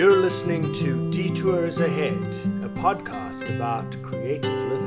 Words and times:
You're 0.00 0.16
listening 0.16 0.62
to 0.62 1.10
Detours 1.10 1.78
Ahead, 1.78 2.14
a 2.64 2.70
podcast 2.70 3.54
about 3.54 4.02
creative 4.02 4.50
living. 4.50 4.79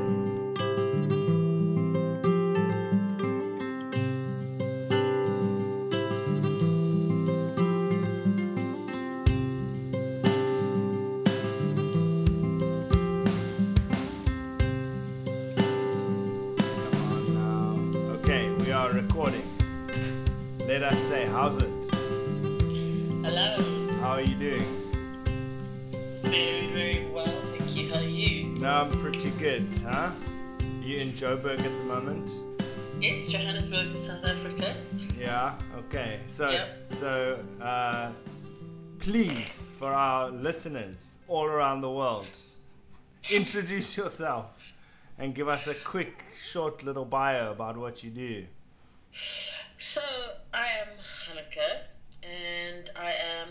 Okay. 35.94 36.18
So, 36.26 36.50
Yep. 36.50 36.92
so, 36.98 37.38
uh, 37.62 38.10
please, 38.98 39.70
for 39.78 39.92
our 39.92 40.28
listeners 40.28 41.18
all 41.28 41.44
around 41.44 41.82
the 41.82 41.90
world, 41.90 42.26
introduce 43.32 43.96
yourself 43.96 44.72
and 45.18 45.36
give 45.36 45.46
us 45.48 45.68
a 45.68 45.74
quick, 45.74 46.24
short 46.36 46.82
little 46.82 47.04
bio 47.04 47.52
about 47.52 47.76
what 47.76 48.02
you 48.02 48.10
do. 48.10 48.44
So, 49.78 50.02
I 50.52 50.66
am 50.66 50.88
Hanneke, 51.28 51.84
and 52.24 52.90
I 52.96 53.12
am 53.12 53.50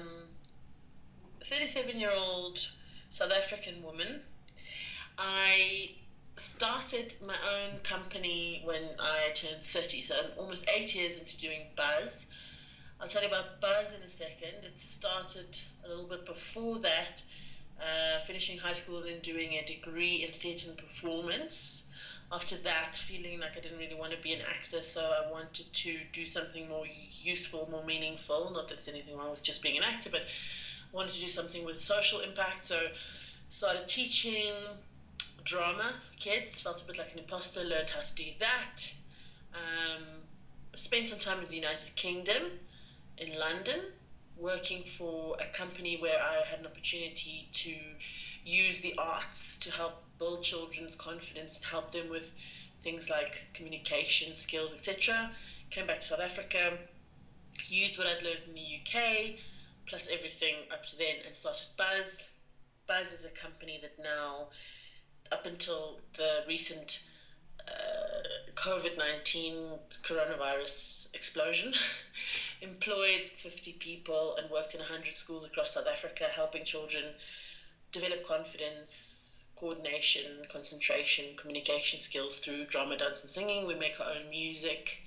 a 1.39 1.45
37 1.45 1.97
year 1.97 2.11
old 2.11 2.59
South 3.09 3.31
African 3.31 3.81
woman. 3.81 4.21
I 5.17 5.95
started 6.37 7.15
my 7.25 7.35
own 7.35 7.79
company 7.83 8.61
when 8.65 8.83
I 8.99 9.31
turned 9.33 9.61
30, 9.61 10.01
so 10.01 10.15
I'm 10.15 10.31
almost 10.37 10.67
eight 10.67 10.95
years 10.95 11.17
into 11.17 11.37
doing 11.37 11.67
Buzz. 11.75 12.31
I'll 12.99 13.07
tell 13.07 13.21
you 13.21 13.27
about 13.27 13.61
Buzz 13.61 13.93
in 13.93 14.01
a 14.01 14.09
second. 14.09 14.63
It 14.63 14.79
started 14.79 15.59
a 15.85 15.89
little 15.89 16.05
bit 16.05 16.25
before 16.25 16.79
that, 16.79 17.21
uh, 17.79 18.19
finishing 18.19 18.57
high 18.57 18.73
school 18.73 19.03
and 19.03 19.21
doing 19.21 19.53
a 19.53 19.65
degree 19.65 20.23
in 20.23 20.31
theatre 20.31 20.69
and 20.69 20.77
performance. 20.77 21.87
After 22.31 22.55
that, 22.57 22.95
feeling 22.95 23.39
like 23.39 23.55
I 23.55 23.59
didn't 23.59 23.77
really 23.77 23.95
want 23.95 24.11
to 24.13 24.17
be 24.17 24.33
an 24.33 24.41
actor, 24.41 24.81
so 24.81 25.01
I 25.01 25.29
wanted 25.31 25.71
to 25.71 25.99
do 26.13 26.25
something 26.25 26.67
more 26.67 26.85
useful, 27.11 27.67
more 27.69 27.83
meaningful. 27.85 28.49
Not 28.51 28.69
that 28.69 28.77
there's 28.77 28.87
anything 28.87 29.15
wrong 29.15 29.29
with 29.29 29.43
just 29.43 29.61
being 29.61 29.77
an 29.77 29.83
actor, 29.83 30.09
but 30.09 30.21
I 30.21 30.95
wanted 30.95 31.13
to 31.13 31.21
do 31.21 31.27
something 31.27 31.63
with 31.63 31.79
social 31.79 32.21
impact. 32.21 32.65
So 32.65 32.87
started 33.49 33.87
teaching 33.87 34.51
drama 35.43 35.93
for 36.01 36.13
kids. 36.15 36.59
Felt 36.59 36.81
a 36.81 36.85
bit 36.85 36.97
like 36.97 37.13
an 37.13 37.19
imposter. 37.19 37.63
Learned 37.63 37.89
how 37.89 38.01
to 38.01 38.15
do 38.15 38.25
that. 38.39 38.93
Um, 39.53 40.03
spent 40.75 41.07
some 41.07 41.19
time 41.19 41.39
in 41.39 41.49
the 41.49 41.55
United 41.55 41.95
Kingdom, 41.95 42.43
in 43.17 43.37
London, 43.37 43.79
working 44.37 44.83
for 44.83 45.37
a 45.39 45.45
company 45.55 45.97
where 45.97 46.19
I 46.19 46.43
had 46.45 46.59
an 46.59 46.65
opportunity 46.65 47.47
to 47.51 47.75
use 48.45 48.81
the 48.81 48.95
arts 48.97 49.57
to 49.57 49.71
help 49.71 50.03
build 50.17 50.43
children's 50.43 50.95
confidence 50.95 51.57
and 51.57 51.65
help 51.65 51.91
them 51.91 52.09
with 52.09 52.33
things 52.81 53.09
like 53.09 53.45
communication 53.53 54.35
skills, 54.35 54.73
etc. 54.73 55.31
Came 55.69 55.87
back 55.87 56.01
to 56.01 56.05
South 56.05 56.19
Africa, 56.19 56.77
used 57.65 57.97
what 57.97 58.07
I'd 58.07 58.23
learned 58.23 58.41
in 58.47 58.55
the 58.55 58.79
UK, 58.81 59.35
plus 59.85 60.07
everything 60.11 60.55
up 60.71 60.85
to 60.87 60.97
then, 60.97 61.15
and 61.25 61.35
started 61.35 61.67
Buzz. 61.77 62.29
Buzz 62.87 63.13
is 63.13 63.25
a 63.25 63.29
company 63.29 63.79
that 63.81 63.97
now, 64.03 64.47
up 65.31 65.45
until 65.45 65.99
the 66.15 66.43
recent 66.47 67.01
uh, 67.67 68.51
COVID 68.55 68.97
19 68.97 69.79
coronavirus 70.03 71.07
explosion, 71.13 71.73
employed 72.61 73.29
50 73.35 73.73
people 73.73 74.35
and 74.35 74.49
worked 74.49 74.73
in 74.73 74.79
100 74.79 75.15
schools 75.15 75.45
across 75.45 75.73
South 75.73 75.87
Africa, 75.87 76.25
helping 76.25 76.63
children 76.63 77.05
develop 77.91 78.23
confidence, 78.23 79.43
coordination, 79.55 80.45
concentration, 80.49 81.35
communication 81.35 81.99
skills 81.99 82.37
through 82.37 82.65
drama, 82.65 82.97
dance, 82.97 83.21
and 83.21 83.29
singing. 83.29 83.65
We 83.65 83.75
make 83.75 83.99
our 83.99 84.13
own 84.13 84.29
music. 84.29 84.99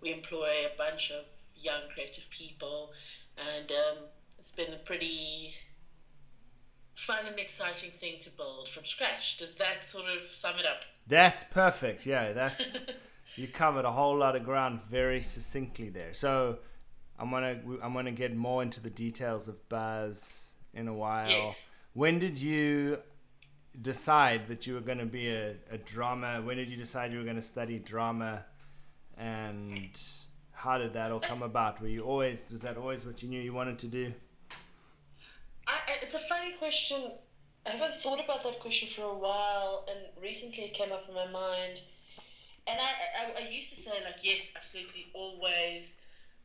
We 0.00 0.10
employ 0.10 0.66
a 0.66 0.76
bunch 0.76 1.10
of 1.10 1.24
young 1.56 1.88
creative 1.92 2.28
people, 2.30 2.92
and 3.36 3.70
um, 3.72 3.96
it's 4.38 4.52
been 4.52 4.72
a 4.72 4.76
pretty 4.76 5.52
fun 6.98 7.26
and 7.26 7.38
exciting 7.38 7.90
thing 7.90 8.16
to 8.20 8.30
build 8.30 8.68
from 8.68 8.84
scratch. 8.84 9.38
Does 9.38 9.54
that 9.56 9.84
sort 9.84 10.06
of 10.06 10.20
sum 10.30 10.54
it 10.58 10.66
up? 10.66 10.84
That's 11.06 11.44
perfect. 11.44 12.04
Yeah, 12.04 12.32
that's 12.32 12.90
you 13.36 13.48
covered 13.48 13.84
a 13.84 13.92
whole 13.92 14.16
lot 14.16 14.36
of 14.36 14.44
ground 14.44 14.80
very 14.90 15.22
succinctly 15.22 15.88
there. 15.88 16.12
So, 16.12 16.58
I'm 17.18 17.30
gonna 17.30 17.60
I'm 17.82 17.94
gonna 17.94 18.12
get 18.12 18.36
more 18.36 18.62
into 18.62 18.80
the 18.80 18.90
details 18.90 19.48
of 19.48 19.68
Buzz 19.68 20.52
in 20.74 20.88
a 20.88 20.94
while. 20.94 21.28
Yes. 21.28 21.70
When 21.94 22.18
did 22.18 22.36
you 22.38 22.98
decide 23.80 24.48
that 24.48 24.66
you 24.66 24.74
were 24.74 24.80
going 24.80 24.98
to 24.98 25.06
be 25.06 25.28
a, 25.28 25.54
a 25.70 25.78
drama? 25.78 26.40
When 26.42 26.56
did 26.56 26.70
you 26.70 26.76
decide 26.76 27.12
you 27.12 27.18
were 27.18 27.24
going 27.24 27.36
to 27.36 27.42
study 27.42 27.78
drama? 27.78 28.44
And 29.16 29.90
how 30.52 30.78
did 30.78 30.92
that 30.94 31.10
all 31.10 31.20
come 31.20 31.42
about? 31.42 31.80
Were 31.80 31.88
you 31.88 32.00
always, 32.00 32.50
was 32.50 32.62
that 32.62 32.76
always 32.76 33.04
what 33.04 33.22
you 33.22 33.28
knew 33.28 33.40
you 33.40 33.52
wanted 33.52 33.78
to 33.80 33.86
do? 33.86 34.12
I, 35.68 35.80
it's 36.02 36.14
a 36.14 36.18
funny 36.18 36.52
question. 36.52 37.12
I 37.66 37.70
haven't 37.70 37.94
thought 38.00 38.20
about 38.24 38.42
that 38.44 38.58
question 38.58 38.88
for 38.88 39.02
a 39.02 39.14
while, 39.14 39.84
and 39.88 40.00
recently 40.16 40.64
it 40.64 40.72
came 40.72 40.92
up 40.92 41.08
in 41.08 41.14
my 41.14 41.26
mind. 41.26 41.82
And 42.66 42.80
I, 42.80 42.92
I, 43.18 43.42
I 43.44 43.48
used 43.50 43.70
to 43.70 43.76
say, 43.76 44.02
like, 44.04 44.18
yes, 44.22 44.50
absolutely, 44.56 45.06
always. 45.14 45.94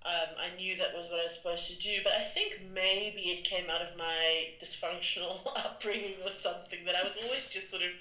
Um, 0.06 0.36
I 0.38 0.50
knew 0.50 0.76
that 0.78 0.94
was 0.94 1.10
what 1.10 1.20
I 1.20 1.24
was 1.24 1.36
supposed 1.36 1.68
to 1.68 1.78
do, 1.78 2.02
but 2.04 2.14
I 2.14 2.22
think 2.22 2.60
maybe 2.62 3.30
it 3.30 3.44
came 3.46 3.70
out 3.70 3.82
of 3.82 3.96
my 3.98 4.50
dysfunctional 4.62 5.40
upbringing 5.56 6.22
or 6.24 6.30
something 6.30 6.86
that 6.86 6.96
I 6.96 7.04
was 7.04 7.18
always 7.24 7.48
just 7.48 7.70
sort 7.70 7.84
of 7.84 7.92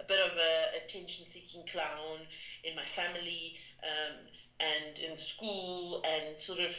a 0.00 0.04
bit 0.04 0.20
of 0.20 0.36
a 0.36 0.76
attention 0.76 1.24
seeking 1.24 1.64
clown 1.64 2.18
in 2.64 2.74
my 2.74 2.84
family 2.84 3.54
um, 3.82 4.16
and 4.60 4.98
in 4.98 5.16
school, 5.16 6.00
and 6.04 6.38
sort 6.38 6.60
of 6.60 6.70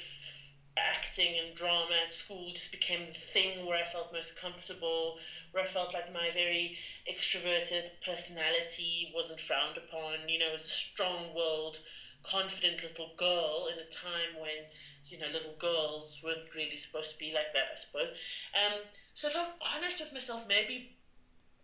acting 0.78 1.38
and 1.38 1.56
drama 1.56 1.96
at 2.06 2.14
school 2.14 2.52
just 2.52 2.72
became 2.72 3.06
the 3.06 3.12
thing 3.12 3.66
where 3.66 3.78
I 3.78 3.84
felt 3.84 4.12
most 4.14 4.36
comfortable, 4.36 5.18
where 5.52 5.64
I 5.64 5.68
felt 5.68 5.94
like 5.94 6.12
my 6.12 6.32
very 6.32 6.76
extroverted 7.12 7.90
personality 8.06 9.12
wasn't 9.14 9.40
frowned 9.40 9.78
upon. 9.78 10.30
You 10.30 10.40
know, 10.40 10.54
as 10.54 10.66
a 10.66 10.70
strong 10.70 11.34
willed, 11.34 11.80
confident 12.24 12.84
little 12.84 13.14
girl 13.18 13.68
in 13.72 13.80
a 13.80 13.84
time 13.86 14.38
when, 14.38 14.66
you 15.08 15.18
know, 15.18 15.28
little 15.28 15.56
girls 15.60 16.20
weren't 16.24 16.54
really 16.56 16.78
supposed 16.78 17.12
to 17.12 17.18
be 17.18 17.32
like 17.32 17.54
that, 17.54 17.68
I 17.72 17.76
suppose. 17.76 18.12
Um, 18.56 18.74
so 19.14 19.28
if 19.28 19.36
I'm 19.36 19.48
honest 19.62 20.00
with 20.00 20.14
myself, 20.14 20.46
maybe 20.48 20.90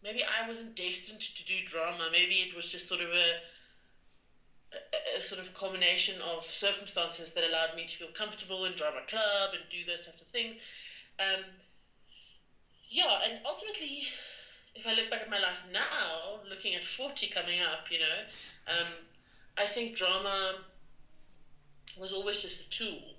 maybe 0.01 0.23
I 0.23 0.45
wasn't 0.47 0.75
destined 0.75 1.21
to 1.21 1.43
do 1.45 1.61
drama. 1.63 2.09
Maybe 2.11 2.41
it 2.41 2.53
was 2.53 2.69
just 2.69 2.87
sort 2.87 3.01
of 3.01 3.11
a 3.13 3.35
a, 5.13 5.17
a 5.17 5.21
sort 5.21 5.39
of 5.39 5.53
culmination 5.53 6.21
of 6.21 6.43
circumstances 6.43 7.33
that 7.33 7.43
allowed 7.43 7.75
me 7.75 7.85
to 7.85 7.95
feel 7.95 8.07
comfortable 8.09 8.65
and 8.65 8.73
in 8.73 8.77
drama 8.77 9.01
club 9.07 9.51
and 9.53 9.61
do 9.69 9.83
those 9.85 10.05
types 10.05 10.21
of 10.21 10.27
things. 10.27 10.55
Um, 11.19 11.39
yeah, 12.89 13.19
and 13.23 13.39
ultimately, 13.45 14.05
if 14.75 14.85
I 14.87 14.93
look 14.93 15.09
back 15.09 15.21
at 15.21 15.29
my 15.29 15.39
life 15.39 15.63
now, 15.71 16.39
looking 16.47 16.75
at 16.75 16.83
40 16.83 17.27
coming 17.27 17.59
up, 17.59 17.89
you 17.91 17.99
know, 17.99 18.19
um, 18.67 18.87
I 19.57 19.65
think 19.65 19.95
drama 19.95 20.55
was 21.97 22.13
always 22.13 22.41
just 22.41 22.61
a 22.61 22.69
tool 22.69 23.15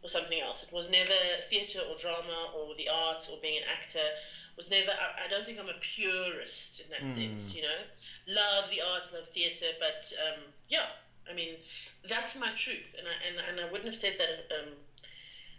for 0.00 0.08
something 0.08 0.40
else. 0.40 0.62
It 0.62 0.72
was 0.72 0.88
never 0.88 1.12
theatre 1.42 1.80
or 1.80 1.96
drama 1.96 2.50
or 2.54 2.74
the 2.74 2.88
arts 2.88 3.28
or 3.28 3.38
being 3.40 3.56
an 3.58 3.64
actor. 3.68 4.10
Was 4.56 4.70
never. 4.70 4.90
I, 4.90 5.24
I 5.24 5.28
don't 5.28 5.46
think 5.46 5.58
I'm 5.58 5.68
a 5.68 5.78
purist 5.80 6.80
in 6.80 6.90
that 6.90 7.10
sense. 7.10 7.54
You 7.54 7.62
know, 7.62 7.78
love 8.26 8.68
the 8.70 8.80
arts, 8.80 9.12
love 9.12 9.28
theatre, 9.28 9.72
but 9.78 10.12
um, 10.26 10.40
yeah, 10.68 10.86
I 11.30 11.34
mean, 11.34 11.54
that's 12.08 12.38
my 12.38 12.48
truth, 12.56 12.94
and 12.98 13.06
I 13.06 13.28
and, 13.28 13.58
and 13.58 13.66
I 13.66 13.70
wouldn't 13.70 13.86
have 13.86 13.94
said 13.94 14.16
that 14.18 14.56
um, 14.58 14.72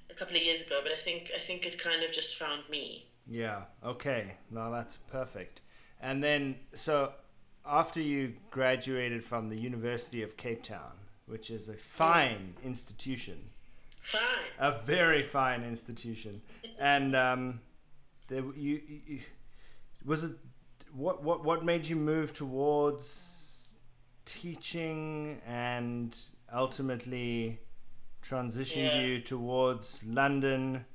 a 0.10 0.14
couple 0.14 0.36
of 0.36 0.44
years 0.44 0.62
ago, 0.62 0.80
but 0.84 0.92
I 0.92 0.96
think 0.96 1.32
I 1.36 1.40
think 1.40 1.66
it 1.66 1.78
kind 1.82 2.04
of 2.04 2.12
just 2.12 2.36
found 2.36 2.64
me. 2.70 3.06
Yeah. 3.28 3.64
Okay. 3.84 4.34
Now 4.50 4.72
that's 4.72 4.98
perfect. 4.98 5.62
And 6.02 6.24
then, 6.24 6.56
so 6.74 7.12
after 7.66 8.02
you 8.02 8.34
graduated 8.52 9.24
from 9.24 9.50
the 9.50 9.58
University 9.58 10.24
of 10.24 10.38
Cape 10.38 10.64
Town, 10.64 10.94
which 11.26 11.50
is 11.52 11.70
a 11.70 11.74
fine 11.74 12.56
institution, 12.64 13.38
Fine. 14.02 14.22
a 14.60 14.72
very 14.72 15.24
fine 15.24 15.64
institution, 15.64 16.42
and 16.80 17.16
um, 17.16 17.60
there, 18.28 18.44
you, 18.56 18.82
you 19.08 19.20
was 20.06 20.24
it 20.24 20.32
what 20.94 21.22
what 21.22 21.44
what 21.44 21.64
made 21.64 21.86
you 21.86 21.96
move 21.96 22.34
towards 22.34 23.39
teaching 24.34 25.42
and 25.48 26.18
ultimately 26.54 27.60
transitioned 28.22 28.76
Yeah. 28.92 29.02
you 29.02 29.20
towards 29.22 30.04
London? 30.04 30.86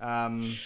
Um, 0.00 0.58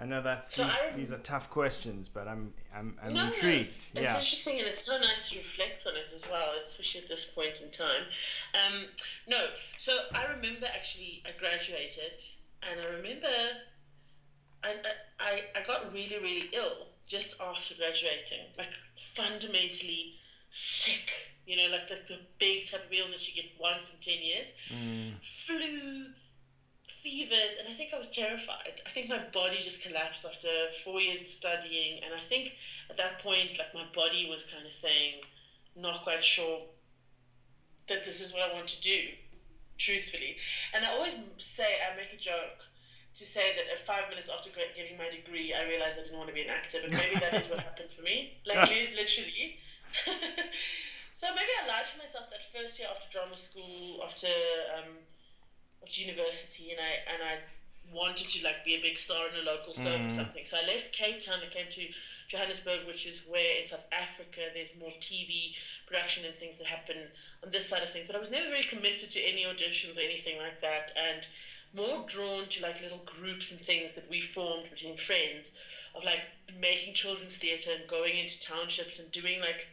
I 0.00 0.04
know 0.06 0.20
that's 0.22 0.56
So 0.56 0.64
these, 0.64 0.72
I- 0.74 0.90
these 0.96 1.12
are 1.12 1.18
tough 1.18 1.48
questions, 1.50 2.08
but 2.08 2.26
I'm 2.26 2.52
I'm, 2.74 2.98
I'm 3.02 3.12
No, 3.12 3.20
no, 3.20 3.26
intrigued. 3.26 3.68
It's 3.76 3.94
yeah. 3.94 4.00
interesting 4.18 4.58
and 4.58 4.66
it's 4.66 4.86
so 4.86 4.98
nice 4.98 5.30
to 5.30 5.38
reflect 5.38 5.86
on 5.86 5.94
it 5.96 6.08
as 6.14 6.24
well, 6.30 6.54
especially 6.64 7.02
at 7.02 7.08
this 7.08 7.24
point 7.26 7.60
in 7.60 7.70
time. 7.70 8.02
Um, 8.54 8.86
no, 9.28 9.46
so 9.78 9.96
I 10.14 10.24
remember 10.32 10.66
actually 10.74 11.22
I 11.26 11.32
graduated 11.38 12.20
and 12.62 12.80
I 12.80 12.84
remember 12.96 13.28
I, 14.64 14.76
I, 15.20 15.42
I 15.56 15.62
got 15.66 15.92
really, 15.92 16.18
really 16.18 16.48
ill 16.52 16.86
just 17.06 17.34
after 17.40 17.74
graduating. 17.74 18.46
Like 18.56 18.72
fundamentally 18.96 20.14
sick. 20.52 21.10
You 21.46 21.56
know, 21.56 21.72
like 21.72 21.88
the, 21.88 21.98
the 22.06 22.20
big 22.38 22.66
type 22.66 22.86
of 22.86 22.92
illness 22.92 23.28
you 23.28 23.42
get 23.42 23.50
once 23.58 23.92
in 23.92 23.98
10 24.00 24.22
years. 24.22 24.52
Mm, 24.70 25.12
Flu, 25.20 26.06
fevers, 26.86 27.56
and 27.58 27.66
I 27.68 27.72
think 27.72 27.92
I 27.92 27.98
was 27.98 28.10
terrified. 28.10 28.80
I 28.86 28.90
think 28.90 29.08
my 29.08 29.18
body 29.32 29.56
just 29.58 29.82
collapsed 29.82 30.24
after 30.24 30.48
four 30.84 31.00
years 31.00 31.22
of 31.22 31.28
studying, 31.28 32.04
and 32.04 32.14
I 32.14 32.20
think 32.20 32.54
at 32.90 32.96
that 32.98 33.18
point, 33.20 33.58
like 33.58 33.74
my 33.74 33.84
body 33.92 34.28
was 34.30 34.44
kind 34.44 34.64
of 34.64 34.72
saying, 34.72 35.14
not 35.74 36.04
quite 36.04 36.22
sure 36.22 36.60
that 37.88 38.04
this 38.04 38.20
is 38.20 38.32
what 38.32 38.42
I 38.42 38.54
want 38.54 38.68
to 38.68 38.80
do, 38.80 39.00
truthfully. 39.78 40.36
And 40.74 40.84
I 40.84 40.92
always 40.92 41.16
say, 41.38 41.78
I 41.82 41.96
make 41.96 42.12
a 42.12 42.16
joke 42.16 42.62
to 43.14 43.24
say 43.26 43.56
that 43.56 43.72
at 43.72 43.78
five 43.78 44.08
minutes 44.08 44.30
after 44.32 44.50
getting 44.50 44.96
my 44.96 45.10
degree, 45.10 45.52
I 45.52 45.68
realized 45.68 45.98
I 45.98 46.04
didn't 46.04 46.16
want 46.16 46.28
to 46.28 46.34
be 46.34 46.42
an 46.42 46.50
actor, 46.50 46.78
but 46.82 46.92
maybe 46.92 47.18
that 47.18 47.34
is 47.34 47.48
what 47.50 47.60
happened 47.68 47.90
for 47.90 48.02
me, 48.02 48.38
like 48.46 48.68
literally. 48.68 49.58
so 51.12 51.28
maybe 51.34 51.48
I 51.62 51.66
lied 51.66 51.86
to 51.92 51.98
myself 51.98 52.30
that 52.30 52.42
first 52.42 52.78
year 52.78 52.88
after 52.90 53.08
drama 53.10 53.36
school, 53.36 54.00
after 54.02 54.28
um, 54.78 55.00
after 55.82 56.00
university, 56.00 56.70
and 56.70 56.80
I 56.80 56.98
and 57.12 57.22
I 57.22 57.38
wanted 57.92 58.28
to 58.28 58.44
like 58.44 58.64
be 58.64 58.74
a 58.74 58.78
big 58.78 58.98
star 58.98 59.28
in 59.28 59.34
a 59.36 59.42
local 59.42 59.74
soap 59.74 60.06
or 60.06 60.10
Mm. 60.10 60.10
something. 60.10 60.44
So 60.44 60.56
I 60.56 60.64
left 60.66 60.92
Cape 60.92 61.18
Town 61.18 61.40
and 61.42 61.50
came 61.50 61.68
to 61.70 61.88
Johannesburg, 62.28 62.86
which 62.86 63.06
is 63.06 63.22
where 63.26 63.58
in 63.58 63.64
South 63.64 63.84
Africa 63.92 64.48
there's 64.52 64.74
more 64.78 64.92
TV 65.00 65.54
production 65.86 66.24
and 66.24 66.34
things 66.36 66.58
that 66.58 66.66
happen 66.66 67.10
on 67.44 67.50
this 67.50 67.68
side 67.68 67.82
of 67.82 67.90
things. 67.90 68.06
But 68.06 68.16
I 68.16 68.20
was 68.20 68.30
never 68.30 68.48
very 68.48 68.62
committed 68.64 69.10
to 69.10 69.20
any 69.20 69.44
auditions 69.44 69.98
or 69.98 70.02
anything 70.02 70.38
like 70.38 70.60
that, 70.60 70.92
and 70.96 71.26
more 71.72 72.04
drawn 72.06 72.48
to 72.48 72.60
like 72.62 72.80
little 72.80 73.00
groups 73.04 73.50
and 73.50 73.60
things 73.60 73.92
that 73.94 74.08
we 74.08 74.20
formed 74.20 74.68
between 74.70 74.96
friends 74.96 75.52
of 75.94 76.04
like 76.04 76.26
making 76.54 76.92
children's 76.94 77.36
theatre 77.36 77.70
and 77.72 77.86
going 77.86 78.16
into 78.16 78.38
townships 78.40 78.98
and 78.98 79.10
doing 79.10 79.40
like 79.40 79.66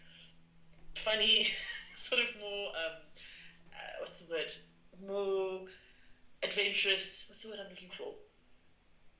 funny 0.99 1.47
sort 1.95 2.21
of 2.21 2.29
more 2.39 2.67
um, 2.69 2.93
uh, 3.73 3.99
what's 3.99 4.17
the 4.17 4.29
word 4.29 4.53
more 5.05 5.61
adventurous 6.43 7.25
what's 7.27 7.43
the 7.43 7.49
word 7.49 7.59
i'm 7.61 7.69
looking 7.69 7.89
for 7.89 8.13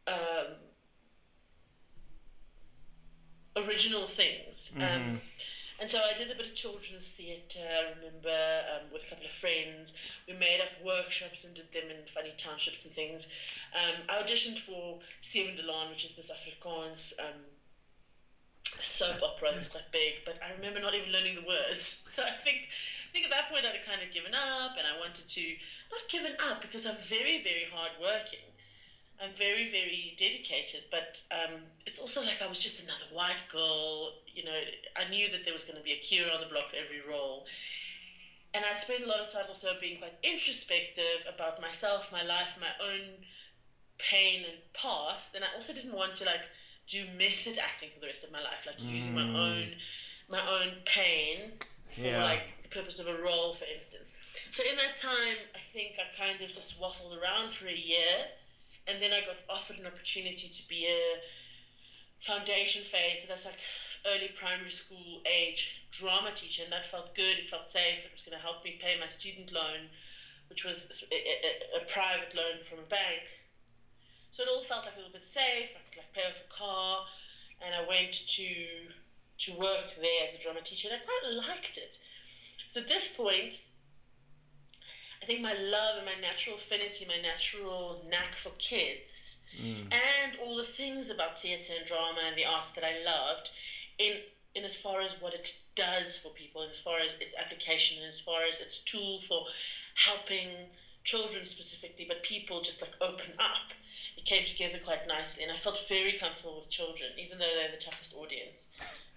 um, 0.07 0.55
original 3.55 4.07
things 4.07 4.71
um, 4.79 5.19
and 5.79 5.89
so 5.89 5.99
I 5.99 6.13
did 6.13 6.29
a 6.29 6.35
bit 6.35 6.45
of 6.45 6.53
children's 6.53 7.07
theatre, 7.07 7.59
I 7.63 7.95
remember, 7.95 8.63
um, 8.75 8.91
with 8.91 9.05
a 9.05 9.07
couple 9.07 9.25
of 9.25 9.31
friends. 9.31 9.93
We 10.27 10.33
made 10.33 10.59
up 10.59 10.67
workshops 10.83 11.45
and 11.45 11.55
did 11.55 11.71
them 11.71 11.89
in 11.89 12.05
funny 12.05 12.33
townships 12.35 12.83
and 12.83 12.93
things. 12.93 13.27
Um, 13.73 13.95
I 14.09 14.21
auditioned 14.21 14.57
for 14.57 14.99
Seven 15.21 15.55
de 15.55 15.63
Laan, 15.63 15.89
which 15.89 16.03
is 16.03 16.15
this 16.15 16.29
Afrikaans 16.29 17.13
um, 17.19 17.39
soap 18.79 19.21
opera 19.23 19.51
that's 19.53 19.67
quite 19.67 19.89
big, 19.91 20.21
but 20.25 20.37
I 20.43 20.51
remember 20.51 20.79
not 20.79 20.95
even 20.95 21.11
learning 21.11 21.35
the 21.35 21.41
words. 21.41 22.01
So 22.05 22.23
I 22.23 22.31
think, 22.31 22.67
I 23.07 23.11
think 23.11 23.25
at 23.25 23.31
that 23.31 23.49
point 23.49 23.65
I'd 23.65 23.75
have 23.75 23.85
kind 23.85 24.01
of 24.01 24.11
given 24.11 24.33
up 24.33 24.77
and 24.77 24.85
I 24.87 24.97
wanted 24.97 25.27
to, 25.27 25.41
not 25.91 26.09
given 26.09 26.33
up 26.39 26.61
because 26.61 26.85
I'm 26.85 26.97
very, 26.99 27.41
very 27.41 27.65
hard 27.71 27.91
working. 28.01 28.39
I'm 29.21 29.31
very, 29.33 29.65
very 29.65 30.15
dedicated, 30.17 30.83
but 30.91 31.21
um, 31.31 31.51
it's 31.85 31.99
also 31.99 32.21
like 32.23 32.41
I 32.41 32.47
was 32.47 32.59
just 32.59 32.79
another 32.79 33.05
white 33.11 33.43
girl. 33.49 34.11
You 34.27 34.43
know, 34.43 34.61
I 34.95 35.05
knew 35.05 35.27
that 35.29 35.43
there 35.43 35.53
was 35.53 35.63
going 35.63 35.77
to 35.77 35.83
be 35.83 35.91
a 35.91 35.97
cure 35.97 36.31
on 36.31 36.39
the 36.39 36.45
block 36.45 36.69
for 36.69 36.77
every 36.77 37.01
role. 37.01 37.45
And 38.53 38.65
I'd 38.65 38.79
spent 38.79 39.03
a 39.03 39.07
lot 39.07 39.19
of 39.19 39.27
time 39.27 39.45
also 39.47 39.73
being 39.79 39.97
quite 39.97 40.13
introspective 40.23 41.25
about 41.27 41.59
myself, 41.59 42.11
my 42.11 42.21
life, 42.23 42.57
my 42.59 42.71
own 42.79 43.19
pain 43.97 44.45
and 44.45 44.59
past. 44.73 45.35
And 45.35 45.43
I 45.43 45.49
also 45.53 45.73
didn't 45.73 45.93
want 45.93 46.15
to 46.17 46.25
like 46.25 46.49
do 46.89 47.05
method 47.17 47.57
acting 47.57 47.89
for 47.93 47.99
the 47.99 48.07
rest 48.07 48.23
of 48.23 48.31
my 48.31 48.41
life, 48.41 48.65
like 48.65 48.81
using 48.83 49.15
my 49.15 49.21
mm. 49.21 49.35
own 49.35 49.75
my 50.27 50.41
own 50.47 50.73
pain 50.85 51.51
for 51.89 52.01
Yeah. 52.01 52.23
like 52.23 52.61
the 52.61 52.69
purpose 52.69 52.99
of 52.99 53.07
a 53.07 53.15
role, 53.15 53.51
for 53.53 53.65
instance. 53.65 54.13
So 54.51 54.63
in 54.63 54.75
that 54.77 54.95
time, 54.95 55.37
I 55.55 55.59
think 55.59 55.97
I 55.97 56.05
kind 56.15 56.39
of 56.41 56.53
just 56.53 56.79
waffled 56.79 57.19
around 57.19 57.51
for 57.53 57.67
a 57.67 57.73
year 57.73 58.27
and 58.89 59.01
then 59.01 59.13
I 59.13 59.21
got 59.21 59.35
offered 59.49 59.77
an 59.77 59.85
opportunity 59.85 60.49
to 60.49 60.67
be 60.67 60.87
a 60.87 61.21
foundation 62.19 62.83
phase, 62.83 63.21
so 63.21 63.27
that's 63.27 63.45
like 63.45 63.59
early 64.05 64.29
primary 64.29 64.71
school 64.71 65.21
age 65.25 65.81
drama 65.91 66.31
teacher, 66.33 66.63
and 66.63 66.71
that 66.71 66.85
felt 66.85 67.13
good. 67.15 67.37
It 67.37 67.47
felt 67.47 67.67
safe. 67.67 68.05
It 68.05 68.11
was 68.11 68.21
going 68.21 68.37
to 68.37 68.43
help 68.43 68.63
me 68.63 68.77
pay 68.79 68.97
my 68.99 69.07
student 69.07 69.51
loan, 69.51 69.89
which 70.49 70.65
was 70.65 71.03
a, 71.11 71.15
a, 71.15 71.81
a 71.81 71.85
private 71.85 72.35
loan 72.35 72.63
from 72.63 72.79
a 72.79 72.83
bank. 72.83 73.21
So 74.31 74.43
it 74.43 74.49
all 74.49 74.63
felt 74.63 74.85
like 74.85 74.95
a 74.95 74.97
little 74.97 75.13
bit 75.13 75.23
safe. 75.23 75.69
I 75.75 75.89
could 75.89 75.97
like 75.97 76.13
pay 76.13 76.27
off 76.27 76.41
a 76.41 76.53
car, 76.53 77.05
and 77.61 77.73
I 77.75 77.87
went 77.87 78.13
to 78.13 78.55
to 79.39 79.53
work 79.53 79.95
there 79.95 80.23
as 80.25 80.35
a 80.35 80.37
drama 80.37 80.61
teacher, 80.61 80.89
and 80.91 81.01
I 81.01 81.05
quite 81.05 81.47
liked 81.47 81.77
it. 81.77 81.97
So 82.67 82.81
at 82.81 82.87
this 82.87 83.07
point, 83.07 83.61
I 85.21 85.25
think 85.25 85.41
my 85.41 85.53
love 85.53 85.97
and 85.97 86.05
my 86.05 86.15
natural 86.21 86.55
affinity, 86.55 87.05
my 87.05 87.19
natural 87.19 88.01
knack 88.07 88.35
for 88.35 88.51
kids, 88.57 89.37
mm. 89.59 89.91
and 89.93 90.35
all 90.41 90.57
the 90.57 90.63
things 90.63 91.09
about 91.09 91.39
theatre 91.41 91.73
and 91.77 91.85
drama 91.85 92.21
and 92.21 92.37
the 92.37 92.45
arts 92.45 92.71
that 92.71 92.83
I 92.83 93.01
loved, 93.03 93.49
in 93.97 94.17
in 94.55 94.63
as 94.63 94.75
far 94.75 95.01
as 95.01 95.19
what 95.21 95.33
it 95.33 95.55
does 95.75 96.17
for 96.17 96.29
people, 96.29 96.61
and 96.61 96.71
as 96.71 96.79
far 96.79 96.99
as 96.99 97.19
its 97.19 97.33
application, 97.35 97.97
and 97.99 98.07
as 98.07 98.19
far 98.19 98.43
as 98.43 98.59
its 98.59 98.79
tool 98.79 99.19
for 99.19 99.45
helping 99.95 100.69
children 101.03 101.45
specifically, 101.45 102.05
but 102.05 102.23
people 102.23 102.61
just 102.61 102.81
like 102.81 102.95
open 103.01 103.33
up. 103.39 103.73
It 104.19 104.25
came 104.25 104.45
together 104.45 104.79
quite 104.83 105.07
nicely, 105.07 105.43
and 105.43 105.51
I 105.51 105.55
felt 105.55 105.79
very 105.87 106.11
comfortable 106.11 106.57
with 106.57 106.69
children, 106.69 107.09
even 107.17 107.39
though 107.39 107.53
they're 107.55 107.71
the 107.71 107.77
toughest 107.77 108.13
audience 108.13 108.67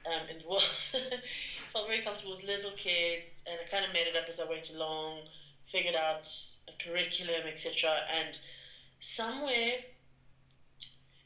um, 0.07 0.29
in 0.31 0.39
the 0.39 0.47
world. 0.47 0.63
felt 1.73 1.89
very 1.89 2.03
comfortable 2.03 2.37
with 2.37 2.45
little 2.45 2.71
kids, 2.71 3.43
and 3.51 3.59
I 3.61 3.65
kind 3.65 3.85
of 3.85 3.93
made 3.93 4.07
it 4.07 4.15
up 4.15 4.29
as 4.29 4.39
I 4.39 4.45
went 4.45 4.71
along, 4.71 5.23
figured 5.67 5.97
out 5.97 6.29
a 6.69 6.85
curriculum, 6.85 7.49
etc. 7.49 7.99
And 8.13 8.39
somewhere 9.01 9.79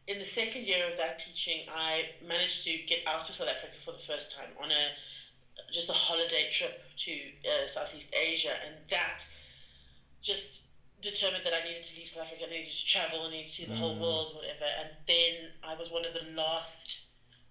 in 0.06 0.18
the 0.18 0.24
second 0.24 0.64
year 0.64 0.88
of 0.88 0.96
that 0.96 1.18
teaching, 1.18 1.66
I 1.68 2.06
managed 2.26 2.64
to 2.64 2.78
get 2.86 3.00
out 3.06 3.28
of 3.28 3.34
South 3.34 3.48
Africa 3.48 3.74
for 3.74 3.92
the 3.92 3.98
first 3.98 4.34
time 4.34 4.48
on 4.58 4.70
a 4.70 5.70
just 5.70 5.90
a 5.90 5.92
holiday 5.92 6.48
trip 6.48 6.80
to 6.96 7.12
uh, 7.12 7.66
Southeast 7.66 8.14
Asia, 8.14 8.56
and 8.64 8.74
that 8.88 9.22
just 10.22 10.65
determined 11.00 11.44
that 11.44 11.52
I 11.54 11.64
needed 11.64 11.82
to 11.82 11.96
leave 11.96 12.08
South 12.08 12.22
Africa, 12.22 12.44
I 12.46 12.50
needed 12.50 12.72
to 12.72 12.86
travel, 12.86 13.22
I 13.22 13.30
needed 13.30 13.46
to 13.46 13.52
see 13.52 13.64
the 13.64 13.76
whole 13.76 13.96
mm. 13.96 14.00
world, 14.00 14.34
whatever. 14.34 14.64
And 14.80 14.90
then 15.06 15.50
I 15.62 15.74
was 15.74 15.90
one 15.90 16.04
of 16.04 16.12
the 16.12 16.24
last 16.34 17.00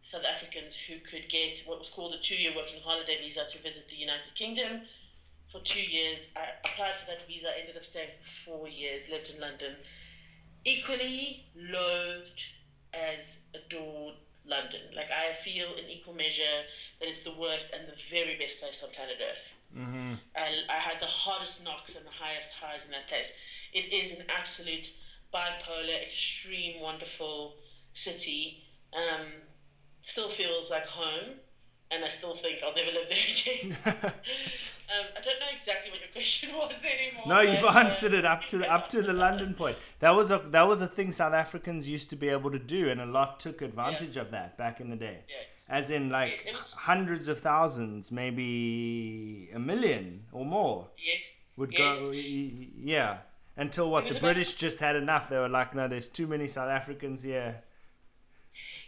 South 0.02 0.25
Africans 0.25 0.75
who 0.75 1.00
could 1.00 1.30
get 1.30 1.64
what 1.66 1.80
was 1.80 1.90
called 1.90 2.14
a 2.14 2.20
two-year 2.20 2.54
working 2.56 2.80
holiday 2.84 3.18
visa 3.20 3.46
to 3.50 3.58
visit 3.60 3.90
the 3.90 3.96
United 3.96 4.34
Kingdom 4.36 4.82
for 5.48 5.60
two 5.62 5.82
years. 5.82 6.30
I 6.36 6.48
applied 6.64 6.96
for 6.96 7.08
that 7.08 7.28
visa, 7.28 7.52
ended 7.58 7.78
up 7.78 7.86
staying 7.86 8.10
for 8.20 8.24
four 8.24 8.68
years, 8.68 9.10
lived 9.10 9.34
in 9.34 9.40
London. 9.40 9.75
Equally 10.64 11.46
loathed 11.56 12.44
as 12.94 13.42
adored 13.54 14.16
London. 14.48 14.82
Like 14.96 15.12
I 15.12 15.32
feel 15.34 15.74
in 15.74 15.90
equal 15.90 16.14
measure 16.14 16.64
that 17.00 17.08
it's 17.08 17.24
the 17.24 17.32
worst 17.32 17.72
and 17.74 17.88
the 17.88 17.94
very 18.10 18.36
best 18.36 18.60
place 18.60 18.82
on 18.84 18.90
planet 18.90 19.18
Earth. 19.22 19.56
Mm-hmm. 19.75 20.14
I, 20.36 20.62
I 20.70 20.80
had 20.80 21.00
the 21.00 21.06
hardest 21.06 21.64
knocks 21.64 21.96
and 21.96 22.06
the 22.06 22.12
highest 22.12 22.52
highs 22.52 22.86
in 22.86 22.92
that 22.92 23.08
place. 23.08 23.34
It 23.74 23.92
is 23.92 24.12
an 24.12 24.25
absolute 24.30 24.92
bipolar, 25.34 26.02
extreme, 26.02 26.80
wonderful 26.80 27.56
city. 27.94 28.64
Um, 28.94 29.25
still 30.02 30.30
feels 30.30 30.70
like 30.70 30.86
home, 30.86 31.36
and 31.92 32.04
I 32.04 32.10
still 32.10 32.34
think 32.34 32.60
I'll 32.63 32.74
never 32.75 32.92
live 32.92 33.08
there 33.10 33.18
again. 33.18 33.77
um, 33.86 35.06
I 35.18 35.22
don't 35.22 35.39
know 35.39 35.48
exactly 35.51 35.92
what 35.92 36.00
your 36.00 36.10
question 36.12 36.50
was 36.56 36.86
anymore. 36.86 37.24
No, 37.27 37.42
you've 37.42 37.62
but, 37.62 37.75
uh, 37.75 37.80
answered 37.80 38.13
it 38.13 38.25
up 38.25 38.46
to 38.48 38.58
the, 38.58 38.72
up 38.72 38.89
to 38.89 39.01
the 39.01 39.13
London 39.13 39.54
point. 39.54 39.77
That 40.00 40.12
was 40.15 40.32
a 40.32 40.42
that 40.50 40.68
was 40.68 40.82
a 40.82 40.88
thing 40.88 41.12
South 41.12 41.34
Africans 41.34 41.88
used 41.89 42.10
to 42.12 42.15
be 42.15 42.30
able 42.30 42.51
to 42.51 42.60
do, 42.60 42.89
and 42.89 43.00
a 43.01 43.06
lot 43.06 43.39
took 43.39 43.62
advantage 43.62 44.18
of 44.18 44.32
that 44.32 44.58
back 44.58 44.80
in 44.82 44.89
the 44.89 44.96
day. 44.96 45.20
Yes. 45.30 45.68
As 45.70 45.89
in, 45.92 46.10
like 46.10 46.32
Yes, 46.46 46.54
was- 46.54 46.74
hundreds 46.74 47.27
of 47.27 47.39
thousands, 47.39 48.12
maybe 48.12 49.50
a 49.54 49.60
million 49.60 50.24
or 50.32 50.46
more, 50.46 50.88
Yes. 50.98 51.54
would 51.58 51.72
yes. 51.74 52.00
go. 52.00 52.12
Yeah, 52.12 53.18
until 53.58 53.89
what 53.89 54.06
the 54.06 54.12
about- 54.12 54.22
British 54.22 54.56
just 54.56 54.80
had 54.80 54.96
enough. 54.96 55.30
They 55.30 55.38
were 55.38 55.50
like, 55.50 55.74
no, 55.75 55.88
there's 55.88 56.08
too 56.10 56.27
many 56.27 56.48
South 56.48 56.70
Africans 56.70 57.24
here. 57.24 57.62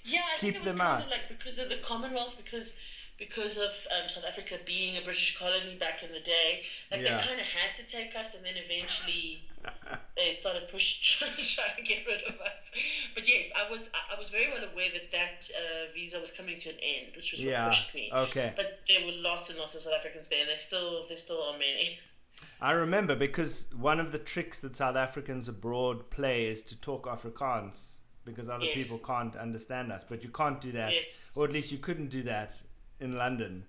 Yeah, 0.07 0.21
I 0.25 0.39
Keep 0.39 0.53
think 0.53 0.55
it 0.55 0.63
was 0.63 0.71
kind 0.73 0.81
out. 0.81 1.01
of 1.03 1.09
like 1.11 1.27
because 1.27 1.59
of 1.59 1.69
the 1.69 1.77
Commonwealth, 1.77 2.37
because 2.37 2.77
because 3.19 3.57
of 3.57 3.71
um, 3.95 4.07
South 4.07 4.25
Africa 4.27 4.59
being 4.65 4.95
a 4.97 5.01
British 5.01 5.39
colony 5.39 5.75
back 5.79 6.03
in 6.03 6.11
the 6.13 6.19
day, 6.19 6.61
like 6.91 7.01
Yeah. 7.01 7.17
they 7.17 7.23
kind 7.27 7.39
of 7.41 7.47
had 7.47 7.73
to 7.75 7.83
take 7.85 8.15
us, 8.15 8.35
and 8.35 8.45
then 8.45 8.53
eventually 8.57 9.41
they 10.15 10.31
started 10.33 10.69
push 10.69 11.17
trying 11.19 11.75
to 11.75 11.81
get 11.83 12.05
rid 12.07 12.21
of 12.23 12.39
us. 12.39 12.71
But 13.15 13.27
yes, 13.27 13.51
I 13.55 13.69
was 13.71 13.89
I- 13.93 14.15
I 14.15 14.19
was 14.19 14.29
very 14.29 14.47
well 14.49 14.63
aware 14.71 14.89
that 14.93 15.11
that 15.11 15.49
uh, 15.55 15.91
visa 15.93 16.19
was 16.19 16.31
coming 16.31 16.57
to 16.59 16.69
an 16.69 16.77
end, 16.81 17.15
which 17.15 17.31
was 17.33 17.41
Yeah. 17.41 17.63
what 17.65 17.71
pushed 17.73 17.95
me. 17.95 18.09
Okay. 18.13 18.53
But 18.55 18.79
there 18.87 19.05
were 19.05 19.13
lots 19.13 19.49
and 19.49 19.59
lots 19.59 19.75
of 19.75 19.81
South 19.81 19.93
Africans 19.93 20.27
there, 20.29 20.39
and 20.41 20.49
there 20.49 20.57
still 20.57 21.05
there 21.07 21.17
still 21.17 21.41
are 21.43 21.57
many. 21.57 21.99
I 22.61 22.71
remember 22.71 23.15
because 23.15 23.65
one 23.75 23.99
of 23.99 24.11
the 24.11 24.19
tricks 24.19 24.59
that 24.61 24.75
South 24.75 24.95
Africans 24.95 25.47
abroad 25.49 26.11
play 26.11 26.45
is 26.47 26.61
to 26.65 26.79
talk 26.79 27.07
Afrikaans 27.07 27.96
because 28.27 28.49
other 28.49 28.65
Yes. 28.65 28.75
people 28.83 28.99
can't 29.05 29.35
understand 29.35 29.91
us. 29.91 30.03
But 30.03 30.23
you 30.23 30.29
can't 30.29 30.61
do 30.61 30.71
that, 30.73 30.93
Yes. 30.93 31.35
or 31.37 31.45
at 31.45 31.51
least 31.51 31.71
you 31.71 31.79
couldn't 31.79 32.09
do 32.09 32.23
that 32.23 32.61
in 32.99 33.15
London 33.15 33.65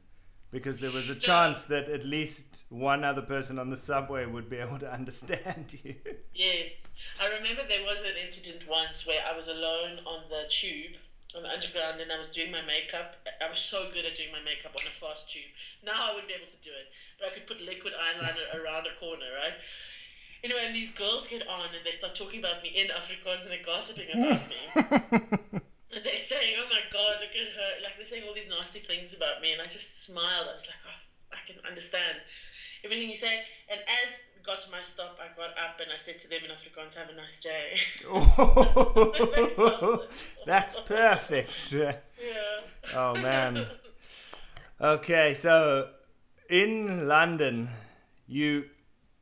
because 0.50 0.80
there 0.80 0.90
was 0.90 1.08
a 1.08 1.14
chance 1.14 1.64
that 1.64 1.88
at 1.88 2.04
least 2.04 2.64
one 2.70 3.04
other 3.04 3.20
person 3.22 3.58
on 3.58 3.68
the 3.70 3.76
subway 3.76 4.24
would 4.26 4.48
be 4.50 4.56
able 4.56 4.78
to 4.80 4.90
understand 5.00 5.78
you. 5.84 5.94
Yes, 6.34 6.88
I 7.20 7.28
remember 7.36 7.62
there 7.68 7.84
was 7.84 8.02
an 8.02 8.16
incident 8.20 8.68
once 8.68 9.06
where 9.06 9.22
I 9.30 9.36
was 9.36 9.48
alone 9.48 10.00
on 10.06 10.28
the 10.30 10.44
tube, 10.50 10.96
on 11.36 11.42
the 11.42 11.50
underground, 11.50 12.00
and 12.00 12.10
I 12.10 12.16
was 12.18 12.28
doing 12.30 12.50
my 12.50 12.62
makeup. 12.62 13.16
I 13.44 13.48
was 13.50 13.58
so 13.60 13.90
good 13.92 14.06
at 14.06 14.16
doing 14.16 14.32
my 14.32 14.40
makeup 14.42 14.72
on 14.80 14.86
a 14.86 14.90
fast 14.90 15.30
tube. 15.30 15.44
Now 15.84 15.92
I 16.10 16.14
wouldn't 16.14 16.28
be 16.28 16.34
able 16.34 16.50
to 16.50 16.62
do 16.64 16.70
it, 16.70 16.88
but 17.20 17.28
I 17.28 17.34
could 17.34 17.46
put 17.46 17.60
liquid 17.60 17.92
eyeliner 17.92 18.54
around 18.64 18.86
a 18.86 18.94
corner, 18.98 19.26
right? 19.36 19.54
Anyway, 20.44 20.60
and 20.64 20.74
these 20.74 20.92
girls 20.92 21.26
get 21.26 21.46
on 21.48 21.66
and 21.74 21.84
they 21.84 21.90
start 21.90 22.14
talking 22.14 22.40
about 22.40 22.62
me 22.62 22.70
in 22.74 22.88
Afrikaans 22.88 23.42
and 23.42 23.52
they're 23.52 23.64
gossiping 23.64 24.08
about 24.14 24.40
me. 24.48 25.60
And 25.90 26.04
they're 26.04 26.16
saying, 26.16 26.54
"Oh 26.58 26.66
my 26.70 26.80
God, 26.92 27.16
look 27.20 27.30
at 27.30 27.48
her!" 27.56 27.82
Like 27.82 27.96
they're 27.96 28.04
saying 28.04 28.22
all 28.28 28.34
these 28.34 28.50
nasty 28.50 28.80
things 28.80 29.14
about 29.14 29.40
me, 29.40 29.54
and 29.54 29.62
I 29.62 29.64
just 29.64 30.04
smiled. 30.04 30.46
I 30.48 30.54
was 30.54 30.66
like, 30.68 30.76
"Oh, 30.86 31.00
I 31.32 31.38
can 31.50 31.56
understand 31.66 32.18
everything 32.84 33.08
you 33.08 33.16
say." 33.16 33.42
And 33.70 33.80
as 33.80 34.20
got 34.48 34.60
to 34.60 34.70
my 34.70 34.80
stop, 34.80 35.18
I 35.20 35.34
got 35.36 35.50
up 35.50 35.78
and 35.80 35.90
I 35.92 35.96
said 35.96 36.18
to 36.18 36.28
them 36.28 36.40
in 36.44 36.50
Afrikaans, 36.50 36.94
"Have 36.96 37.10
a 37.10 37.14
nice 37.14 37.40
day." 37.40 37.78
Oh, 38.06 40.02
that's 40.46 40.80
perfect. 40.86 41.72
yeah. 41.72 41.96
Oh 42.94 43.14
man. 43.14 43.66
Okay, 44.80 45.34
so 45.34 45.90
in 46.48 47.08
London, 47.08 47.68
you 48.26 48.64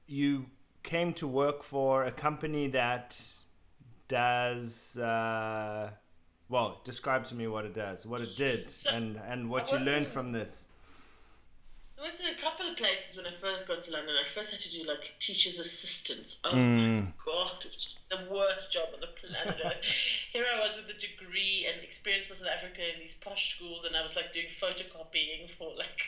you 0.07 0.47
came 0.87 1.12
to 1.14 1.26
work 1.26 1.62
for 1.62 2.05
a 2.05 2.12
company 2.12 2.69
that 2.69 3.21
does 4.09 4.97
uh, 4.99 5.90
well. 6.49 6.81
Describe 6.85 7.26
to 7.26 7.35
me 7.35 7.47
what 7.49 7.64
it 7.66 7.75
does, 7.75 8.07
what 8.07 8.21
it 8.23 8.37
did, 8.37 8.71
So, 8.71 8.90
and 8.90 9.21
and 9.28 9.50
what 9.50 9.71
you 9.73 9.78
learned 9.78 10.07
from 10.09 10.33
this. 10.33 10.69
I 11.99 12.02
went 12.02 12.14
to 12.19 12.31
a 12.31 12.35
couple 12.35 12.69
of 12.69 12.76
places 12.76 13.16
when 13.16 13.26
I 13.26 13.33
first 13.33 13.66
got 13.66 13.81
to 13.81 13.90
London. 13.90 14.14
I 14.23 14.28
first 14.28 14.50
had 14.50 14.61
to 14.61 14.71
do 14.71 14.87
like 14.87 15.14
teacher's 15.19 15.59
assistants. 15.59 16.40
Oh 16.45 16.52
Mm. 16.52 17.07
my 17.07 17.12
god, 17.25 17.64
it 17.64 17.73
was 17.73 17.85
just 17.85 18.09
the 18.11 18.21
worst 18.31 18.73
job 18.73 18.88
on 18.95 19.00
the 19.00 19.09
planet 19.09 19.61
Earth. 19.64 19.81
Here 20.33 20.45
I 20.55 20.61
was 20.61 20.76
with 20.76 20.90
a 20.95 21.00
degree 21.00 21.66
and 21.66 21.83
experience 21.83 22.31
in 22.31 22.37
South 22.37 22.49
Africa 22.55 22.83
in 22.95 23.00
these 23.00 23.14
posh 23.14 23.57
schools, 23.57 23.87
and 23.87 23.97
I 23.97 24.02
was 24.02 24.14
like 24.14 24.31
doing 24.33 24.47
photocopying 24.47 25.50
for 25.50 25.73
like, 25.76 26.00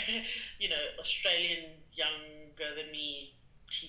you 0.60 0.68
know, 0.68 0.84
Australian 1.00 1.64
younger 1.92 2.70
than 2.76 2.90
me 2.92 3.34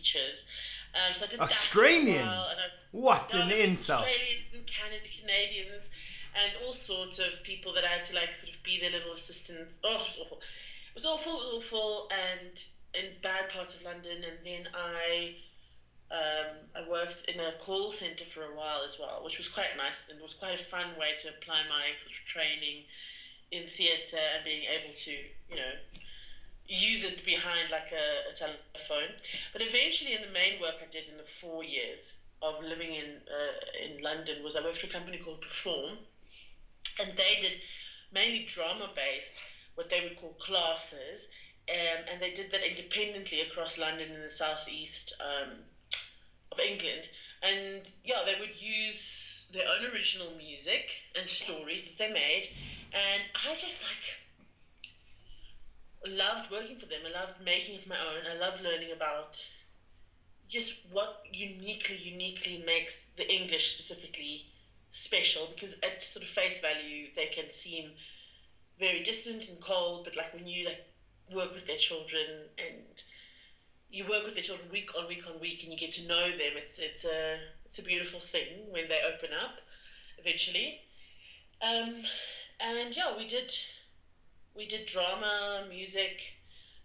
teachers. 0.06 0.46
Um, 0.94 1.14
so 1.14 1.26
I 1.26 1.30
did 1.30 1.40
Australian? 1.40 2.18
that 2.18 2.24
for 2.24 2.28
a 2.28 2.32
while, 2.32 2.48
and 2.52 2.60
I 2.60 2.68
What 2.92 3.34
an 3.34 3.52
insult! 3.52 4.02
Australians 4.02 4.54
and 4.54 4.68
Canada, 4.68 5.04
Canadians 5.20 5.90
and 6.36 6.52
all 6.66 6.74
sorts 6.74 7.20
of 7.20 7.44
people 7.44 7.74
that 7.74 7.84
I 7.86 7.88
had 7.88 8.04
to 8.06 8.16
like 8.16 8.34
sort 8.36 8.54
of 8.54 8.62
be 8.64 8.80
their 8.80 8.92
little 8.92 9.14
assistants. 9.14 9.80
Oh, 9.84 9.94
it 9.94 10.00
was 10.00 10.20
awful. 10.22 10.38
It 10.38 10.96
was 10.96 11.06
awful. 11.06 11.34
It 11.34 11.56
was 11.56 11.66
awful, 11.66 12.10
and 12.12 12.60
in 12.94 13.12
bad 13.22 13.50
parts 13.50 13.76
of 13.76 13.84
London. 13.84 14.24
And 14.24 14.38
then 14.46 14.68
I, 14.74 15.36
um, 16.12 16.56
I 16.76 16.90
worked 16.90 17.30
in 17.30 17.40
a 17.40 17.54
call 17.60 17.92
center 17.92 18.26
for 18.26 18.44
a 18.44 18.56
while 18.56 18.84
as 18.84 18.98
well, 19.00 19.22
which 19.24 19.38
was 19.38 19.50
quite 19.50 19.76
nice 19.78 20.10
and 20.10 20.22
was 20.22 20.34
quite 20.34 20.56
a 20.56 20.64
fun 20.64 20.88
way 21.00 21.14
to 21.22 21.30
apply 21.30 21.64
my 21.70 21.92
sort 21.98 22.14
of 22.14 22.26
training 22.26 22.84
in 23.52 23.68
theatre 23.68 24.26
and 24.36 24.44
being 24.44 24.64
able 24.64 24.94
to, 24.94 25.12
you 25.12 25.56
know, 25.56 25.74
use 26.68 27.04
it 27.04 27.24
behind 27.26 27.70
like 27.70 27.92
a, 27.92 28.30
a 28.30 28.34
telephone. 28.34 29.16
But 29.54 29.62
eventually, 29.62 30.14
in 30.14 30.22
the 30.22 30.28
main 30.32 30.60
work 30.60 30.76
I 30.82 30.86
did 30.86 31.08
in 31.08 31.18
the 31.18 31.24
four 31.24 31.64
years 31.64 32.16
of 32.42 32.62
living 32.62 32.94
in 32.94 33.22
uh, 33.30 33.86
in 33.86 34.02
London 34.02 34.44
was 34.44 34.56
I 34.56 34.62
worked 34.62 34.78
for 34.78 34.88
a 34.88 34.90
company 34.90 35.18
called 35.18 35.42
Perform, 35.42 36.00
and 37.00 37.16
they 37.16 37.40
did 37.42 37.58
mainly 38.12 38.40
drama 38.40 38.90
based, 38.96 39.44
what 39.76 39.90
they 39.90 40.02
would 40.02 40.16
call 40.16 40.34
classes, 40.34 41.28
um, 41.70 42.04
and 42.08 42.22
they 42.22 42.30
did 42.30 42.52
that 42.52 42.64
independently 42.64 43.42
across 43.42 43.78
London 43.78 44.12
and 44.12 44.24
the 44.24 44.30
southeast 44.30 45.14
um, 45.20 45.64
of 46.52 46.60
England. 46.60 47.10
And 47.42 47.92
yeah, 48.04 48.24
they 48.26 48.36
would 48.40 48.60
use 48.62 49.46
their 49.52 49.66
own 49.68 49.86
original 49.92 50.32
music 50.32 51.02
and 51.16 51.30
stories 51.30 51.84
that 51.86 51.98
they 51.98 52.12
made, 52.12 52.48
and 52.94 53.24
I 53.36 53.56
just 53.56 53.84
like 53.84 54.18
loved 56.08 56.52
working 56.52 56.78
for 56.78 56.86
them. 56.86 57.02
I 57.06 57.10
loved 57.10 57.42
making 57.42 57.76
it 57.76 57.88
my 57.88 57.98
own. 58.00 58.28
I 58.28 58.36
loved 58.36 58.62
learning 58.62 58.92
about 58.92 59.46
just 60.48 60.74
what 60.92 61.22
uniquely, 61.32 61.98
uniquely 61.98 62.58
makes 62.58 63.10
the 63.10 63.32
English 63.32 63.70
specifically 63.70 64.46
special. 64.92 65.48
Because 65.48 65.76
at 65.84 66.04
sort 66.04 66.24
of 66.24 66.30
face 66.30 66.60
value, 66.60 67.10
they 67.16 67.28
can 67.28 67.50
seem 67.50 67.94
very 68.78 69.02
distant 69.02 69.48
and 69.48 69.60
cold. 69.60 70.04
But 70.04 70.16
like 70.16 70.34
when 70.34 70.48
you 70.48 70.66
like 70.66 70.82
work 71.32 71.54
with 71.54 71.66
their 71.66 71.78
children 71.78 72.50
and 72.58 73.04
you 73.90 74.06
work 74.06 74.26
with 74.26 74.34
their 74.36 74.44
children 74.44 74.70
week 74.70 74.96
on 74.98 75.08
week 75.08 75.28
on 75.28 75.40
week, 75.40 75.64
and 75.64 75.72
you 75.72 75.78
get 75.78 75.92
to 75.92 76.08
know 76.08 76.32
them, 76.32 76.54
it's 76.56 76.80
it's 76.80 77.06
a 77.06 77.38
it's 77.66 77.80
a 77.80 77.84
beautiful 77.84 78.20
thing 78.20 78.72
when 78.72 78.88
they 78.88 79.02
open 79.02 79.34
up 79.34 79.62
eventually. 80.18 80.80
Um, 81.62 82.02
and 82.60 82.96
yeah, 82.96 83.16
we 83.16 83.26
did 83.26 83.54
we 84.56 84.66
did 84.66 84.86
drama, 84.86 85.66
music, 85.70 86.34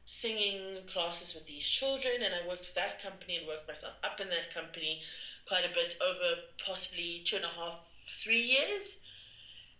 singing 0.04 0.84
classes 0.86 1.34
with 1.34 1.46
these 1.46 1.66
children, 1.66 2.22
and 2.22 2.34
I 2.34 2.46
worked 2.46 2.66
with 2.66 2.74
that 2.74 3.00
company 3.00 3.36
and 3.36 3.46
worked 3.46 3.68
myself 3.68 3.94
up 4.02 4.20
in 4.20 4.28
that 4.30 4.52
company 4.52 5.00
quite 5.46 5.64
a 5.64 5.72
bit 5.72 5.94
over 6.04 6.34
possibly 6.64 7.22
two 7.24 7.36
and 7.36 7.44
a 7.44 7.48
half, 7.48 7.96
three 8.04 8.42
years, 8.42 8.98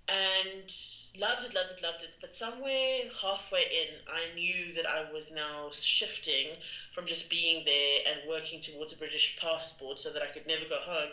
and 0.09 0.73
loved 1.17 1.45
it, 1.45 1.55
loved 1.55 1.73
it, 1.73 1.83
loved 1.83 2.03
it. 2.05 2.17
But 2.21 2.33
somewhere 2.33 3.09
halfway 3.21 3.63
in, 3.63 3.89
I 4.07 4.33
knew 4.35 4.73
that 4.73 4.89
I 4.89 5.11
was 5.13 5.33
now 5.33 5.71
shifting 5.73 6.57
from 6.93 7.07
just 7.07 7.29
being 7.29 7.65
there 7.65 8.01
and 8.07 8.21
working 8.29 8.61
towards 8.61 8.93
a 8.93 8.97
British 8.97 9.37
passport 9.37 9.99
so 9.99 10.11
that 10.11 10.23
I 10.23 10.29
could 10.29 10.47
never 10.47 10.65
go 10.65 10.79
home, 10.79 11.11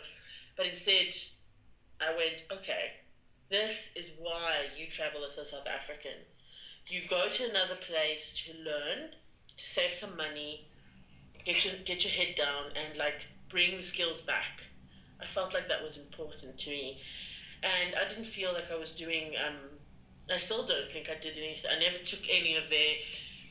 but 0.56 0.66
instead, 0.66 1.12
I 2.00 2.14
went, 2.14 2.44
okay, 2.52 2.92
this 3.48 3.90
is 3.96 4.12
why 4.16 4.68
you 4.76 4.86
travel 4.86 5.24
as 5.24 5.36
a 5.38 5.44
South 5.44 5.66
African 5.66 6.14
you 6.88 7.02
go 7.08 7.28
to 7.28 7.50
another 7.50 7.74
place 7.74 8.32
to 8.44 8.52
learn, 8.54 9.10
to 9.56 9.64
save 9.64 9.92
some 9.92 10.16
money, 10.16 10.64
get 11.44 11.64
your 11.64 11.74
get 11.84 12.04
your 12.04 12.12
head 12.12 12.34
down, 12.34 12.64
and 12.76 12.96
like 12.96 13.26
bring 13.48 13.76
the 13.76 13.82
skills 13.82 14.22
back. 14.22 14.66
I 15.20 15.26
felt 15.26 15.52
like 15.52 15.68
that 15.68 15.82
was 15.82 15.96
important 15.98 16.56
to 16.58 16.70
me, 16.70 16.98
and 17.62 17.94
I 17.94 18.08
didn't 18.08 18.24
feel 18.24 18.52
like 18.52 18.70
I 18.70 18.76
was 18.76 18.94
doing. 18.94 19.34
Um, 19.36 19.56
I 20.32 20.38
still 20.38 20.64
don't 20.64 20.90
think 20.90 21.10
I 21.10 21.14
did 21.14 21.36
anything. 21.38 21.70
I 21.70 21.78
never 21.78 21.98
took 21.98 22.20
any 22.28 22.56
of 22.56 22.68
their 22.70 22.96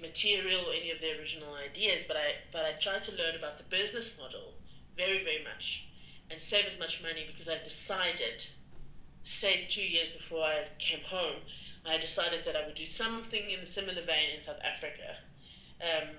material 0.02 0.62
or 0.68 0.74
any 0.74 0.92
of 0.92 1.00
their 1.00 1.18
original 1.18 1.54
ideas, 1.54 2.06
but 2.08 2.18
I 2.18 2.36
but 2.52 2.66
I 2.66 2.72
tried 2.74 3.04
to 3.04 3.12
learn 3.16 3.36
about 3.36 3.58
the 3.58 3.64
business 3.66 4.18
model 4.18 4.54
very 4.96 5.24
very 5.24 5.44
much, 5.44 5.86
and 6.32 6.42
save 6.42 6.66
as 6.66 6.80
much 6.80 7.04
money 7.04 7.24
because 7.28 7.50
I 7.50 7.58
decided, 7.60 8.46
say 9.22 9.66
two 9.70 9.84
years 9.84 10.10
before 10.10 10.42
I 10.42 10.66
came 10.80 11.02
home. 11.02 11.36
I 11.90 11.98
decided 11.98 12.46
that 12.46 12.56
I 12.56 12.66
would 12.66 12.76
do 12.76 12.86
something 12.86 13.50
in 13.50 13.60
a 13.60 13.66
similar 13.66 14.02
vein 14.02 14.30
in 14.36 14.42
South 14.42 14.60
Africa. 14.64 15.16
Um, 15.82 16.10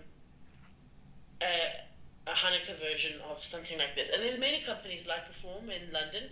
a, 1.43 2.31
a 2.31 2.35
Hanneke 2.35 2.75
version 2.79 3.21
of 3.31 3.39
something 3.39 3.79
like 3.79 3.95
this. 3.95 4.11
And 4.11 4.23
there's 4.23 4.39
many 4.39 4.61
companies 4.61 5.09
like 5.09 5.27
Perform 5.27 5.71
in 5.71 5.93
London 5.93 6.25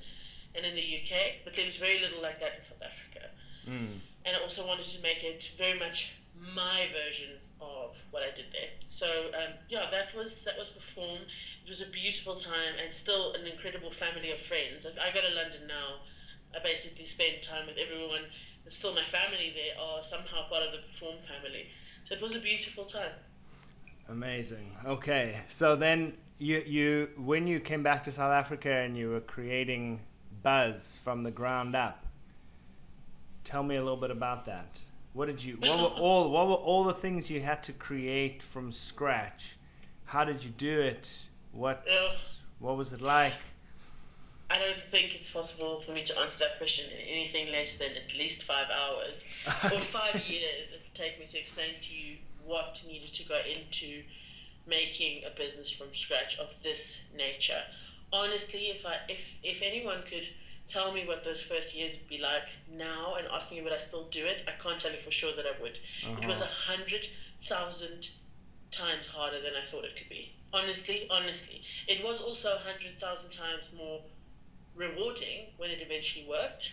and 0.54 0.64
in 0.64 0.74
the 0.74 0.82
UK, 0.82 1.44
but 1.44 1.54
there 1.54 1.64
was 1.64 1.76
very 1.76 2.00
little 2.00 2.22
like 2.22 2.40
that 2.40 2.56
in 2.56 2.62
South 2.62 2.82
Africa. 2.82 3.30
Mm. 3.68 4.00
And 4.24 4.36
I 4.36 4.40
also 4.40 4.66
wanted 4.66 4.84
to 4.84 5.02
make 5.02 5.22
it 5.24 5.52
very 5.56 5.78
much 5.78 6.16
my 6.54 6.86
version 6.92 7.30
of 7.60 8.02
what 8.10 8.22
I 8.22 8.34
did 8.34 8.46
there. 8.52 8.70
So 8.88 9.06
um, 9.34 9.54
yeah, 9.68 9.86
that 9.90 10.14
was 10.14 10.44
that 10.44 10.58
was 10.58 10.70
Perform. 10.70 11.20
It 11.64 11.68
was 11.68 11.80
a 11.80 11.86
beautiful 11.86 12.36
time 12.36 12.74
and 12.82 12.92
still 12.92 13.32
an 13.32 13.46
incredible 13.46 13.90
family 13.90 14.30
of 14.30 14.40
friends. 14.40 14.86
I, 14.86 15.08
I 15.08 15.12
go 15.12 15.20
to 15.20 15.34
London 15.34 15.66
now. 15.66 16.00
I 16.54 16.62
basically 16.62 17.04
spend 17.04 17.42
time 17.42 17.66
with 17.66 17.76
everyone 17.76 18.22
that's 18.66 18.78
still 18.78 18.92
my 18.94 19.04
family 19.04 19.54
there 19.54 19.80
are 19.80 20.02
somehow 20.02 20.42
part 20.48 20.64
of 20.64 20.72
the 20.72 20.78
Perform 20.78 21.18
family. 21.18 21.68
So 22.02 22.16
it 22.16 22.20
was 22.20 22.34
a 22.34 22.40
beautiful 22.40 22.84
time. 22.84 23.12
Amazing. 24.08 24.76
Okay, 24.84 25.38
so 25.48 25.76
then 25.76 26.14
you 26.38 26.64
you 26.66 27.08
when 27.16 27.46
you 27.46 27.60
came 27.60 27.84
back 27.84 28.02
to 28.04 28.12
South 28.12 28.32
Africa 28.32 28.70
and 28.70 28.96
you 28.96 29.10
were 29.10 29.20
creating 29.20 30.00
Buzz 30.42 30.98
from 31.04 31.22
the 31.22 31.30
ground 31.30 31.76
up. 31.76 32.06
Tell 33.44 33.62
me 33.62 33.76
a 33.76 33.80
little 33.80 33.96
bit 33.96 34.10
about 34.10 34.46
that. 34.46 34.66
What 35.12 35.26
did 35.26 35.44
you? 35.44 35.58
What 35.60 35.78
were 35.78 36.00
all? 36.02 36.30
What 36.30 36.48
were 36.48 36.54
all 36.54 36.82
the 36.82 36.94
things 36.94 37.30
you 37.30 37.40
had 37.40 37.62
to 37.64 37.72
create 37.72 38.42
from 38.42 38.72
scratch? 38.72 39.56
How 40.06 40.24
did 40.24 40.42
you 40.42 40.50
do 40.50 40.80
it? 40.80 41.26
What? 41.52 41.84
Yeah. 41.88 42.08
What 42.58 42.76
was 42.76 42.92
it 42.92 43.00
like? 43.00 43.34
I 44.48 44.58
don't 44.58 44.82
think 44.82 45.14
it's 45.14 45.30
possible 45.30 45.80
for 45.80 45.92
me 45.92 46.04
to 46.04 46.18
answer 46.20 46.44
that 46.44 46.58
question 46.58 46.88
in 46.90 47.08
anything 47.08 47.50
less 47.50 47.78
than 47.78 47.96
at 47.96 48.16
least 48.16 48.44
five 48.44 48.68
hours 48.70 49.24
or 49.64 49.80
five 49.80 50.14
years. 50.28 50.70
It 50.70 50.80
would 50.82 50.94
take 50.94 51.18
me 51.18 51.26
to 51.26 51.38
explain 51.38 51.70
to 51.80 51.94
you 51.94 52.16
what 52.44 52.80
needed 52.86 53.12
to 53.14 53.24
go 53.28 53.40
into 53.44 54.02
making 54.66 55.24
a 55.24 55.30
business 55.30 55.70
from 55.70 55.92
scratch 55.92 56.38
of 56.38 56.62
this 56.62 57.04
nature. 57.16 57.60
Honestly, 58.12 58.66
if 58.66 58.86
I 58.86 58.98
if 59.08 59.36
if 59.42 59.62
anyone 59.62 60.02
could 60.06 60.28
tell 60.68 60.92
me 60.92 61.06
what 61.06 61.24
those 61.24 61.40
first 61.40 61.74
years 61.74 61.92
would 61.92 62.08
be 62.08 62.18
like 62.18 62.48
now 62.72 63.14
and 63.16 63.26
ask 63.32 63.50
me 63.50 63.62
would 63.62 63.72
I 63.72 63.78
still 63.78 64.04
do 64.10 64.24
it, 64.26 64.44
I 64.46 64.52
can't 64.62 64.80
tell 64.80 64.92
you 64.92 64.98
for 64.98 65.10
sure 65.10 65.34
that 65.34 65.44
I 65.44 65.60
would. 65.60 65.78
Uh-huh. 66.04 66.20
It 66.22 66.26
was 66.26 66.42
a 66.42 66.46
hundred 66.46 67.08
thousand 67.42 68.10
times 68.70 69.06
harder 69.06 69.40
than 69.40 69.54
I 69.60 69.64
thought 69.64 69.84
it 69.84 69.96
could 69.96 70.08
be. 70.08 70.32
Honestly, 70.52 71.08
honestly. 71.10 71.62
It 71.88 72.04
was 72.04 72.20
also 72.20 72.54
a 72.54 72.58
hundred 72.58 72.98
thousand 73.00 73.30
times 73.30 73.70
more 73.76 74.00
rewarding 74.76 75.46
when 75.56 75.70
it 75.70 75.80
eventually 75.80 76.26
worked. 76.28 76.72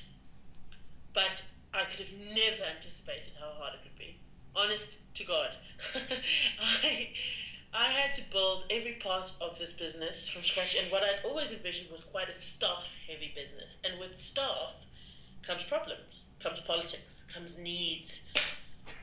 But 1.14 1.44
I 1.74 1.84
could 1.86 2.00
have 2.00 2.14
never 2.36 2.64
anticipated 2.76 3.32
how 3.40 3.52
hard 3.58 3.74
it 3.76 3.80
would 3.84 3.98
be. 3.98 4.18
Honest 4.56 4.98
to 5.16 5.24
God. 5.24 5.50
I 6.84 7.10
I 7.76 7.88
had 7.88 8.14
to 8.14 8.22
build 8.32 8.66
every 8.70 8.94
part 8.94 9.34
of 9.42 9.58
this 9.58 9.74
business 9.74 10.28
from 10.28 10.44
scratch, 10.44 10.76
and 10.76 10.92
what 10.92 11.04
I'd 11.04 11.26
always 11.26 11.52
envisioned 11.52 11.90
was 11.92 12.04
quite 12.04 12.30
a 12.30 12.34
staff-heavy 12.34 13.34
business. 13.36 13.78
And 13.84 14.00
with 14.00 14.16
staff 14.16 14.76
comes 15.42 15.64
problems, 15.64 16.26
comes 16.40 16.62
politics, 16.62 17.26
comes 17.34 17.58
needs. 17.58 18.22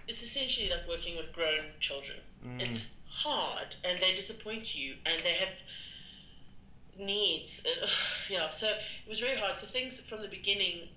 It's 0.06 0.22
essentially 0.22 0.70
like 0.70 0.88
working 0.88 1.16
with 1.16 1.32
grown 1.32 1.64
children. 1.80 2.18
Mm. 2.46 2.60
It's 2.60 2.92
hard, 3.08 3.74
and 3.84 3.98
they 3.98 4.14
disappoint 4.14 4.74
you, 4.74 4.94
and 5.04 5.20
they 5.22 5.34
have 5.34 5.54
needs. 7.00 7.66
yeah, 8.30 8.50
so 8.50 8.68
it 8.68 9.08
was 9.08 9.20
very 9.20 9.36
hard. 9.36 9.56
So 9.56 9.66
things 9.66 9.98
from 10.00 10.22
the 10.22 10.28
beginning 10.28 10.88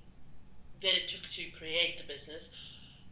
that 0.82 0.94
it 0.94 1.08
took 1.08 1.30
to 1.32 1.50
create 1.58 1.98
the 1.98 2.04
business 2.04 2.50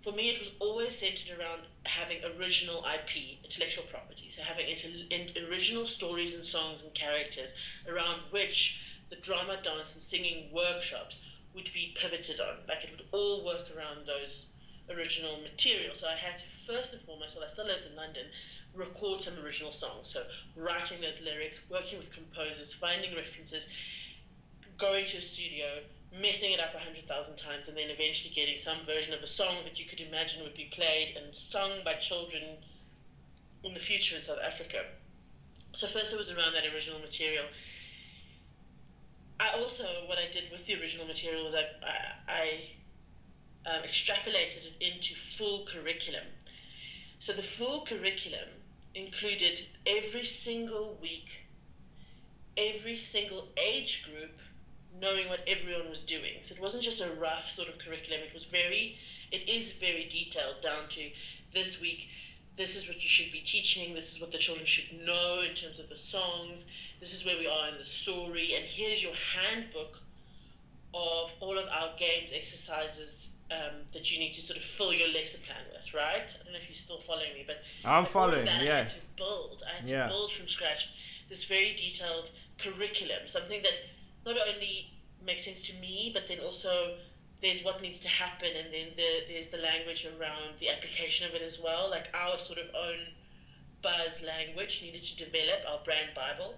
for 0.02 0.12
me, 0.12 0.30
it 0.30 0.40
was 0.40 0.50
always 0.60 0.96
centered 0.96 1.38
around 1.38 1.62
having 1.86 2.18
original 2.26 2.84
IP, 2.92 3.38
intellectual 3.44 3.84
property. 3.84 4.32
So 4.32 4.42
having 4.42 4.68
inter- 4.68 5.48
original 5.48 5.86
stories 5.86 6.34
and 6.34 6.44
songs 6.44 6.84
and 6.84 6.92
characters 6.96 7.54
around 7.88 8.20
which 8.32 8.82
the 9.10 9.16
drama, 9.18 9.58
dance, 9.62 9.94
and 9.94 10.02
singing 10.02 10.52
workshops 10.52 11.20
would 11.54 11.72
be 11.72 11.94
pivoted 11.96 12.40
on. 12.40 12.58
Like 12.68 12.84
it 12.84 12.90
would 12.90 13.06
all 13.12 13.46
work 13.46 13.70
around 13.76 14.08
those 14.08 14.48
original 14.90 15.38
material. 15.38 15.94
So 15.94 16.08
I 16.08 16.16
had 16.16 16.40
to 16.40 16.48
first 16.48 16.94
and 16.94 17.02
foremost, 17.02 17.36
while 17.36 17.46
I 17.46 17.48
still 17.48 17.66
lived 17.66 17.86
in 17.86 17.96
London, 17.96 18.26
record 18.76 19.22
some 19.22 19.34
original 19.44 19.72
songs. 19.72 20.08
So 20.08 20.24
writing 20.56 21.02
those 21.02 21.22
lyrics, 21.22 21.62
working 21.70 21.98
with 21.98 22.14
composers, 22.14 22.74
finding 22.74 23.16
references, 23.16 23.68
going 24.78 25.06
to 25.06 25.18
a 25.18 25.22
studio, 25.22 25.68
messing 26.20 26.52
it 26.52 26.60
up 26.60 26.74
a 26.76 26.80
hundred 26.80 27.08
thousand 27.08 27.38
times 27.38 27.68
and 27.68 27.78
then 27.78 27.90
eventually 27.90 28.34
getting 28.34 28.58
some 28.58 28.80
version 28.86 29.14
of 29.14 29.22
a 29.24 29.28
song 29.28 29.56
that 29.64 29.80
you 29.80 29.86
could 29.86 30.02
imagine 30.02 30.44
would 30.44 30.56
be 30.56 30.66
played 30.66 31.16
and 31.16 31.36
sung 31.36 31.72
by 31.86 31.94
children 31.94 32.44
in 33.64 33.74
the 33.74 33.80
future 33.80 34.16
in 34.16 34.24
South 34.24 34.40
Africa. 34.44 34.84
So 35.74 35.88
first 35.88 36.14
it 36.14 36.18
was 36.18 36.32
around 36.32 36.54
that 36.54 36.66
original 36.74 37.00
material. 37.00 37.46
I 39.40 39.58
also 39.60 39.86
what 40.08 40.18
I 40.18 40.30
did 40.32 40.52
with 40.52 40.66
the 40.66 40.80
original 40.80 41.08
material 41.08 41.46
was 41.46 41.54
I, 41.54 41.66
I, 42.28 42.70
I 43.66 43.74
um, 43.74 43.84
extrapolated 43.84 44.68
it 44.68 44.74
into 44.82 45.14
full 45.14 45.66
curriculum. 45.66 46.26
So 47.20 47.34
the 47.34 47.42
full 47.42 47.86
curriculum 47.86 48.50
included 48.96 49.62
every 49.86 50.24
single 50.24 50.98
week, 51.02 51.44
every 52.58 52.96
single 52.96 53.48
age 53.58 54.04
group 54.04 54.32
knowing 55.00 55.30
what 55.30 55.40
everyone 55.48 55.90
was 55.90 56.04
doing. 56.04 56.38
So 56.42 56.56
it 56.56 56.62
wasn't 56.62 56.84
just 56.84 57.02
a 57.02 57.12
rough 57.14 57.50
sort 57.50 57.70
of 57.70 57.80
curriculum. 57.80 58.22
It 58.22 58.34
was 58.34 58.46
very, 58.46 58.98
it 59.32 59.50
is 59.50 59.72
very 59.72 60.06
detailed 60.10 60.62
down 60.62 60.90
to 60.90 61.10
this 61.52 61.80
week. 61.80 62.10
This 62.58 62.76
is 62.76 62.88
what 62.88 63.02
you 63.02 63.08
should 63.08 63.32
be 63.32 63.40
teaching. 63.40 63.94
This 63.94 64.14
is 64.14 64.20
what 64.20 64.32
the 64.32 64.38
children 64.38 64.66
should 64.66 65.06
know 65.06 65.42
in 65.48 65.56
terms 65.56 65.80
of 65.80 65.88
the 65.88 65.96
songs. 65.96 66.66
This 67.00 67.14
is 67.14 67.26
where 67.26 67.38
we 67.38 67.48
are 67.48 67.70
in 67.70 67.78
the 67.78 67.86
story. 67.86 68.56
And 68.56 68.66
here's 68.66 69.02
your 69.02 69.14
handbook 69.34 69.98
of 70.94 71.32
all 71.40 71.58
of 71.58 71.68
our 71.72 71.92
games, 71.98 72.32
exercises 72.34 73.30
um, 73.52 73.76
that 73.92 74.12
you 74.12 74.20
need 74.20 74.34
to 74.34 74.42
sort 74.42 74.58
of 74.58 74.64
fill 74.64 74.94
your 74.94 75.12
lesson 75.14 75.42
plan 75.46 75.60
with, 75.74 75.94
right? 75.94 76.24
I 76.24 76.44
don't 76.44 76.54
know 76.54 76.60
if 76.60 76.70
you're 76.70 76.76
still 76.76 77.00
following 77.00 77.34
me, 77.34 77.44
but 77.46 77.62
I'm 77.86 78.06
following. 78.06 78.46
That 78.46 78.64
yes. 78.64 78.68
I 78.68 78.76
had 78.76 78.88
to 78.88 79.02
build. 79.18 79.64
I 79.68 79.76
had 79.76 79.88
to 79.88 80.08
build 80.14 80.32
from 80.32 80.48
scratch 80.48 80.90
this 81.30 81.46
very 81.46 81.74
detailed 81.74 82.32
curriculum, 82.58 83.26
something 83.26 83.62
that 83.62 83.82
not 84.26 84.36
only 84.48 84.92
makes 85.26 85.46
sense 85.46 85.68
to 85.70 85.76
me, 85.80 86.12
but 86.14 86.28
then 86.28 86.40
also 86.40 86.96
there's 87.42 87.64
what 87.64 87.82
needs 87.82 88.00
to 88.00 88.08
happen, 88.08 88.50
and 88.56 88.72
then 88.72 88.88
the, 88.96 89.24
there's 89.28 89.50
the 89.50 89.58
language 89.58 90.06
around 90.06 90.58
the 90.60 90.70
application 90.70 91.28
of 91.28 91.36
it 91.36 91.42
as 91.42 91.60
well. 91.60 91.90
Like 91.90 92.16
our 92.18 92.38
sort 92.38 92.60
of 92.60 92.68
own 92.76 93.00
buzz 93.82 94.24
language 94.24 94.82
needed 94.84 95.04
to 95.04 95.18
develop 95.18 95.66
our 95.68 95.80
brand 95.84 96.10
Bible. 96.16 96.56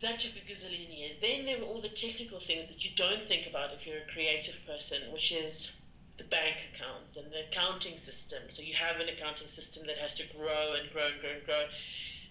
That 0.00 0.20
took 0.20 0.36
a 0.36 0.40
gazillion 0.40 0.96
years. 0.96 1.18
Then 1.18 1.44
there 1.44 1.58
were 1.58 1.64
all 1.64 1.80
the 1.80 1.88
technical 1.88 2.38
things 2.38 2.66
that 2.66 2.84
you 2.84 2.90
don't 2.94 3.26
think 3.26 3.46
about 3.46 3.72
if 3.72 3.86
you're 3.86 3.98
a 3.98 4.12
creative 4.12 4.64
person, 4.64 5.10
which 5.12 5.32
is 5.32 5.72
the 6.16 6.24
bank 6.24 6.68
accounts 6.72 7.16
and 7.16 7.32
the 7.32 7.40
accounting 7.46 7.96
system. 7.96 8.42
So 8.48 8.62
you 8.62 8.74
have 8.74 9.00
an 9.00 9.08
accounting 9.08 9.48
system 9.48 9.84
that 9.86 9.98
has 9.98 10.14
to 10.14 10.24
grow 10.36 10.74
and 10.74 10.90
grow 10.92 11.08
and 11.08 11.20
grow 11.20 11.30
and 11.30 11.44
grow. 11.44 11.64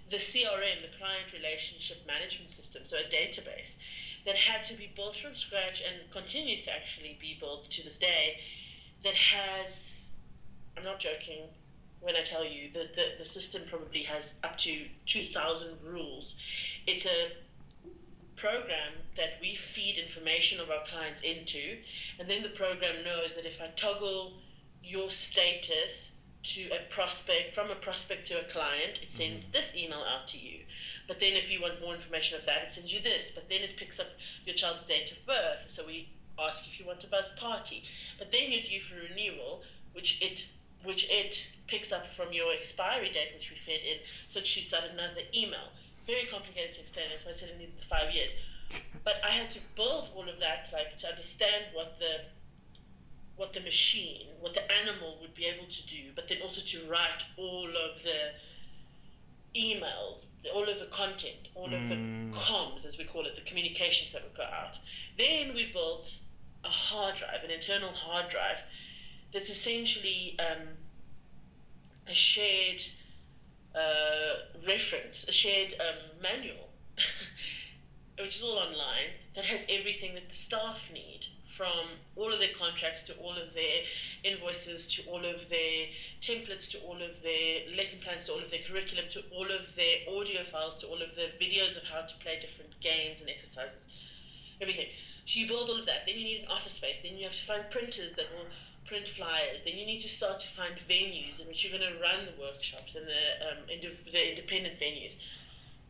The 0.10 0.18
CRM, 0.18 0.82
the 0.82 0.98
client 0.98 1.34
relationship 1.34 2.06
management 2.08 2.50
system, 2.52 2.86
so 2.86 2.98
a 2.98 3.04
database 3.04 3.76
that 4.28 4.36
had 4.36 4.64
to 4.66 4.74
be 4.74 4.92
built 4.94 5.16
from 5.16 5.34
scratch 5.34 5.82
and 5.82 6.12
continues 6.12 6.66
to 6.66 6.74
actually 6.74 7.18
be 7.20 7.38
built 7.40 7.64
to 7.66 7.84
this 7.84 7.98
day 7.98 8.40
that 9.04 9.14
has 9.14 10.18
i'm 10.76 10.84
not 10.84 11.00
joking 11.00 11.44
when 12.02 12.16
i 12.16 12.22
tell 12.22 12.44
you 12.46 12.70
that 12.74 12.94
the, 12.94 13.06
the 13.18 13.26
system 13.26 13.62
probably 13.70 14.04
has 14.04 14.36
up 14.44 14.58
to 14.58 14.86
2000 15.06 15.82
rules 15.82 16.36
it's 16.88 17.06
a 17.06 17.30
program 18.38 18.94
that 19.16 19.38
we 19.42 19.54
feed 19.54 19.98
information 19.98 20.60
of 20.60 20.72
our 20.72 20.84
clients 20.86 21.22
into 21.22 21.78
and 22.20 22.30
then 22.30 22.42
the 22.42 22.50
program 22.50 22.96
knows 23.04 23.36
that 23.36 23.46
if 23.46 23.62
i 23.62 23.68
toggle 23.76 24.34
your 24.84 25.10
status 25.10 26.14
to 26.44 26.62
a 26.70 26.80
prospect 26.90 27.54
from 27.54 27.70
a 27.72 27.76
prospect 27.76 28.26
to 28.26 28.40
a 28.40 28.44
client 28.46 29.00
it 29.04 29.12
sends 29.12 29.44
mm-hmm. 29.44 29.52
this 29.52 29.76
email 29.76 30.04
out 30.14 30.28
to 30.28 30.38
you 30.38 30.60
but 31.08 31.22
then 31.22 31.34
if 31.34 31.50
you 31.50 31.62
want 31.62 31.80
more 31.82 31.94
information 31.94 32.38
of 32.38 32.46
that, 32.46 32.64
it 32.64 32.70
sends 32.70 32.94
you 32.94 33.00
this. 33.00 33.32
But 33.32 33.50
then 33.50 33.62
it 33.62 33.78
picks 33.78 34.00
up 34.00 34.08
your 34.46 34.56
child's 34.56 34.86
date 34.86 35.12
of 35.12 35.26
birth. 35.26 35.66
So 35.70 35.86
we 35.86 36.10
ask 36.38 36.68
if 36.68 36.80
you 36.80 36.86
want 36.86 37.04
a 37.06 37.08
buzz 37.08 37.32
party. 37.40 37.84
But 38.18 38.32
then 38.32 38.52
you're 38.52 38.62
due 38.62 38.82
for 38.82 38.96
renewal, 38.96 39.64
which 39.94 40.22
it 40.22 40.46
which 40.84 41.10
it 41.10 41.50
picks 41.66 41.92
up 41.92 42.06
from 42.06 42.32
your 42.34 42.54
expiry 42.54 43.10
date, 43.10 43.32
which 43.34 43.50
we 43.50 43.56
fed 43.56 43.80
in. 43.84 43.98
So 44.28 44.40
it 44.40 44.46
shoots 44.46 44.74
out 44.74 44.84
another 44.84 45.22
email. 45.34 45.72
Very 46.08 46.26
complicated 46.26 46.74
to 46.76 46.82
explain. 46.82 47.06
That's 47.10 47.26
why 47.26 47.32
I 47.32 47.34
said 47.34 47.50
it 47.50 47.58
needed 47.60 47.80
five 47.82 48.14
years. 48.16 48.42
But 49.04 49.22
I 49.24 49.30
had 49.30 49.50
to 49.50 49.60
build 49.76 50.10
all 50.16 50.28
of 50.28 50.40
that, 50.40 50.70
like 50.74 50.96
to 50.98 51.08
understand 51.08 51.66
what 51.74 52.00
the 52.00 52.22
what 53.36 53.54
the 53.54 53.60
machine, 53.62 54.26
what 54.40 54.56
the 54.56 54.64
animal 54.82 55.16
would 55.22 55.34
be 55.36 55.46
able 55.46 55.68
to 55.68 55.88
do, 55.88 56.12
but 56.16 56.28
then 56.28 56.40
also 56.42 56.60
to 56.62 56.90
write 56.90 57.24
all 57.38 57.68
of 57.68 58.02
the 58.02 58.32
emails, 59.56 60.28
all 60.56 60.68
of 60.68 60.80
the 60.80 60.88
content, 60.88 61.50
all 61.54 61.72
of 61.72 61.88
the 61.88 61.96
mm. 61.96 62.34
comms, 62.34 62.86
as 62.86 62.98
we 62.98 63.04
call 63.04 63.28
it, 63.28 63.36
the 63.36 63.42
communications 63.42 64.14
that 64.14 64.24
would 64.24 64.36
go 64.36 64.44
out. 64.44 64.80
Then 65.18 65.54
we 65.54 65.72
built 65.72 66.18
a 66.64 66.68
hard 66.68 67.16
drive, 67.16 67.44
an 67.44 67.52
internal 67.52 67.92
hard 67.92 68.30
drive, 68.30 68.64
that's 69.32 69.50
essentially 69.50 70.36
um, 70.40 70.68
a 72.10 72.16
shared 72.16 72.82
uh, 73.78 74.36
reference, 74.68 75.26
a 75.28 75.32
shared 75.32 75.74
um, 75.80 75.96
manual, 76.22 76.70
which 78.20 78.36
is 78.36 78.44
all 78.44 78.58
online, 78.58 79.12
that 79.36 79.46
has 79.46 79.66
everything 79.70 80.16
that 80.16 80.28
the 80.30 80.36
staff 80.36 80.90
need 80.92 81.28
from 81.46 81.86
all 82.16 82.34
of 82.34 82.40
their 82.40 82.50
contracts 82.50 83.02
to 83.04 83.14
all 83.16 83.38
of 83.38 83.54
their 83.54 83.82
invoices 84.24 84.86
to 84.88 85.02
all 85.04 85.24
of 85.26 85.48
their 85.50 85.88
templates 86.22 86.70
to 86.72 86.78
all 86.80 87.02
of 87.02 87.22
their 87.22 87.62
lesson 87.76 88.00
plans 88.00 88.26
to 88.26 88.32
all 88.34 88.42
of 88.42 88.50
their 88.50 88.60
curriculum 88.60 89.06
to 89.10 89.22
all 89.32 89.50
of 89.52 89.76
their 89.76 89.98
audio 90.08 90.44
files 90.44 90.76
to 90.78 90.88
all 90.88 91.02
of 91.02 91.14
the 91.16 91.30
videos 91.40 91.78
of 91.78 91.84
how 91.84 92.02
to 92.02 92.16
play 92.18 92.38
different 92.40 92.80
games 92.80 93.22
and 93.22 93.30
exercises 93.30 93.88
everything 94.62 94.88
so 95.26 95.40
you 95.40 95.48
build 95.48 95.70
all 95.70 95.78
of 95.78 95.86
that 95.86 96.06
then 96.06 96.16
you 96.16 96.24
need 96.24 96.42
an 96.42 96.52
office 96.52 96.74
space 96.74 97.00
then 97.00 97.18
you 97.18 97.24
have 97.24 97.36
to 97.36 97.46
find 97.46 97.70
printers 97.70 98.14
that 98.14 98.26
will 98.36 98.46
print 98.86 99.08
flyers 99.08 99.62
then 99.64 99.78
you 99.78 99.86
need 99.86 100.00
to 100.00 100.08
start 100.08 100.40
to 100.40 100.48
find 100.48 100.76
venues 100.76 101.42
in 101.42 101.48
which 101.48 101.64
you're 101.64 101.78
going 101.78 101.94
to 101.94 102.00
run 102.00 102.26
the 102.26 102.42
workshops 102.42 102.96
and 102.96 103.06
the, 103.06 103.50
um, 103.52 103.58
the 104.12 104.30
independent 104.30 104.80
venues 104.80 105.18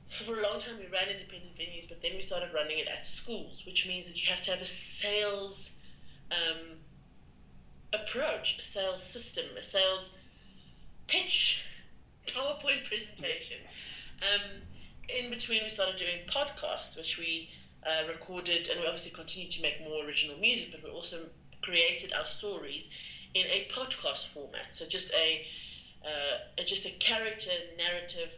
so 0.09 0.23
for 0.23 0.39
a 0.39 0.43
long 0.43 0.59
time 0.59 0.77
we 0.79 0.87
ran 0.87 1.09
independent 1.09 1.55
venues, 1.55 1.87
but 1.87 2.01
then 2.01 2.13
we 2.13 2.21
started 2.21 2.53
running 2.53 2.77
it 2.79 2.87
at 2.87 3.05
schools, 3.05 3.65
which 3.65 3.87
means 3.87 4.07
that 4.07 4.21
you 4.21 4.29
have 4.29 4.41
to 4.43 4.51
have 4.51 4.61
a 4.61 4.65
sales 4.65 5.79
um, 6.31 6.77
approach, 7.93 8.57
a 8.57 8.61
sales 8.61 9.03
system, 9.03 9.45
a 9.57 9.63
sales 9.63 10.13
pitch, 11.07 11.65
PowerPoint 12.27 12.85
presentation. 12.85 13.57
Um, 14.21 14.41
in 15.09 15.29
between, 15.29 15.63
we 15.63 15.69
started 15.69 15.97
doing 15.97 16.19
podcasts, 16.27 16.97
which 16.97 17.17
we 17.17 17.49
uh, 17.87 18.03
recorded, 18.07 18.67
and 18.67 18.79
we 18.79 18.85
obviously 18.85 19.11
continue 19.11 19.49
to 19.49 19.61
make 19.61 19.81
more 19.81 20.05
original 20.05 20.37
music, 20.37 20.71
but 20.71 20.83
we 20.83 20.89
also 20.89 21.29
created 21.61 22.11
our 22.13 22.25
stories 22.25 22.89
in 23.33 23.45
a 23.47 23.67
podcast 23.71 24.27
format. 24.27 24.73
So 24.75 24.85
just 24.85 25.11
a 25.13 25.45
uh, 26.05 26.63
just 26.63 26.85
a 26.85 26.91
character 26.91 27.51
narrative. 27.77 28.37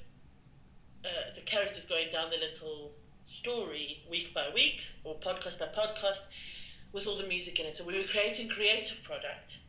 Uh, 1.03 1.33
the 1.33 1.41
characters 1.41 1.85
going 1.85 2.09
down 2.11 2.29
the 2.29 2.37
little 2.37 2.91
story 3.23 4.03
week 4.09 4.33
by 4.33 4.49
week 4.53 4.81
or 5.03 5.15
podcast 5.15 5.57
by 5.59 5.67
podcast 5.67 6.27
with 6.91 7.07
all 7.07 7.15
the 7.15 7.27
music 7.27 7.59
in 7.59 7.65
it. 7.65 7.75
So 7.75 7.85
we 7.85 7.97
were 7.97 8.03
creating 8.03 8.49
creative 8.49 9.01
product 9.03 9.59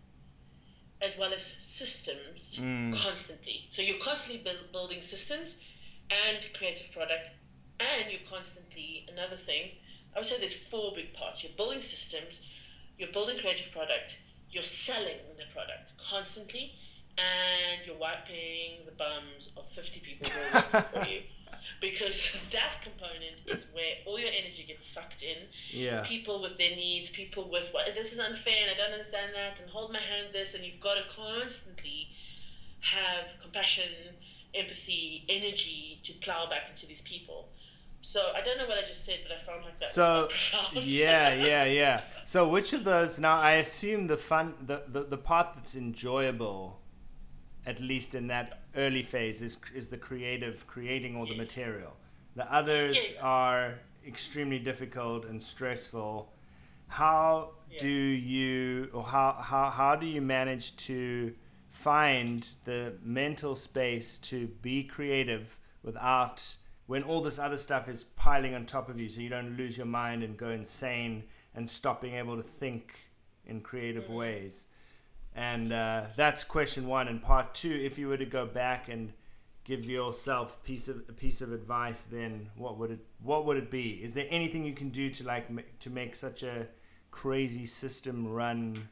as 1.03 1.16
well 1.16 1.33
as 1.33 1.43
systems 1.59 2.59
mm. 2.61 2.93
constantly. 2.93 3.66
So 3.71 3.83
you're 3.83 3.99
constantly 3.99 4.43
build, 4.43 4.73
building 4.73 5.01
systems 5.01 5.61
and 6.11 6.38
creative 6.55 6.90
product, 6.93 7.31
and 7.81 8.11
you're 8.11 8.21
constantly 8.29 9.07
another 9.11 9.37
thing. 9.37 9.71
I 10.14 10.19
would 10.19 10.27
say 10.27 10.38
there's 10.38 10.55
four 10.55 10.93
big 10.95 11.14
parts. 11.14 11.43
You're 11.45 11.53
building 11.57 11.81
systems, 11.81 12.40
you're 12.99 13.12
building 13.12 13.38
creative 13.38 13.71
product, 13.73 14.19
you're 14.51 14.62
selling 14.62 15.19
the 15.38 15.45
product 15.55 15.93
constantly, 15.99 16.75
and 17.19 17.87
you're 17.87 17.97
wiping 17.97 18.85
the 18.87 18.93
bums 18.93 19.53
of 19.57 19.66
50 19.69 20.01
people 20.01 20.29
who 20.29 20.59
are 20.59 20.64
working 20.73 21.03
for 21.03 21.09
you. 21.09 21.21
Because 21.81 22.31
that 22.53 22.83
component 22.83 23.40
is 23.47 23.66
where 23.73 23.95
all 24.05 24.19
your 24.19 24.31
energy 24.38 24.64
gets 24.69 24.87
sucked 24.87 25.23
in. 25.23 25.37
Yeah. 25.71 26.03
People 26.03 26.43
with 26.43 26.59
their 26.59 26.77
needs, 26.77 27.09
people 27.11 27.49
with 27.51 27.71
what 27.73 27.95
this 27.95 28.12
is 28.12 28.19
unfair 28.19 28.55
and 28.62 28.71
I 28.71 28.75
don't 28.75 28.93
understand 28.93 29.33
that 29.35 29.61
and 29.61 29.71
hold 29.71 29.93
my 29.93 29.99
hand 29.99 30.29
this 30.33 30.55
and 30.55 30.62
you've 30.62 30.81
got 30.81 30.97
to 30.97 31.05
constantly 31.14 32.09
have 32.81 33.37
compassion, 33.40 33.93
empathy, 34.55 35.25
energy 35.29 36.01
to 36.03 36.12
plow 36.14 36.47
back 36.47 36.69
into 36.69 36.87
these 36.87 37.03
people. 37.03 37.49
So 38.03 38.21
I 38.35 38.41
don't 38.41 38.57
know 38.57 38.67
what 38.67 38.79
I 38.79 38.83
just 38.83 39.05
said, 39.05 39.21
but 39.23 39.37
I 39.37 39.39
found 39.39 39.65
like 39.65 39.79
that. 39.79 39.93
So 39.93 40.29
yeah, 40.81 41.35
yeah, 41.35 41.65
yeah. 41.65 42.01
So 42.25 42.49
which 42.49 42.73
of 42.73 42.85
those? 42.85 43.19
Now 43.19 43.37
I 43.37 43.53
assume 43.53 44.07
the 44.07 44.17
fun, 44.17 44.55
the, 44.67 44.83
the 44.89 45.05
the 45.05 45.19
part 45.19 45.49
that's 45.55 45.77
enjoyable, 45.77 46.81
at 47.67 47.81
least 47.81 48.15
in 48.15 48.29
that 48.29 48.63
early 48.75 49.03
phase, 49.03 49.43
is 49.43 49.59
is 49.75 49.89
the 49.89 49.99
creative, 49.99 50.67
creating 50.67 51.17
all 51.17 51.27
yes. 51.27 51.33
the 51.33 51.39
material. 51.39 51.93
The 52.37 52.51
others 52.53 52.97
yes. 52.97 53.17
are 53.21 53.75
extremely 54.07 54.59
difficult 54.59 55.27
and 55.27 55.43
stressful. 55.43 56.33
How 56.89 57.51
yeah. 57.71 57.81
do 57.81 57.89
you, 57.89 58.89
or 58.95 59.05
how 59.05 59.37
how 59.39 59.69
how 59.69 59.95
do 59.95 60.07
you 60.07 60.23
manage 60.23 60.75
to 60.89 61.35
find 61.69 62.47
the 62.65 62.95
mental 63.03 63.57
space 63.57 64.19
to 64.19 64.47
be 64.63 64.85
creative 64.85 65.59
without 65.83 66.57
when 66.90 67.05
all 67.05 67.20
this 67.20 67.38
other 67.38 67.57
stuff 67.57 67.88
is 67.88 68.03
piling 68.03 68.53
on 68.53 68.66
top 68.66 68.88
of 68.88 69.00
you 69.00 69.09
so 69.09 69.20
you 69.20 69.29
don't 69.29 69.57
lose 69.57 69.76
your 69.76 69.87
mind 69.87 70.24
and 70.24 70.37
go 70.37 70.48
insane 70.48 71.22
and 71.55 71.70
stop 71.70 72.03
being 72.03 72.16
able 72.16 72.37
to 72.37 72.42
think 72.42 72.98
in 73.46 73.61
creative 73.61 74.11
ways. 74.11 74.66
And 75.37 75.72
uh, 75.72 76.07
that's 76.16 76.42
question 76.42 76.88
one. 76.88 77.07
And 77.07 77.22
part 77.22 77.55
two 77.55 77.70
if 77.70 77.96
you 77.96 78.09
were 78.09 78.16
to 78.16 78.26
go 78.26 78.44
back 78.44 78.88
and 78.88 79.12
give 79.62 79.87
yourself 79.87 80.64
piece 80.64 80.88
of 80.88 80.96
a 81.09 81.12
piece 81.12 81.42
of 81.42 81.53
advice 81.53 82.00
then 82.00 82.48
what 82.57 82.76
would 82.76 82.90
it 82.90 83.07
what 83.22 83.46
would 83.46 83.57
it 83.57 83.70
be? 83.70 84.00
Is 84.03 84.12
there 84.14 84.26
anything 84.29 84.64
you 84.64 84.74
can 84.74 84.88
do 84.88 85.11
to 85.11 85.24
like 85.24 85.46
to 85.79 85.90
make 85.90 86.16
such 86.16 86.42
a 86.42 86.66
crazy 87.12 87.66
system 87.66 88.26
run 88.26 88.88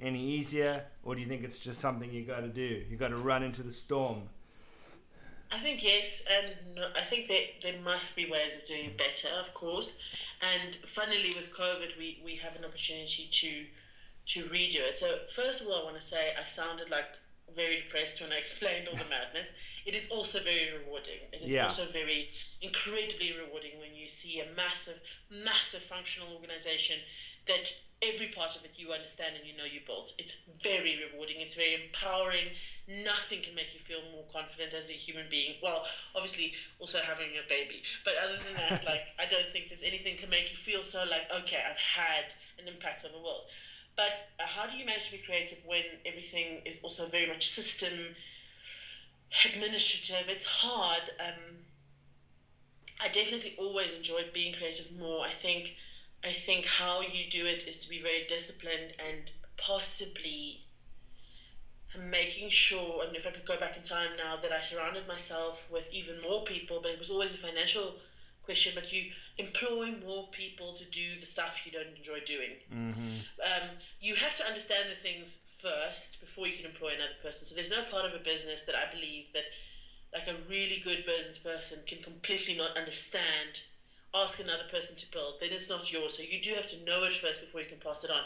any 0.00 0.24
easier, 0.24 0.84
or 1.02 1.16
do 1.16 1.20
you 1.20 1.26
think 1.26 1.42
it's 1.42 1.58
just 1.58 1.80
something 1.80 2.08
you 2.12 2.22
got 2.22 2.42
to 2.42 2.48
do? 2.48 2.84
You 2.88 2.96
got 2.96 3.08
to 3.08 3.16
run 3.16 3.42
into 3.42 3.64
the 3.64 3.72
storm. 3.72 4.28
I 5.52 5.58
think 5.58 5.84
yes, 5.84 6.22
and 6.30 6.80
I 6.96 7.02
think 7.02 7.28
that 7.28 7.60
there 7.60 7.76
must 7.76 8.16
be 8.16 8.24
ways 8.24 8.56
of 8.56 8.66
doing 8.66 8.86
it 8.86 8.96
better, 8.96 9.28
of 9.28 9.52
course. 9.52 9.92
And 10.40 10.74
funnily, 10.76 11.30
with 11.36 11.52
COVID, 11.52 11.96
we, 11.98 12.18
we 12.24 12.34
have 12.36 12.56
an 12.56 12.64
opportunity 12.64 13.28
to 13.30 13.66
to 14.24 14.44
redo 14.46 14.76
it. 14.76 14.94
So 14.94 15.18
first 15.26 15.60
of 15.60 15.66
all, 15.66 15.74
I 15.74 15.82
want 15.82 15.96
to 15.96 16.00
say 16.00 16.32
I 16.38 16.44
sounded 16.44 16.88
like 16.90 17.06
very 17.54 17.76
depressed 17.76 18.20
when 18.20 18.32
I 18.32 18.36
explained 18.44 18.88
all 18.88 18.96
the 18.96 19.04
madness. 19.10 19.52
It 19.84 19.94
is 19.94 20.06
also 20.08 20.40
very 20.40 20.70
rewarding. 20.70 21.18
It 21.32 21.42
is 21.42 21.52
yeah. 21.52 21.64
also 21.64 21.86
very 21.86 22.28
incredibly 22.60 23.32
rewarding 23.32 23.78
when 23.78 23.94
you 23.94 24.06
see 24.06 24.40
a 24.40 24.46
massive, 24.56 25.00
massive 25.28 25.82
functional 25.82 26.32
organization 26.32 27.00
that 27.46 27.72
every 28.02 28.26
part 28.26 28.56
of 28.56 28.64
it 28.64 28.72
you 28.76 28.92
understand 28.92 29.36
and 29.36 29.46
you 29.46 29.56
know 29.56 29.64
you 29.64 29.80
built. 29.86 30.12
It's 30.18 30.36
very 30.60 30.96
rewarding. 30.96 31.40
It's 31.40 31.54
very 31.54 31.74
empowering. 31.74 32.50
Nothing 32.86 33.42
can 33.42 33.54
make 33.54 33.74
you 33.74 33.80
feel 33.80 34.02
more 34.10 34.24
confident 34.32 34.74
as 34.74 34.90
a 34.90 34.94
human 34.94 35.28
being. 35.28 35.54
Well, 35.62 35.84
obviously, 36.14 36.52
also 36.78 37.00
having 37.00 37.36
a 37.36 37.42
baby. 37.48 37.82
But 38.04 38.16
other 38.16 38.36
than 38.38 38.54
that, 38.56 38.84
like, 38.86 39.12
I 39.18 39.24
don't 39.26 39.50
think 39.52 39.68
there's 39.68 39.82
anything 39.84 40.16
can 40.16 40.30
make 40.30 40.50
you 40.50 40.56
feel 40.56 40.82
so 40.84 41.04
like, 41.04 41.32
okay, 41.32 41.62
I've 41.68 41.76
had 41.78 42.34
an 42.58 42.66
impact 42.68 43.04
on 43.04 43.12
the 43.12 43.20
world. 43.20 43.42
But 43.94 44.20
uh, 44.40 44.46
how 44.46 44.66
do 44.66 44.76
you 44.76 44.84
manage 44.84 45.06
to 45.06 45.12
be 45.12 45.18
creative 45.18 45.64
when 45.64 45.84
everything 46.04 46.62
is 46.64 46.80
also 46.82 47.06
very 47.06 47.26
much 47.26 47.48
system 47.48 48.14
administrative? 49.44 50.28
It's 50.28 50.44
hard. 50.44 51.10
Um, 51.20 51.64
I 52.98 53.08
definitely 53.08 53.54
always 53.58 53.92
enjoyed 53.92 54.32
being 54.32 54.52
creative 54.54 54.90
more. 54.90 55.26
I 55.26 55.30
think 55.30 55.74
I 56.24 56.32
think 56.32 56.64
how 56.64 57.00
you 57.02 57.26
do 57.28 57.44
it 57.44 57.64
is 57.68 57.76
to 57.80 57.88
be 57.88 57.98
very 57.98 58.24
disciplined 58.24 58.92
and 58.98 59.30
possibly 59.58 60.62
making 61.98 62.48
sure, 62.48 63.04
and 63.04 63.14
if 63.14 63.26
I 63.26 63.30
could 63.30 63.44
go 63.44 63.58
back 63.58 63.76
in 63.76 63.82
time 63.82 64.10
now, 64.16 64.36
that 64.36 64.52
I 64.52 64.60
surrounded 64.60 65.06
myself 65.06 65.70
with 65.70 65.88
even 65.92 66.20
more 66.20 66.42
people, 66.44 66.80
but 66.80 66.90
it 66.90 66.98
was 66.98 67.10
always 67.10 67.32
a 67.32 67.36
financial 67.36 67.96
question, 68.42 68.72
but 68.74 68.92
you 68.92 69.06
employ 69.38 69.92
more 70.04 70.28
people 70.32 70.72
to 70.72 70.84
do 70.86 71.16
the 71.20 71.26
stuff 71.26 71.64
you 71.64 71.72
don't 71.72 71.96
enjoy 71.96 72.20
doing. 72.20 72.50
Mm-hmm. 72.72 73.18
Um, 73.40 73.68
you 74.00 74.14
have 74.14 74.34
to 74.36 74.44
understand 74.44 74.90
the 74.90 74.94
things 74.94 75.38
first 75.60 76.20
before 76.20 76.46
you 76.46 76.54
can 76.54 76.64
employ 76.64 76.94
another 76.94 77.14
person. 77.22 77.46
So 77.46 77.54
there's 77.54 77.70
no 77.70 77.82
part 77.82 78.04
of 78.04 78.14
a 78.14 78.18
business 78.18 78.62
that 78.62 78.74
I 78.74 78.90
believe 78.90 79.32
that 79.32 79.44
like 80.12 80.26
a 80.26 80.34
really 80.48 80.78
good 80.78 81.04
business 81.04 81.38
person 81.38 81.78
can 81.86 82.00
completely 82.00 82.54
not 82.54 82.76
understand 82.76 83.62
ask 84.14 84.40
another 84.40 84.64
person 84.64 84.94
to 84.96 85.10
build, 85.10 85.40
then 85.40 85.52
it's 85.52 85.70
not 85.70 85.90
yours. 85.90 86.16
So 86.16 86.22
you 86.22 86.40
do 86.40 86.52
have 86.54 86.68
to 86.68 86.76
know 86.84 87.04
it 87.04 87.14
first 87.14 87.40
before 87.40 87.60
you 87.60 87.66
can 87.66 87.78
pass 87.78 88.04
it 88.04 88.10
on. 88.10 88.20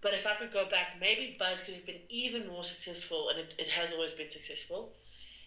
But 0.00 0.14
if 0.14 0.26
I 0.26 0.34
could 0.34 0.50
go 0.50 0.64
back, 0.64 0.98
maybe 1.00 1.36
Buzz 1.38 1.62
could 1.62 1.74
have 1.74 1.86
been 1.86 2.00
even 2.08 2.46
more 2.46 2.64
successful, 2.64 3.28
and 3.28 3.38
it, 3.38 3.54
it 3.58 3.68
has 3.68 3.92
always 3.92 4.12
been 4.12 4.30
successful, 4.30 4.92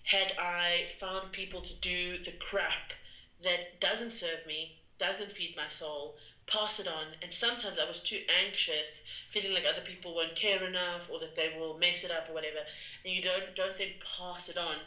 had 0.04 0.34
I 0.38 0.86
found 0.88 1.32
people 1.32 1.62
to 1.62 1.74
do 1.74 2.18
the 2.18 2.32
crap 2.34 2.94
that 3.42 3.80
doesn't 3.80 4.12
serve 4.12 4.46
me, 4.46 4.76
doesn't 4.98 5.32
feed 5.32 5.56
my 5.56 5.68
soul, 5.68 6.16
pass 6.48 6.80
it 6.80 6.88
on. 6.88 7.16
And 7.22 7.34
sometimes 7.34 7.78
I 7.78 7.86
was 7.86 8.00
too 8.02 8.20
anxious, 8.30 9.02
feeling 9.30 9.54
like 9.54 9.66
other 9.66 9.82
people 9.82 10.14
won't 10.14 10.36
care 10.36 10.64
enough 10.64 11.10
or 11.10 11.20
that 11.20 11.36
they 11.36 11.50
will 11.50 11.74
mess 11.74 12.04
it 12.04 12.12
up 12.12 12.30
or 12.30 12.34
whatever. 12.34 12.60
And 13.04 13.14
you 13.14 13.22
don't 13.22 13.56
don't 13.56 13.78
then 13.78 13.94
pass 14.18 14.50
it 14.50 14.58
on. 14.58 14.78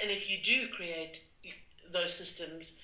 And 0.00 0.10
if 0.10 0.28
you 0.28 0.36
do 0.42 0.66
create 0.66 1.22
those 1.88 2.12
systems, 2.12 2.74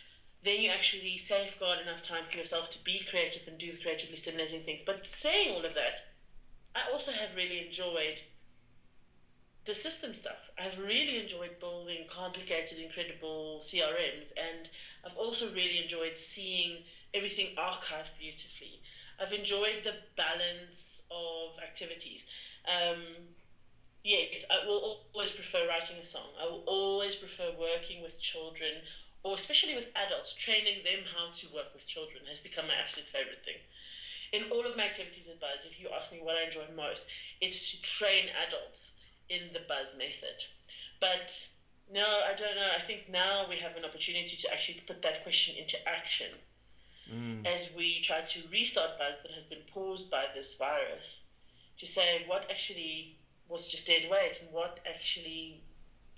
then 0.42 0.60
you 0.60 0.68
actually 0.68 1.16
safeguard 1.18 1.78
enough 1.80 2.02
time 2.02 2.24
for 2.24 2.36
yourself 2.36 2.68
to 2.70 2.78
be 2.78 3.00
creative 3.00 3.46
and 3.46 3.58
do 3.58 3.72
creatively 3.74 4.16
stimulating 4.16 4.60
things. 4.60 4.82
But 4.82 5.06
saying 5.06 5.50
all 5.50 5.64
of 5.64 5.74
that, 5.74 6.00
I 6.74 6.82
also 6.90 7.12
have 7.12 7.34
really 7.34 7.58
enjoyed 7.58 8.22
the 9.64 9.74
system 9.74 10.12
stuff. 10.14 10.50
I've 10.58 10.78
really 10.78 11.18
enjoyed 11.18 11.58
building 11.60 12.04
complicated, 12.08 12.78
incredible 12.78 13.60
CRMs, 13.62 14.32
and 14.36 14.68
I've 15.04 15.16
also 15.16 15.48
really 15.52 15.78
enjoyed 15.78 16.16
seeing 16.16 16.82
everything 17.14 17.50
archived 17.56 18.10
beautifully. 18.18 18.80
I've 19.20 19.32
enjoyed 19.32 19.84
the 19.84 19.94
balance 20.16 21.02
of 21.10 21.58
activities. 21.62 22.26
Um, 22.66 23.28
yes, 24.04 24.44
I 24.50 24.64
will 24.66 24.98
always 25.14 25.32
prefer 25.32 25.66
writing 25.68 25.96
a 25.98 26.02
song. 26.02 26.28
I 26.40 26.46
will 26.46 26.62
always 26.66 27.14
prefer 27.16 27.52
working 27.52 28.02
with 28.02 28.20
children 28.20 28.82
or 29.22 29.34
especially 29.34 29.74
with 29.74 29.92
adults, 29.96 30.34
training 30.34 30.82
them 30.84 31.04
how 31.14 31.30
to 31.30 31.48
work 31.54 31.72
with 31.74 31.86
children 31.86 32.24
has 32.26 32.40
become 32.40 32.66
my 32.66 32.74
absolute 32.74 33.08
favorite 33.08 33.44
thing. 33.44 33.58
In 34.32 34.50
all 34.50 34.66
of 34.66 34.76
my 34.76 34.84
activities 34.84 35.28
at 35.28 35.40
Buzz, 35.40 35.64
if 35.64 35.80
you 35.80 35.88
ask 35.90 36.10
me 36.10 36.20
what 36.20 36.36
I 36.36 36.44
enjoy 36.44 36.66
most, 36.74 37.06
it's 37.40 37.70
to 37.70 37.82
train 37.82 38.30
adults 38.46 38.94
in 39.28 39.52
the 39.52 39.60
Buzz 39.60 39.94
method. 39.96 40.44
But 41.00 41.48
no, 41.90 42.22
I 42.28 42.34
don't 42.34 42.56
know. 42.56 42.70
I 42.74 42.80
think 42.80 43.08
now 43.08 43.46
we 43.48 43.56
have 43.56 43.76
an 43.76 43.84
opportunity 43.84 44.36
to 44.36 44.52
actually 44.52 44.80
put 44.86 45.02
that 45.02 45.22
question 45.22 45.56
into 45.56 45.76
action 45.88 46.30
mm. 47.12 47.46
as 47.46 47.70
we 47.76 48.00
try 48.00 48.22
to 48.22 48.40
restart 48.50 48.98
Buzz 48.98 49.20
that 49.22 49.32
has 49.32 49.44
been 49.44 49.62
paused 49.72 50.10
by 50.10 50.26
this 50.34 50.54
virus 50.54 51.22
to 51.76 51.86
say 51.86 52.24
what 52.26 52.50
actually 52.50 53.16
was 53.48 53.68
just 53.68 53.86
dead 53.86 54.08
weight 54.08 54.38
and 54.40 54.52
what 54.52 54.80
actually 54.86 55.60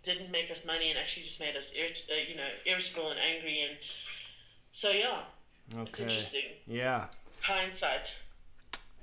didn't 0.05 0.31
make 0.31 0.51
us 0.51 0.64
money 0.67 0.90
and 0.90 0.99
actually 0.99 1.23
just 1.23 1.40
made 1.40 1.57
us 1.57 1.73
irrit- 1.73 2.09
uh, 2.11 2.14
you 2.29 2.37
know 2.37 2.49
irritable 2.67 3.11
and 3.11 3.19
angry 3.21 3.61
and 3.62 3.77
so 4.73 4.90
yeah 4.90 5.23
okay. 5.73 5.83
it's 5.83 6.01
interesting 6.01 6.51
yeah 6.67 7.07
hindsight 7.43 8.17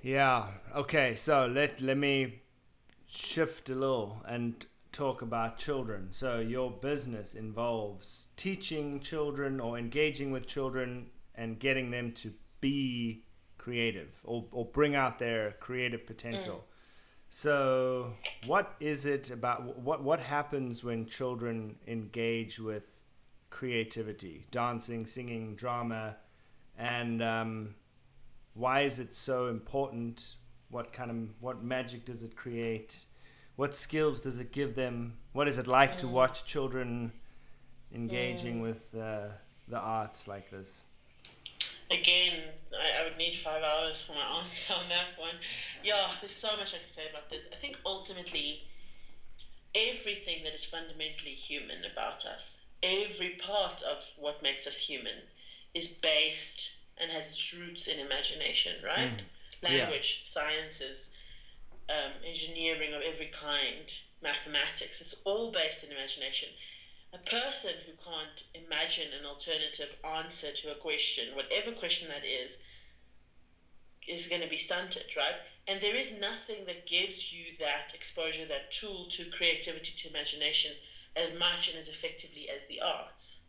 Yeah. 0.04 0.48
Okay. 0.76 1.16
So 1.16 1.46
let 1.46 1.82
let 1.82 1.98
me 1.98 2.42
shift 3.08 3.70
a 3.70 3.76
little 3.76 4.24
and 4.28 4.66
talk 4.92 5.22
about 5.22 5.58
children. 5.58 6.08
So 6.12 6.40
your 6.40 6.72
business 6.72 7.36
involves 7.36 8.28
teaching 8.36 9.00
children 9.00 9.60
or 9.60 9.78
engaging 9.78 10.32
with 10.32 10.48
children 10.48 11.08
and 11.36 11.60
getting 11.60 11.92
them 11.92 12.12
to 12.14 12.34
be 12.60 13.24
creative 13.58 14.20
or, 14.24 14.46
or 14.52 14.66
bring 14.66 14.96
out 14.96 15.20
their 15.20 15.52
creative 15.60 16.06
potential. 16.06 16.66
Mm. 16.66 16.71
So 17.34 18.12
what 18.46 18.76
is 18.82 19.06
it 19.06 19.32
about 19.32 19.80
what 19.80 20.04
what 20.04 20.20
happens 20.20 20.84
when 20.84 21.06
children 21.06 21.78
engage 21.88 22.60
with 22.60 23.00
creativity, 23.50 24.44
dancing, 24.52 25.06
singing, 25.06 25.56
drama, 25.56 26.18
and 26.78 27.24
um, 27.24 27.76
why 28.54 28.82
is 28.82 29.00
it 29.00 29.16
so 29.16 29.48
important? 29.48 30.36
What 30.72 30.92
kind 30.92 31.10
of 31.10 31.30
what 31.40 31.64
magic 31.64 32.04
does 32.04 32.22
it 32.22 32.36
create? 32.36 33.06
What 33.56 33.74
skills 33.74 34.20
does 34.20 34.38
it 34.38 34.52
give 34.52 34.76
them? 34.76 35.14
What 35.32 35.48
is 35.48 35.58
it 35.58 35.68
like 35.68 35.94
mm. 35.94 36.00
to 36.00 36.08
watch 36.10 36.46
children 36.46 37.14
engaging 37.96 38.60
mm. 38.60 38.64
with 38.64 38.94
uh, 38.94 39.30
the 39.70 39.80
arts 39.80 40.28
like 40.28 40.52
this? 40.52 40.86
Again, 41.92 42.34
I, 42.74 43.02
I 43.02 43.04
would 43.04 43.18
need 43.18 43.36
five 43.36 43.64
hours 43.64 44.02
for 44.02 44.14
my 44.14 44.40
answer 44.40 44.74
on 44.74 44.90
that 44.90 45.18
one. 45.18 45.36
Yeah, 45.84 46.08
there's 46.20 46.32
so 46.32 46.56
much 46.58 46.74
I 46.74 46.78
could 46.78 46.92
say 46.92 47.10
about 47.10 47.30
this. 47.30 47.48
I 47.52 47.56
think 47.56 47.78
ultimately, 47.86 48.64
everything 49.76 50.44
that 50.44 50.54
is 50.54 50.66
fundamentally 50.66 51.32
human 51.32 51.86
about 51.86 52.26
us, 52.26 52.60
every 52.82 53.32
part 53.32 53.82
of 53.82 54.04
what 54.16 54.42
makes 54.42 54.66
us 54.68 54.78
human, 54.78 55.18
is 55.74 55.88
based 55.88 56.72
and 56.98 57.12
has 57.12 57.30
its 57.30 57.54
roots 57.54 57.88
in 57.88 58.00
imagination, 58.00 58.78
right? 58.84 59.22
Mm. 59.64 59.70
Language, 59.70 60.22
yeah. 60.22 60.28
sciences, 60.28 61.10
um, 61.90 62.12
engineering 62.26 62.94
of 62.94 63.02
every 63.02 63.28
kind, 63.28 63.92
mathematics, 64.22 65.02
it's 65.02 65.16
all 65.24 65.52
based 65.52 65.84
in 65.84 65.92
imagination. 65.92 66.50
A 67.14 67.18
person 67.18 67.74
who 67.86 67.94
can't 67.94 68.44
imagine 68.54 69.14
an 69.14 69.26
alternative 69.26 69.96
answer 70.04 70.52
to 70.52 70.72
a 70.72 70.76
question, 70.76 71.36
whatever 71.36 71.72
question 71.72 72.08
that 72.10 72.26
is, 72.26 72.58
is 74.08 74.28
going 74.28 74.42
to 74.42 74.48
be 74.48 74.58
stunted, 74.58 75.16
right? 75.16 75.36
And 75.68 75.80
there 75.82 75.96
is 75.96 76.14
nothing 76.14 76.66
that 76.66 76.88
gives 76.88 77.32
you 77.32 77.58
that 77.60 77.94
exposure, 77.94 78.46
that 78.46 78.72
tool 78.72 79.06
to 79.10 79.30
creativity, 79.30 79.94
to 79.94 80.10
imagination, 80.10 80.72
as 81.16 81.32
much 81.38 81.70
and 81.70 81.78
as 81.78 81.90
effectively 81.90 82.50
as 82.50 82.66
the 82.66 82.82
arts 82.82 83.42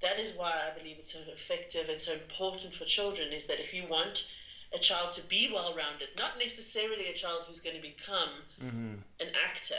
that 0.00 0.18
is 0.18 0.32
why 0.34 0.52
I 0.52 0.78
believe 0.78 0.96
it's 0.98 1.12
so 1.12 1.20
effective 1.32 1.88
and 1.88 2.00
so 2.00 2.12
important 2.12 2.74
for 2.74 2.84
children 2.84 3.32
is 3.32 3.46
that 3.46 3.60
if 3.60 3.72
you 3.72 3.86
want 3.86 4.28
a 4.72 4.78
child 4.78 5.12
to 5.12 5.22
be 5.22 5.50
well 5.52 5.74
rounded, 5.74 6.08
not 6.18 6.38
necessarily 6.38 7.08
a 7.08 7.14
child 7.14 7.44
who's 7.46 7.60
going 7.60 7.76
to 7.76 7.82
become 7.82 8.30
mm-hmm. 8.62 8.94
an 9.20 9.28
actor. 9.46 9.74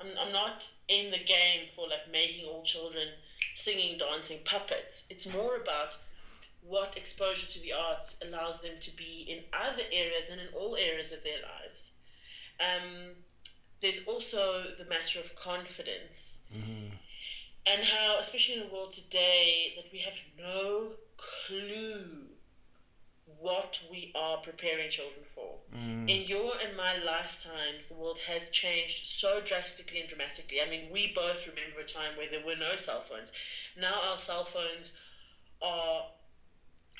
I'm, 0.00 0.08
I'm 0.18 0.32
not 0.32 0.68
in 0.88 1.10
the 1.10 1.18
game 1.18 1.66
for 1.66 1.88
like 1.88 2.10
making 2.10 2.46
all 2.46 2.62
children 2.62 3.08
singing, 3.54 3.98
dancing 3.98 4.38
puppets. 4.44 5.06
It's 5.10 5.26
more 5.26 5.56
about 5.56 5.96
what 6.62 6.96
exposure 6.96 7.46
to 7.46 7.60
the 7.60 7.72
arts 7.72 8.16
allows 8.26 8.60
them 8.60 8.72
to 8.80 8.90
be 8.96 9.24
in 9.28 9.44
other 9.52 9.84
areas 9.92 10.28
and 10.30 10.40
in 10.40 10.48
all 10.48 10.76
areas 10.76 11.12
of 11.12 11.22
their 11.22 11.38
lives. 11.42 11.92
Um, 12.60 13.16
there's 13.80 14.00
also 14.06 14.64
the 14.76 14.84
matter 14.84 15.20
of 15.20 15.34
confidence. 15.34 16.38
Mm-hmm 16.54 16.96
and 17.66 17.82
how, 17.82 18.16
especially 18.18 18.54
in 18.54 18.60
the 18.60 18.72
world 18.72 18.92
today, 18.92 19.72
that 19.74 19.86
we 19.92 19.98
have 19.98 20.18
no 20.38 20.92
clue 21.16 22.25
what 23.38 23.80
we 23.90 24.10
are 24.14 24.38
preparing 24.38 24.88
children 24.88 25.24
for. 25.24 25.58
Mm. 25.74 26.08
In 26.08 26.26
your 26.26 26.54
and 26.62 26.76
my 26.76 26.96
lifetimes, 26.96 27.86
the 27.86 27.94
world 27.94 28.18
has 28.26 28.48
changed 28.50 29.06
so 29.06 29.40
drastically 29.40 30.00
and 30.00 30.08
dramatically. 30.08 30.60
I 30.60 30.68
mean, 30.68 30.90
we 30.90 31.08
both 31.08 31.46
remember 31.46 31.80
a 31.80 31.84
time 31.84 32.16
where 32.16 32.28
there 32.28 32.40
were 32.40 32.56
no 32.56 32.76
cell 32.76 33.00
phones. 33.00 33.32
Now 33.76 34.00
our 34.10 34.18
cell 34.18 34.44
phones 34.44 34.92
are 35.60 36.04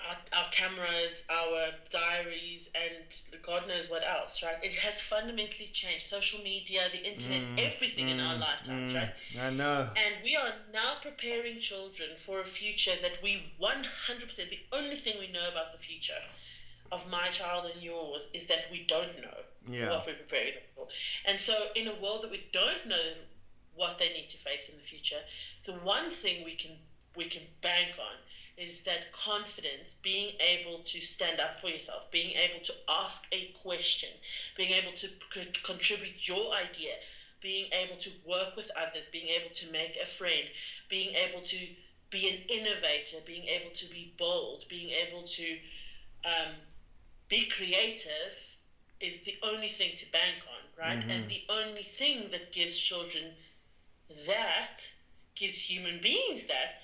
our, 0.08 0.16
our 0.38 0.48
cameras, 0.50 1.24
our 1.30 1.68
diaries, 1.90 2.68
and 2.74 3.42
God 3.42 3.66
knows 3.68 3.90
what 3.90 4.06
else, 4.06 4.42
right? 4.42 4.56
It 4.62 4.72
has 4.72 5.00
fundamentally 5.00 5.68
changed. 5.68 6.02
Social 6.02 6.42
media, 6.42 6.82
the 6.92 7.02
internet, 7.02 7.42
mm, 7.42 7.58
everything 7.58 8.06
mm, 8.06 8.12
in 8.12 8.20
our 8.20 8.34
mm, 8.34 8.40
lifetimes, 8.40 8.92
mm, 8.92 8.96
right? 8.96 9.12
I 9.40 9.50
know. 9.50 9.88
And 9.96 10.14
we 10.22 10.36
are 10.36 10.52
now 10.72 10.94
preparing 11.00 11.58
children 11.58 12.10
for 12.16 12.40
a 12.40 12.44
future 12.44 12.94
that 13.02 13.22
we 13.22 13.42
100%, 13.60 14.50
the 14.50 14.58
only 14.72 14.96
thing 14.96 15.18
we 15.18 15.28
know 15.28 15.48
about 15.50 15.72
the 15.72 15.78
future 15.78 16.22
of 16.92 17.10
my 17.10 17.28
child 17.28 17.70
and 17.72 17.82
yours 17.82 18.28
is 18.32 18.46
that 18.46 18.66
we 18.70 18.84
don't 18.86 19.20
know 19.20 19.38
yeah. 19.68 19.90
what 19.90 20.06
we're 20.06 20.14
preparing 20.14 20.54
them 20.54 20.62
for. 20.66 20.86
And 21.24 21.38
so, 21.38 21.54
in 21.74 21.88
a 21.88 21.94
world 22.00 22.22
that 22.22 22.30
we 22.30 22.44
don't 22.52 22.86
know 22.86 23.12
what 23.74 23.98
they 23.98 24.08
need 24.10 24.28
to 24.30 24.36
face 24.36 24.68
in 24.68 24.76
the 24.76 24.82
future, 24.82 25.20
the 25.64 25.72
one 25.72 26.10
thing 26.10 26.44
we 26.44 26.52
can 26.52 26.72
we 27.16 27.24
can 27.24 27.42
bank 27.62 27.92
on 27.98 28.16
is 28.56 28.82
that 28.82 29.12
confidence, 29.12 29.96
being 30.02 30.34
able 30.40 30.78
to 30.78 31.00
stand 31.00 31.40
up 31.40 31.54
for 31.54 31.68
yourself, 31.68 32.10
being 32.10 32.36
able 32.36 32.60
to 32.60 32.72
ask 32.88 33.26
a 33.32 33.52
question, 33.62 34.08
being 34.56 34.72
able 34.72 34.92
to 34.92 35.08
contribute 35.62 36.26
your 36.26 36.52
idea, 36.54 36.94
being 37.40 37.68
able 37.72 37.96
to 37.96 38.10
work 38.24 38.56
with 38.56 38.70
others, 38.76 39.08
being 39.08 39.28
able 39.28 39.50
to 39.50 39.70
make 39.70 39.96
a 39.96 40.06
friend, 40.06 40.48
being 40.88 41.14
able 41.14 41.42
to 41.42 41.68
be 42.10 42.28
an 42.28 42.38
innovator, 42.48 43.18
being 43.26 43.46
able 43.48 43.70
to 43.70 43.86
be 43.86 44.14
bold, 44.16 44.64
being 44.68 44.90
able 44.90 45.22
to 45.22 45.58
um, 46.24 46.52
be 47.28 47.46
creative 47.46 48.56
is 49.00 49.20
the 49.20 49.36
only 49.42 49.68
thing 49.68 49.94
to 49.96 50.10
bank 50.12 50.36
on, 50.48 50.82
right? 50.82 51.00
Mm-hmm. 51.00 51.10
And 51.10 51.28
the 51.28 51.42
only 51.50 51.82
thing 51.82 52.30
that 52.30 52.52
gives 52.52 52.78
children 52.78 53.24
that, 54.26 54.76
gives 55.34 55.60
human 55.60 56.00
beings 56.00 56.46
that, 56.46 56.80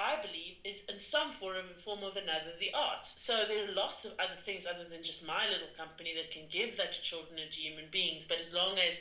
I 0.00 0.16
believe, 0.16 0.56
is 0.64 0.82
in 0.88 0.98
some 0.98 1.30
form, 1.30 1.56
or 1.56 1.76
form 1.76 2.02
of 2.02 2.16
another 2.16 2.54
the 2.58 2.72
arts. 2.72 3.20
So 3.20 3.44
there 3.44 3.68
are 3.68 3.72
lots 3.72 4.06
of 4.06 4.14
other 4.18 4.34
things 4.34 4.64
other 4.64 4.84
than 4.84 5.02
just 5.02 5.22
my 5.22 5.46
little 5.46 5.68
company 5.76 6.14
that 6.14 6.30
can 6.30 6.46
give 6.48 6.76
that 6.76 6.94
to 6.94 7.02
children 7.02 7.38
and 7.38 7.50
to 7.52 7.60
human 7.60 7.88
beings. 7.88 8.24
But 8.24 8.38
as 8.40 8.50
long 8.50 8.78
as 8.78 9.00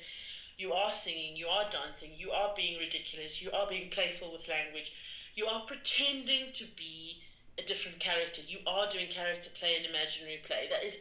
you 0.58 0.74
are 0.74 0.92
singing, 0.92 1.38
you 1.38 1.48
are 1.48 1.70
dancing, 1.70 2.12
you 2.14 2.32
are 2.32 2.54
being 2.54 2.78
ridiculous, 2.78 3.42
you 3.42 3.50
are 3.52 3.66
being 3.66 3.90
playful 3.90 4.30
with 4.30 4.50
language, 4.50 4.92
you 5.36 5.48
are 5.48 5.62
pretending 5.62 6.52
to 6.52 6.66
be 6.66 7.18
a 7.58 7.62
different 7.62 8.00
character, 8.00 8.42
you 8.42 8.60
are 8.68 8.86
doing 8.88 9.08
character 9.08 9.50
play 9.52 9.78
and 9.78 9.86
imaginary 9.86 10.38
play. 10.44 10.68
That 10.70 10.84
is 10.84 10.98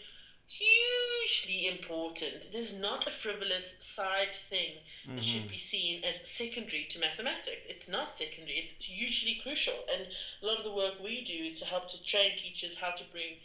hugely 0.49 1.69
important. 1.69 2.47
It 2.47 2.55
is 2.55 2.79
not 2.81 3.07
a 3.07 3.11
frivolous 3.11 3.75
side 3.81 4.35
thing 4.35 4.73
mm-hmm. 5.05 5.17
that 5.17 5.25
should 5.25 5.43
mm-hmm. 5.43 5.51
be 5.51 5.59
seen 5.59 6.05
as 6.05 6.29
secondary 6.29 6.85
to 6.85 6.99
mathematics. 6.99 7.67
It's 7.67 7.89
not 7.89 8.15
secondary, 8.15 8.59
it's 8.59 8.85
hugely 8.85 9.41
crucial. 9.43 9.85
And 9.93 10.07
a 10.43 10.47
lot 10.47 10.59
of 10.59 10.65
the 10.65 10.73
work 10.73 11.01
we 11.03 11.23
do 11.23 11.35
is 11.35 11.59
to 11.61 11.67
help 11.67 11.89
to 11.91 12.03
train 12.03 12.37
teachers 12.37 12.75
how 12.75 12.91
to 12.91 13.05
bring 13.13 13.37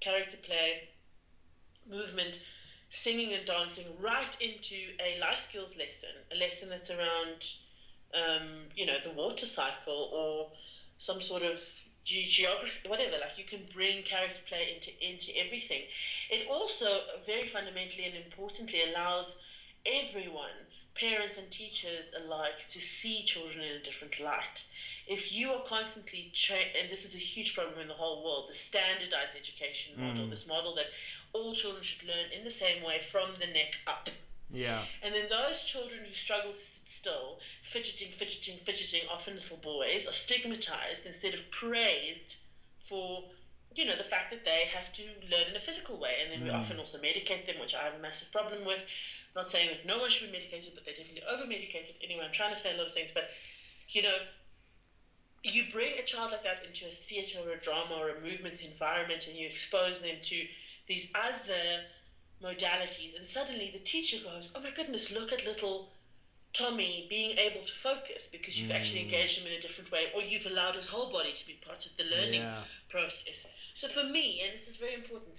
character 0.00 0.38
play, 0.38 0.88
movement, 1.88 2.42
singing 2.88 3.34
and 3.34 3.44
dancing 3.44 3.86
right 4.00 4.40
into 4.40 4.76
a 5.00 5.18
life 5.20 5.40
skills 5.40 5.76
lesson, 5.76 6.10
a 6.32 6.36
lesson 6.36 6.70
that's 6.70 6.90
around, 6.90 7.54
um, 8.14 8.48
you 8.74 8.86
know, 8.86 8.98
the 9.02 9.10
water 9.10 9.46
cycle 9.46 10.10
or 10.12 10.50
some 10.98 11.20
sort 11.20 11.42
of 11.42 11.58
geography, 12.04 12.88
whatever. 12.88 13.16
Like 13.18 13.38
you 13.38 13.44
can 13.44 13.66
bring 13.72 14.02
character 14.02 14.42
play 14.46 14.72
into 14.74 14.90
into 15.04 15.36
everything. 15.36 15.82
It 16.30 16.46
also 16.48 17.00
very 17.24 17.46
fundamentally 17.46 18.06
and 18.06 18.16
importantly 18.16 18.82
allows 18.82 19.36
everyone, 19.86 20.54
parents 20.94 21.36
and 21.36 21.50
teachers 21.50 22.12
alike, 22.16 22.66
to 22.68 22.80
see 22.80 23.24
children 23.24 23.64
in 23.64 23.76
a 23.76 23.82
different 23.82 24.20
light. 24.20 24.64
If 25.06 25.32
you 25.32 25.50
are 25.50 25.60
constantly 25.60 26.30
tra- 26.32 26.72
and 26.78 26.88
this 26.88 27.04
is 27.04 27.14
a 27.14 27.18
huge 27.18 27.54
problem 27.54 27.78
in 27.78 27.88
the 27.88 27.94
whole 27.94 28.24
world, 28.24 28.48
the 28.48 28.54
standardized 28.54 29.36
education 29.36 29.92
model, 29.98 30.26
mm. 30.26 30.30
this 30.30 30.46
model 30.46 30.74
that 30.74 30.90
all 31.32 31.52
children 31.54 31.82
should 31.82 32.04
learn 32.04 32.30
in 32.32 32.44
the 32.44 32.50
same 32.50 32.82
way 32.82 33.00
from 33.00 33.30
the 33.38 33.46
neck 33.46 33.78
up. 33.86 34.08
Yeah. 34.54 34.82
And 35.02 35.12
then 35.12 35.26
those 35.28 35.64
children 35.64 36.04
who 36.06 36.12
struggle 36.12 36.52
to 36.52 36.58
sit 36.58 36.86
still, 36.86 37.38
fidgeting, 37.62 38.12
fidgeting, 38.12 38.56
fidgeting, 38.56 39.08
often 39.12 39.34
little 39.34 39.56
boys, 39.58 40.06
are 40.06 40.12
stigmatized 40.12 41.06
instead 41.06 41.34
of 41.34 41.50
praised 41.50 42.36
for, 42.78 43.24
you 43.74 43.84
know, 43.84 43.96
the 43.96 44.04
fact 44.04 44.30
that 44.30 44.44
they 44.44 44.68
have 44.72 44.92
to 44.92 45.02
learn 45.30 45.48
in 45.50 45.56
a 45.56 45.60
physical 45.60 45.98
way. 45.98 46.16
And 46.22 46.32
then 46.32 46.40
mm. 46.40 46.44
we 46.44 46.50
often 46.50 46.78
also 46.78 46.98
medicate 46.98 47.46
them, 47.46 47.58
which 47.60 47.74
I 47.74 47.82
have 47.82 47.94
a 47.94 48.02
massive 48.02 48.30
problem 48.32 48.64
with. 48.64 48.84
not 49.34 49.48
saying 49.48 49.70
that 49.70 49.84
no 49.84 49.98
one 49.98 50.10
should 50.10 50.30
be 50.30 50.38
medicated, 50.38 50.72
but 50.74 50.84
they're 50.84 50.94
definitely 50.94 51.24
over 51.28 51.46
medicated. 51.46 51.96
Anyway, 52.02 52.24
I'm 52.24 52.32
trying 52.32 52.50
to 52.50 52.56
say 52.56 52.72
a 52.72 52.76
lot 52.76 52.86
of 52.86 52.92
things, 52.92 53.10
but, 53.10 53.30
you 53.88 54.02
know, 54.02 54.16
you 55.42 55.64
bring 55.70 55.98
a 55.98 56.02
child 56.02 56.32
like 56.32 56.42
that 56.42 56.64
into 56.64 56.86
a 56.86 56.90
theatre 56.90 57.38
or 57.44 57.52
a 57.52 57.60
drama 57.60 57.94
or 57.94 58.08
a 58.08 58.20
movement 58.22 58.62
environment 58.62 59.26
and 59.26 59.36
you 59.36 59.46
expose 59.46 60.00
them 60.00 60.16
to 60.22 60.46
these 60.86 61.12
other 61.14 61.82
modalities, 62.42 63.16
and 63.16 63.24
suddenly 63.24 63.70
the 63.70 63.78
teacher 63.78 64.18
goes, 64.22 64.52
"Oh 64.54 64.60
my 64.60 64.70
goodness, 64.70 65.10
look 65.10 65.32
at 65.32 65.44
little 65.44 65.92
Tommy 66.52 67.06
being 67.08 67.36
able 67.38 67.62
to 67.62 67.72
focus 67.72 68.28
because 68.28 68.60
you've 68.60 68.70
mm. 68.70 68.76
actually 68.76 69.02
engaged 69.02 69.38
him 69.38 69.46
in 69.46 69.54
a 69.54 69.60
different 69.60 69.90
way, 69.90 70.10
or 70.14 70.22
you've 70.22 70.46
allowed 70.46 70.76
his 70.76 70.86
whole 70.86 71.10
body 71.10 71.32
to 71.32 71.46
be 71.46 71.54
part 71.54 71.86
of 71.86 71.96
the 71.96 72.04
learning 72.04 72.42
yeah. 72.42 72.64
process." 72.88 73.46
So 73.74 73.88
for 73.88 74.04
me, 74.04 74.40
and 74.42 74.52
this 74.52 74.68
is 74.68 74.76
very 74.76 74.94
important, 74.94 75.34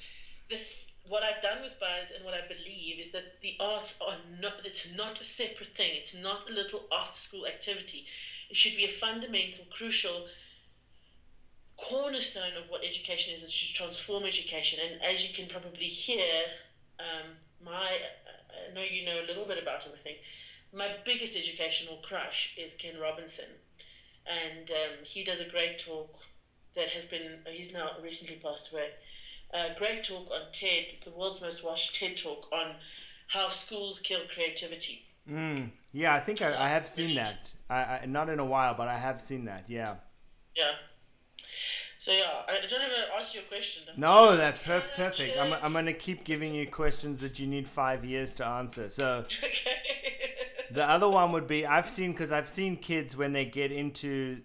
this 0.49 0.75
what 1.07 1.23
I've 1.23 1.41
done 1.41 1.61
with 1.61 1.79
Buzz 1.79 2.11
and 2.11 2.25
what 2.25 2.33
I 2.33 2.47
believe 2.47 2.99
is 2.99 3.11
that 3.11 3.39
the 3.41 3.55
arts 3.59 3.95
are 4.01 4.17
not 4.39 4.65
it's 4.65 4.93
not 4.95 5.19
a 5.19 5.23
separate 5.23 5.75
thing. 5.75 5.91
It's 5.95 6.15
not 6.15 6.49
a 6.49 6.53
little 6.53 6.85
after 6.91 7.17
school 7.17 7.45
activity. 7.45 8.05
It 8.49 8.55
should 8.55 8.75
be 8.75 8.85
a 8.85 8.89
fundamental, 8.89 9.65
crucial 9.69 10.27
cornerstone 11.77 12.55
of 12.57 12.69
what 12.69 12.83
education 12.83 13.33
is. 13.33 13.43
It 13.43 13.51
should 13.51 13.75
transform 13.75 14.25
education. 14.25 14.79
And 14.79 15.01
as 15.03 15.27
you 15.27 15.33
can 15.33 15.47
probably 15.47 15.87
hear, 15.87 16.45
um, 16.99 17.31
my 17.63 17.99
I 18.69 18.73
know 18.73 18.81
you 18.81 19.05
know 19.05 19.21
a 19.21 19.27
little 19.27 19.45
bit 19.45 19.61
about 19.61 19.83
him. 19.83 19.93
I 19.95 20.01
think 20.01 20.17
my 20.73 20.89
biggest 21.05 21.37
educational 21.37 21.97
crush 21.97 22.55
is 22.57 22.73
Ken 22.73 22.99
Robinson, 22.99 23.49
and 24.27 24.69
um, 24.71 25.03
he 25.03 25.23
does 25.23 25.41
a 25.41 25.49
great 25.49 25.79
talk 25.79 26.15
that 26.75 26.89
has 26.89 27.05
been 27.05 27.39
he's 27.49 27.73
now 27.73 27.91
recently 28.01 28.35
passed 28.35 28.71
away 28.71 28.89
a 29.55 29.73
great 29.77 30.03
talk 30.03 30.29
on 30.31 30.51
TED, 30.51 30.93
the 31.03 31.11
world's 31.11 31.41
most 31.41 31.63
watched 31.63 31.95
TED 31.95 32.17
talk 32.17 32.47
on 32.51 32.75
how 33.27 33.47
schools 33.47 33.99
kill 33.99 34.21
creativity. 34.33 35.05
Mm, 35.29 35.71
yeah, 35.93 36.13
I 36.13 36.19
think 36.19 36.41
I, 36.41 36.65
I 36.65 36.69
have 36.69 36.81
seen 36.81 37.15
that. 37.15 37.51
I, 37.69 37.75
I, 37.75 38.05
not 38.05 38.29
in 38.29 38.39
a 38.39 38.45
while, 38.45 38.75
but 38.75 38.87
I 38.87 38.97
have 38.97 39.21
seen 39.21 39.45
that. 39.45 39.65
Yeah. 39.67 39.95
Yeah. 40.55 40.71
So 41.97 42.11
yeah, 42.11 42.43
I 42.47 42.53
don't 42.67 42.81
even 42.81 42.91
ask 43.17 43.33
you 43.33 43.41
a 43.41 43.43
question. 43.43 43.83
No, 43.97 44.35
that's 44.35 44.61
perf- 44.61 44.83
perfect. 44.95 45.37
I'm, 45.37 45.53
I'm 45.53 45.71
going 45.71 45.85
to 45.85 45.93
keep 45.93 46.23
giving 46.23 46.53
you 46.53 46.67
questions 46.67 47.21
that 47.21 47.39
you 47.39 47.47
need 47.47 47.67
five 47.67 48.03
years 48.03 48.33
to 48.35 48.45
answer. 48.45 48.89
So 48.89 49.25
okay. 49.43 49.71
the 50.71 50.87
other 50.89 51.07
one 51.07 51.31
would 51.31 51.47
be 51.47 51.65
I've 51.65 51.89
seen 51.89 52.11
because 52.11 52.31
I've 52.31 52.49
seen 52.49 52.77
kids 52.77 53.15
when 53.15 53.31
they 53.33 53.45
get 53.45 53.71
into 53.71 54.41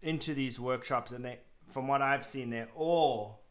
into 0.00 0.32
these 0.32 0.58
workshops 0.58 1.12
and 1.12 1.24
they, 1.24 1.38
from 1.70 1.88
what 1.88 2.02
I've 2.02 2.24
seen, 2.24 2.50
they're 2.50 2.70
all 2.74 3.42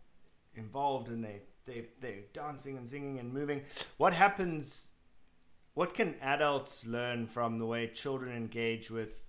involved 0.55 1.10
and 1.10 1.23
they 1.23 1.41
they 1.65 1.86
they're 2.01 2.23
dancing 2.33 2.77
and 2.77 2.88
singing 2.88 3.19
and 3.19 3.31
moving. 3.31 3.62
What 3.97 4.13
happens? 4.13 4.89
What 5.75 5.93
can 5.93 6.15
adults 6.21 6.88
learn 6.88 7.27
from 7.27 7.60
the 7.60 7.65
way 7.67 7.88
children 7.88 8.36
engage 8.36 8.89
with 8.89 9.19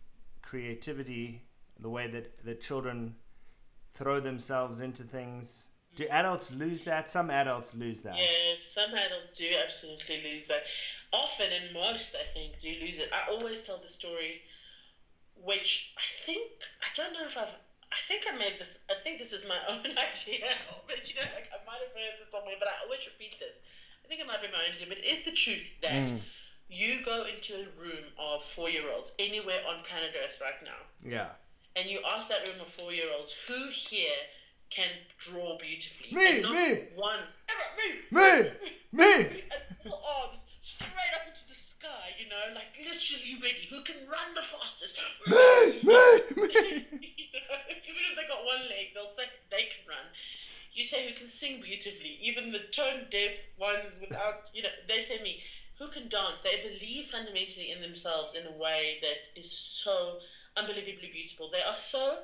creativity, 0.40 1.42
the 1.78 1.90
way 1.90 2.09
that 2.09 2.42
the 2.42 2.54
children 2.54 3.16
throw 3.98 4.20
themselves 4.20 4.80
into 4.80 5.02
things? 5.02 5.66
Do 5.96 6.06
adults 6.08 6.52
lose 6.52 6.84
that? 6.84 7.11
Some 7.11 7.28
adults 7.28 7.74
lose 7.74 8.02
that. 8.02 8.16
Yeah, 8.16 8.54
some 8.56 8.94
adults 8.94 9.37
do 9.37 9.46
absolutely 9.66 10.22
lose 10.32 10.46
that. 10.46 10.62
Often, 11.12 11.48
and 11.52 11.74
most, 11.74 12.14
I 12.14 12.24
think, 12.24 12.61
do 12.61 12.72
lose 12.80 13.00
it. 13.00 13.11
I 13.12 13.32
always 13.32 13.66
tell 13.66 13.78
the 13.78 13.88
story, 13.88 14.42
which 15.42 15.92
I 15.98 16.06
think 16.24 16.52
I 16.82 16.87
don't 16.96 17.12
know 17.14 17.26
if 17.26 17.37
I've 17.37 17.54
I 17.90 17.96
think 18.06 18.24
I 18.30 18.37
made 18.37 18.58
this. 18.58 18.80
I 18.90 18.94
think 19.02 19.18
this 19.18 19.32
is 19.32 19.48
my 19.48 19.58
own 19.70 19.80
idea. 19.80 20.46
But 20.87 21.02
you 21.08 21.16
know, 21.16 21.28
like 21.34 21.50
I 21.50 21.58
might 21.66 21.80
have 21.82 21.94
heard 21.96 22.20
this 22.20 22.30
somewhere, 22.30 22.56
but 22.58 22.68
I 22.68 22.84
always 22.84 23.06
repeat 23.06 23.40
this. 23.40 23.58
I 24.04 24.08
think 24.08 24.20
it 24.20 24.26
might 24.26 24.40
be 24.40 24.48
my 24.48 24.62
own 24.68 24.74
idea, 24.74 24.87
but 24.88 24.98
it 24.98 25.08
is 25.11 25.24
the 25.24 25.32
truth 25.32 25.80
that 25.82 26.08
mm. 26.08 26.20
you 26.68 27.04
go 27.04 27.26
into 27.26 27.54
a 27.54 27.66
room 27.80 28.06
of 28.18 28.42
four-year-olds 28.42 29.12
anywhere 29.18 29.61
on 29.68 29.84
planet 29.84 30.14
Earth 30.16 30.38
right 30.40 30.56
now. 30.64 30.80
Yeah. 31.04 31.28
And 31.78 31.88
you 31.88 32.00
ask 32.10 32.28
that 32.28 32.42
room 32.42 32.60
of 32.60 32.68
four-year-olds, 32.68 33.36
who 33.46 33.68
here 33.70 34.18
can 34.68 34.90
draw 35.18 35.56
beautifully? 35.58 36.12
Me, 36.12 36.42
me. 36.42 36.88
One. 36.96 37.20
Me, 37.76 37.94
me, 38.10 38.50
me. 38.92 39.14
And 39.14 39.78
full 39.82 40.00
arms 40.20 40.44
straight 40.60 41.14
up 41.14 41.28
into 41.28 41.46
the 41.46 41.54
sky, 41.54 42.14
you 42.18 42.28
know, 42.28 42.54
like 42.54 42.76
literally 42.76 43.38
ready. 43.40 43.68
Who 43.70 43.82
can 43.84 43.96
run 44.08 44.34
the 44.34 44.42
fastest? 44.42 44.98
Me, 45.28 45.36
me, 45.84 46.20
me. 46.36 46.50
even 47.88 48.02
if 48.10 48.16
they 48.16 48.26
got 48.26 48.44
one 48.44 48.68
leg, 48.68 48.88
they'll 48.94 49.06
say 49.06 49.24
they 49.50 49.70
can 49.70 49.86
run. 49.88 50.06
You 50.72 50.84
say 50.84 51.08
who 51.08 51.14
can 51.14 51.28
sing 51.28 51.60
beautifully. 51.60 52.18
Even 52.20 52.50
the 52.50 52.60
tone 52.72 53.06
deaf 53.10 53.46
ones 53.56 54.00
without, 54.00 54.50
you 54.52 54.62
know, 54.62 54.74
they 54.88 55.00
say 55.00 55.22
me. 55.22 55.42
Who 55.78 55.86
can 55.86 56.08
dance? 56.08 56.40
They 56.40 56.60
believe 56.60 57.04
fundamentally 57.04 57.70
in 57.70 57.80
themselves 57.80 58.34
in 58.34 58.46
a 58.46 58.52
way 58.52 58.98
that 59.00 59.28
is 59.38 59.48
so 59.50 60.18
unbelievably 60.59 61.11
beautiful. 61.12 61.49
They 61.49 61.62
are 61.62 61.77
so 61.77 62.18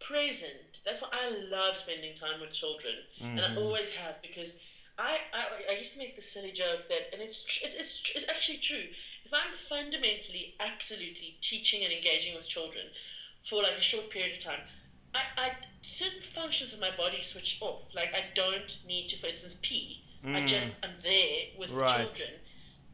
present. 0.00 0.80
That's 0.84 1.02
why 1.02 1.08
I 1.12 1.30
love 1.50 1.76
spending 1.76 2.14
time 2.14 2.40
with 2.40 2.52
children, 2.52 2.94
mm-hmm. 3.20 3.36
and 3.36 3.40
I 3.40 3.48
mm-hmm. 3.48 3.58
always 3.58 3.90
have 3.92 4.20
because 4.22 4.54
I, 4.98 5.18
I, 5.32 5.44
I 5.70 5.78
used 5.78 5.92
to 5.92 5.98
make 5.98 6.16
the 6.16 6.22
silly 6.22 6.52
joke 6.52 6.88
that, 6.88 7.12
and 7.12 7.22
it's 7.22 7.60
it's 7.62 8.12
it's 8.14 8.28
actually 8.28 8.58
true. 8.58 8.84
If 9.24 9.32
I'm 9.32 9.52
fundamentally, 9.52 10.54
absolutely 10.60 11.36
teaching 11.40 11.84
and 11.84 11.92
engaging 11.92 12.34
with 12.34 12.48
children, 12.48 12.86
for 13.42 13.62
like 13.62 13.78
a 13.78 13.82
short 13.82 14.10
period 14.10 14.36
of 14.36 14.40
time, 14.40 14.60
I, 15.14 15.22
I 15.36 15.52
certain 15.82 16.20
functions 16.20 16.72
of 16.72 16.80
my 16.80 16.90
body 16.96 17.22
switch 17.22 17.58
off. 17.60 17.94
Like 17.94 18.14
I 18.14 18.24
don't 18.34 18.78
need 18.86 19.08
to, 19.08 19.16
for 19.16 19.26
instance, 19.26 19.58
pee. 19.62 20.02
Mm. 20.24 20.36
I 20.36 20.44
just 20.44 20.84
I'm 20.84 20.94
there 21.02 21.38
with 21.56 21.72
right. 21.72 21.88
children, 21.96 22.30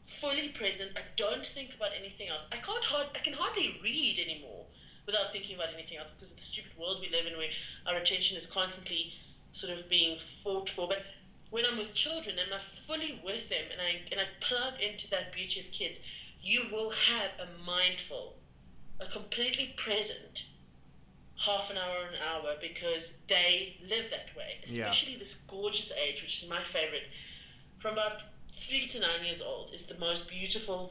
fully 0.05 0.49
present. 0.51 0.93
I 0.97 1.03
don't 1.17 1.45
think 1.45 1.75
about 1.75 1.91
anything 1.99 2.29
else. 2.29 2.47
I 2.53 2.57
can't 2.57 2.85
hard 2.85 3.07
I 3.15 3.19
can 3.19 3.33
hardly 3.33 3.79
read 3.83 4.19
anymore 4.19 4.65
without 5.07 5.33
thinking 5.33 5.57
about 5.57 5.73
anything 5.75 5.99
else 5.99 6.11
because 6.11 6.31
of 6.31 6.37
the 6.37 6.43
stupid 6.43 6.73
world 6.79 6.99
we 7.01 7.11
live 7.11 7.27
in 7.27 7.37
where 7.37 7.51
our 7.87 7.97
attention 7.97 8.37
is 8.37 8.47
constantly 8.47 9.13
sort 9.53 9.73
of 9.73 9.89
being 9.89 10.19
fought 10.19 10.69
for. 10.69 10.89
But 10.89 11.05
when 11.51 11.65
I'm 11.67 11.79
with 11.79 11.95
children 11.95 12.39
and 12.39 12.53
I'm 12.53 12.61
fully 12.61 13.21
with 13.25 13.49
them 13.49 13.65
and 13.73 13.81
I 13.81 14.01
and 14.13 14.21
I 14.21 14.27
plug 14.41 14.81
into 14.81 15.09
that 15.11 15.33
beauty 15.33 15.61
of 15.61 15.71
kids, 15.71 16.01
you 16.41 16.67
will 16.71 16.91
have 16.91 17.35
a 17.41 17.49
mindful 17.67 18.35
a 19.01 19.07
completely 19.07 19.75
present 19.77 20.47
half 21.37 21.71
an 21.71 21.77
hour 21.77 22.07
an 22.07 22.23
hour 22.23 22.55
because 22.61 23.15
they 23.27 23.77
live 23.89 24.09
that 24.11 24.35
way 24.37 24.59
especially 24.65 25.13
yeah. 25.13 25.19
this 25.19 25.35
gorgeous 25.49 25.93
age 26.07 26.23
which 26.23 26.43
is 26.43 26.49
my 26.49 26.63
favorite 26.63 27.03
from 27.79 27.95
about 27.95 28.23
three 28.55 28.87
to 28.89 29.01
nine 29.01 29.25
years 29.25 29.41
old 29.41 29.73
is 29.73 29.87
the 29.87 29.99
most 29.99 30.29
beautiful 30.29 30.91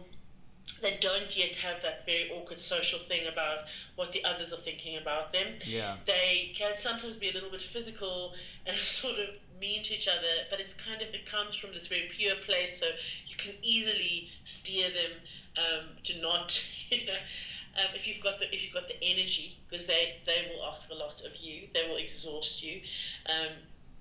they 0.82 0.98
don't 1.00 1.36
yet 1.36 1.56
have 1.56 1.82
that 1.82 2.06
very 2.06 2.30
awkward 2.30 2.60
social 2.60 3.00
thing 3.00 3.26
about 3.28 3.60
what 3.96 4.12
the 4.12 4.24
others 4.26 4.52
are 4.54 4.58
thinking 4.58 4.98
about 4.98 5.32
them. 5.32 5.48
Yeah. 5.66 5.96
They 6.06 6.52
can 6.54 6.78
sometimes 6.78 7.16
be 7.16 7.30
a 7.30 7.34
little 7.34 7.50
bit 7.50 7.62
physical 7.62 8.34
and 8.66 8.76
sort 9.00 9.18
of 9.18 9.38
mean 9.60 9.82
to 9.84 9.94
each 9.94 10.08
other, 10.08 10.46
but 10.50 10.60
it's 10.60 10.74
kind 10.74 11.02
of 11.02 11.08
it 11.14 11.26
comes 11.26 11.56
from 11.56 11.72
this 11.72 11.88
very 11.88 12.08
pure 12.10 12.36
place, 12.36 12.80
so 12.80 12.88
you 13.26 13.36
can 13.38 13.54
easily 13.62 14.30
steer 14.44 14.90
them 14.90 15.12
um, 15.58 15.90
to 16.04 16.20
not, 16.20 16.62
you 16.90 17.06
know, 17.06 17.14
um, 17.78 17.90
if 17.96 18.08
you've 18.08 18.20
got 18.20 18.40
the 18.40 18.54
if 18.54 18.64
you've 18.64 18.74
got 18.74 18.88
the 18.88 19.02
energy, 19.02 19.56
because 19.68 19.86
they 19.86 20.16
they 20.26 20.50
will 20.50 20.64
ask 20.66 20.92
a 20.92 20.96
lot 20.96 21.22
of 21.26 21.36
you, 21.38 21.68
they 21.74 21.84
will 21.88 21.96
exhaust 21.98 22.62
you, 22.62 22.82
um, 23.30 23.52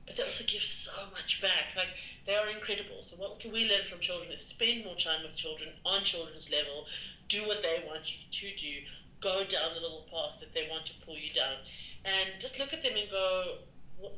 but 0.07 0.17
they 0.17 0.23
also 0.23 0.45
give 0.45 0.63
so 0.63 0.93
much 1.13 1.41
back. 1.41 1.75
Like 1.77 1.89
they 2.27 2.35
are 2.35 2.49
incredible. 2.49 3.03
So 3.03 3.17
what 3.17 3.41
can 3.41 3.53
we 3.53 3.69
learn 3.69 3.85
from 3.85 4.01
children 4.01 4.33
is 4.33 4.45
spend 4.45 4.85
more 4.85 4.97
time 4.97 5.23
with 5.23 5.37
children 5.37 5.71
on 5.85 6.03
children's 6.05 6.51
level, 6.51 6.87
do 7.29 7.47
what 7.47 7.63
they 7.63 7.83
want 7.87 8.13
you 8.13 8.19
to 8.31 8.57
do, 8.57 8.73
go 9.21 9.45
down 9.45 9.75
the 9.75 9.81
little 9.81 10.07
path 10.11 10.41
that 10.41 10.53
they 10.53 10.69
want 10.71 10.87
to 10.87 10.95
pull 11.07 11.17
you 11.17 11.33
down, 11.33 11.57
and 12.05 12.29
just 12.41 12.59
look 12.59 12.73
at 12.73 12.83
them 12.83 12.93
and 12.97 13.11
go. 13.11 13.59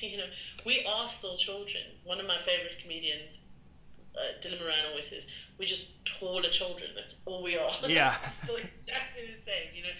You 0.00 0.18
know, 0.18 0.28
we 0.64 0.84
are 0.88 1.08
still 1.08 1.36
children. 1.36 1.82
One 2.04 2.20
of 2.20 2.26
my 2.26 2.38
favorite 2.38 2.78
comedians, 2.80 3.40
uh, 4.14 4.38
Dylan 4.40 4.60
Moran 4.60 4.86
always 4.90 5.08
says, 5.08 5.26
we're 5.58 5.64
just 5.66 6.04
taller 6.04 6.48
children. 6.48 6.90
That's 6.94 7.16
all 7.24 7.42
we 7.42 7.56
are. 7.56 7.70
Yeah. 7.88 8.14
still 8.28 8.54
exactly 8.56 9.26
the 9.26 9.34
same, 9.34 9.68
you 9.74 9.82
know. 9.82 9.96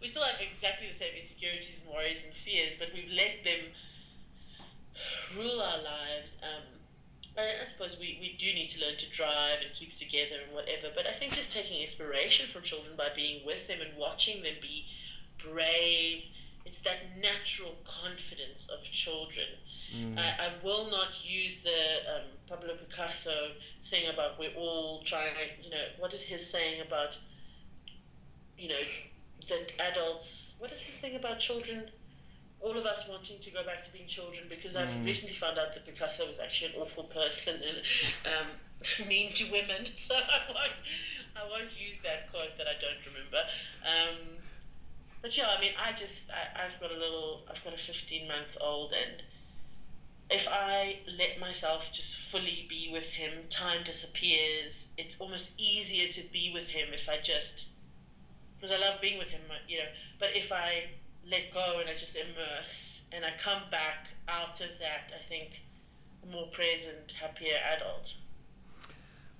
We 0.00 0.08
still 0.08 0.24
have 0.24 0.40
exactly 0.40 0.88
the 0.88 0.92
same 0.92 1.14
insecurities 1.18 1.82
and 1.82 1.94
worries 1.94 2.24
and 2.24 2.34
fears, 2.34 2.76
but 2.76 2.88
we've 2.92 3.10
let 3.10 3.44
them 3.44 3.72
rule 5.36 5.60
our 5.60 5.78
lives. 5.82 6.38
Um, 6.42 6.62
I 7.38 7.64
suppose 7.64 7.98
we, 8.00 8.16
we 8.20 8.34
do 8.38 8.46
need 8.54 8.68
to 8.70 8.86
learn 8.86 8.96
to 8.96 9.10
drive 9.10 9.60
and 9.60 9.74
keep 9.74 9.94
together 9.94 10.36
and 10.42 10.54
whatever, 10.54 10.88
but 10.94 11.06
I 11.06 11.12
think 11.12 11.34
just 11.34 11.52
taking 11.52 11.82
inspiration 11.82 12.46
from 12.46 12.62
children 12.62 12.96
by 12.96 13.08
being 13.14 13.44
with 13.44 13.66
them 13.68 13.80
and 13.82 13.90
watching 13.98 14.42
them 14.42 14.54
be 14.62 14.86
brave, 15.36 16.24
it's 16.64 16.80
that 16.80 17.18
natural 17.20 17.74
confidence 17.84 18.68
of 18.68 18.82
children 18.84 19.48
Mm. 19.94 20.18
I, 20.18 20.46
I, 20.46 20.52
will 20.64 20.90
not 20.90 21.24
use 21.24 21.62
the 21.62 21.70
um, 22.14 22.22
Pablo 22.48 22.74
Picasso 22.74 23.52
thing 23.82 24.08
about 24.08 24.38
we're 24.38 24.54
all 24.56 25.02
trying, 25.02 25.32
you 25.62 25.70
know, 25.70 25.84
what 25.98 26.12
is 26.12 26.22
his 26.22 26.48
saying 26.48 26.80
about, 26.80 27.18
you 28.58 28.68
know, 28.68 28.80
that 29.48 29.72
adults, 29.90 30.54
what 30.58 30.72
is 30.72 30.82
his 30.82 30.96
thing 30.98 31.14
about 31.14 31.38
children? 31.38 31.88
All 32.66 32.76
of 32.76 32.84
us 32.84 33.06
wanting 33.08 33.38
to 33.38 33.50
go 33.50 33.64
back 33.64 33.82
to 33.84 33.92
being 33.92 34.06
children 34.06 34.46
because 34.48 34.74
I've 34.74 34.88
mm. 34.88 35.04
recently 35.04 35.36
found 35.36 35.56
out 35.56 35.72
that 35.74 35.84
Picasso 35.84 36.26
was 36.26 36.40
actually 36.40 36.74
an 36.74 36.80
awful 36.82 37.04
person 37.04 37.54
and 37.54 37.78
um, 38.34 39.08
mean 39.08 39.32
to 39.34 39.44
women. 39.52 39.86
So 39.92 40.14
I 40.16 40.40
won't, 40.52 40.72
I 41.36 41.48
won't 41.48 41.80
use 41.80 41.96
that 42.02 42.30
quote 42.32 42.58
that 42.58 42.66
I 42.66 42.74
don't 42.80 43.06
remember. 43.06 43.38
Um, 43.86 44.16
but 45.22 45.36
yeah, 45.38 45.46
I 45.56 45.60
mean, 45.60 45.72
I 45.80 45.92
just, 45.92 46.30
I, 46.30 46.64
I've 46.64 46.80
got 46.80 46.90
a 46.90 46.98
little, 46.98 47.42
I've 47.48 47.62
got 47.62 47.72
a 47.72 47.78
15 47.78 48.26
month 48.26 48.56
old 48.60 48.92
and 48.92 49.22
if 50.28 50.48
I 50.50 50.98
let 51.18 51.38
myself 51.38 51.92
just 51.92 52.16
fully 52.16 52.66
be 52.68 52.90
with 52.92 53.12
him, 53.12 53.30
time 53.48 53.84
disappears. 53.84 54.88
It's 54.98 55.20
almost 55.20 55.52
easier 55.58 56.08
to 56.08 56.32
be 56.32 56.50
with 56.52 56.68
him 56.68 56.88
if 56.92 57.08
I 57.08 57.18
just, 57.18 57.68
because 58.56 58.72
I 58.72 58.78
love 58.78 59.00
being 59.00 59.18
with 59.18 59.30
him, 59.30 59.40
you 59.68 59.78
know. 59.78 59.88
But 60.18 60.30
if 60.34 60.50
I 60.50 60.86
let 61.30 61.52
go 61.52 61.78
and 61.80 61.88
I 61.88 61.92
just 61.92 62.16
immerse 62.16 63.02
and 63.12 63.24
I 63.24 63.30
come 63.38 63.62
back 63.70 64.08
out 64.28 64.60
of 64.60 64.78
that, 64.78 65.12
I 65.16 65.22
think 65.22 65.62
more 66.30 66.46
present, 66.48 67.12
happier 67.12 67.56
adult. 67.76 68.14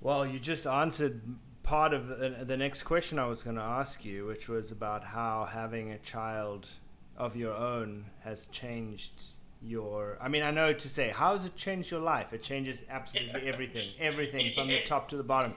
Well, 0.01 0.27
you 0.27 0.39
just 0.39 0.67
answered 0.67 1.21
part 1.63 1.93
of 1.93 2.09
the, 2.09 2.45
the 2.45 2.57
next 2.57 2.85
question 2.85 3.19
I 3.19 3.27
was 3.27 3.43
going 3.43 3.57
to 3.57 3.63
ask 3.63 4.05
you, 4.05 4.27
which 4.27 4.49
was 4.49 4.71
about 4.71 5.05
how 5.05 5.49
having 5.51 5.91
a 5.91 5.99
child 5.99 6.69
of 7.17 7.37
your 7.37 7.55
own 7.55 8.07
has 8.23 8.47
changed 8.47 9.23
your. 9.63 10.19
I 10.21 10.29
mean, 10.29 10.43
I 10.43 10.51
know 10.51 10.73
to 10.73 10.89
say, 10.89 11.09
how 11.09 11.33
has 11.33 11.45
it 11.45 11.57
changed 11.57 11.91
your 11.91 12.01
life? 12.01 12.33
It 12.33 12.43
changes 12.43 12.85
absolutely 12.89 13.43
everything, 13.49 13.89
everything 13.99 14.53
from 14.55 14.69
the 14.69 14.83
top 14.85 15.09
to 15.09 15.17
the 15.17 15.25
bottom. 15.25 15.55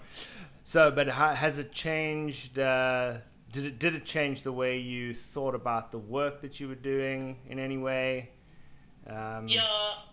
So, 0.64 0.90
but 0.90 1.10
how, 1.10 1.34
has 1.34 1.60
it 1.60 1.72
changed? 1.72 2.58
Uh, 2.58 3.18
did 3.52 3.66
it 3.66 3.80
did 3.80 3.96
it 3.96 4.06
change 4.06 4.44
the 4.44 4.52
way 4.52 4.78
you 4.78 5.14
thought 5.14 5.56
about 5.56 5.92
the 5.92 5.98
work 5.98 6.42
that 6.42 6.60
you 6.60 6.68
were 6.68 6.76
doing 6.76 7.38
in 7.48 7.60
any 7.60 7.78
way? 7.78 8.30
Um, 9.08 9.48
yeah. 9.48 9.64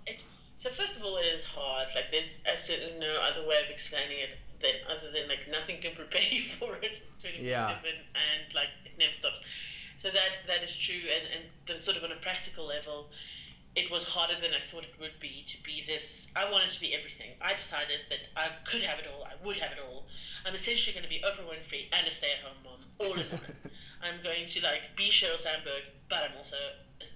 It, 0.06 0.22
so 0.58 0.70
first 0.70 0.96
of 0.96 1.04
all, 1.04 1.16
it 1.16 1.26
is 1.26 1.44
hard. 1.44 1.88
Like 1.94 2.10
there's 2.10 2.40
absolutely 2.50 2.98
no 2.98 3.14
other 3.30 3.46
way 3.46 3.56
of 3.62 3.70
explaining 3.70 4.18
it 4.18 4.38
than 4.60 4.72
other 4.88 5.10
than 5.12 5.28
like 5.28 5.46
nothing 5.50 5.80
can 5.80 5.94
prepare 5.94 6.22
you 6.28 6.40
for 6.40 6.76
it 6.76 7.02
24 7.20 7.54
7 7.54 7.76
and 7.84 8.54
like 8.54 8.70
it 8.84 8.92
never 8.98 9.12
stops. 9.12 9.40
So 9.96 10.10
that 10.10 10.46
that 10.46 10.62
is 10.62 10.76
true 10.76 10.94
and, 10.94 11.28
and 11.34 11.44
the, 11.66 11.78
sort 11.82 11.96
of 11.96 12.04
on 12.04 12.12
a 12.12 12.16
practical 12.16 12.66
level, 12.66 13.08
it 13.76 13.90
was 13.90 14.04
harder 14.04 14.34
than 14.40 14.50
I 14.56 14.60
thought 14.60 14.84
it 14.84 14.94
would 14.98 15.20
be 15.20 15.44
to 15.46 15.62
be 15.62 15.84
this. 15.86 16.32
I 16.34 16.50
wanted 16.50 16.70
to 16.70 16.80
be 16.80 16.94
everything. 16.94 17.30
I 17.42 17.52
decided 17.52 18.00
that 18.08 18.28
I 18.34 18.48
could 18.64 18.82
have 18.82 18.98
it 18.98 19.06
all. 19.06 19.22
I 19.24 19.36
would 19.44 19.58
have 19.58 19.72
it 19.72 19.78
all. 19.78 20.06
I'm 20.46 20.54
essentially 20.54 20.94
going 20.94 21.04
to 21.04 21.10
be 21.10 21.20
Oprah 21.20 21.44
Winfrey 21.44 21.92
and 21.92 22.06
a 22.06 22.10
stay-at-home 22.10 22.56
mom, 22.64 22.80
all 22.98 23.12
in 23.12 23.28
one. 23.28 23.40
I'm 24.02 24.22
going 24.22 24.46
to 24.46 24.62
like 24.62 24.96
be 24.96 25.10
Sheryl 25.10 25.38
Sandberg, 25.38 25.92
but 26.08 26.24
I'm 26.24 26.36
also 26.38 26.56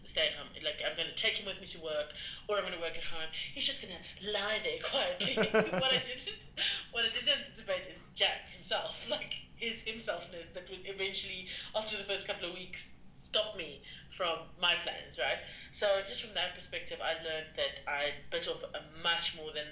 stay 0.04 0.28
at 0.28 0.34
home. 0.34 0.48
Like 0.62 0.82
I'm 0.84 0.94
going 0.96 1.08
to 1.08 1.14
take 1.14 1.36
him 1.38 1.46
with 1.46 1.60
me 1.60 1.66
to 1.68 1.80
work, 1.80 2.12
or 2.48 2.56
I'm 2.56 2.62
going 2.62 2.74
to 2.74 2.80
work 2.80 2.96
at 2.96 3.04
home. 3.04 3.28
He's 3.54 3.64
just 3.64 3.80
going 3.80 3.94
to 3.96 4.32
lie 4.32 4.60
there 4.60 4.80
quietly. 4.84 5.34
what 5.80 5.92
I 5.92 6.02
didn't, 6.04 6.44
what 6.92 7.04
I 7.04 7.08
didn't 7.08 7.40
anticipate 7.40 7.88
is 7.88 8.04
Jack 8.14 8.50
himself, 8.52 9.08
like 9.08 9.34
his 9.56 9.82
himselfness 9.82 10.52
that 10.52 10.68
would 10.68 10.84
eventually, 10.84 11.48
after 11.74 11.96
the 11.96 12.04
first 12.04 12.26
couple 12.26 12.48
of 12.48 12.54
weeks, 12.54 12.96
stop 13.14 13.56
me 13.56 13.80
from 14.10 14.38
my 14.60 14.74
plans. 14.82 15.18
Right. 15.18 15.38
So 15.72 15.86
just 16.08 16.22
from 16.22 16.34
that 16.34 16.54
perspective, 16.54 17.00
I 17.02 17.14
learned 17.22 17.46
that 17.56 17.80
I 17.86 18.12
bit 18.30 18.48
off 18.48 18.64
a 18.64 19.02
much 19.02 19.36
more 19.36 19.52
than 19.52 19.66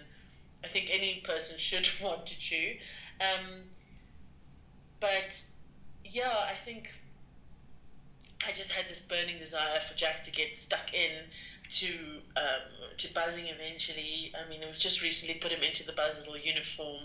I 0.64 0.68
think 0.68 0.88
any 0.90 1.20
person 1.24 1.57
should 1.59 1.88
want 2.03 2.26
to 2.26 2.38
chew. 2.38 2.76
Um, 3.20 3.62
but 5.01 5.42
yeah, 6.05 6.46
I 6.49 6.55
think 6.55 6.92
I 8.46 8.53
just 8.53 8.70
had 8.70 8.88
this 8.88 9.01
burning 9.01 9.38
desire 9.38 9.80
for 9.80 9.94
Jack 9.94 10.22
to 10.22 10.30
get 10.30 10.57
stuck 10.57 10.94
in 10.94 11.11
to 11.70 12.20
um, 12.36 12.62
to 12.96 13.12
buzzing 13.12 13.49
eventually. 13.49 14.32
I 14.34 14.49
mean, 14.49 14.61
we've 14.64 14.78
just 14.78 15.03
recently 15.03 15.34
put 15.34 15.53
him 15.53 15.62
into 15.62 15.84
the 15.84 15.92
Buzzle 15.92 16.38
uniform, 16.38 17.03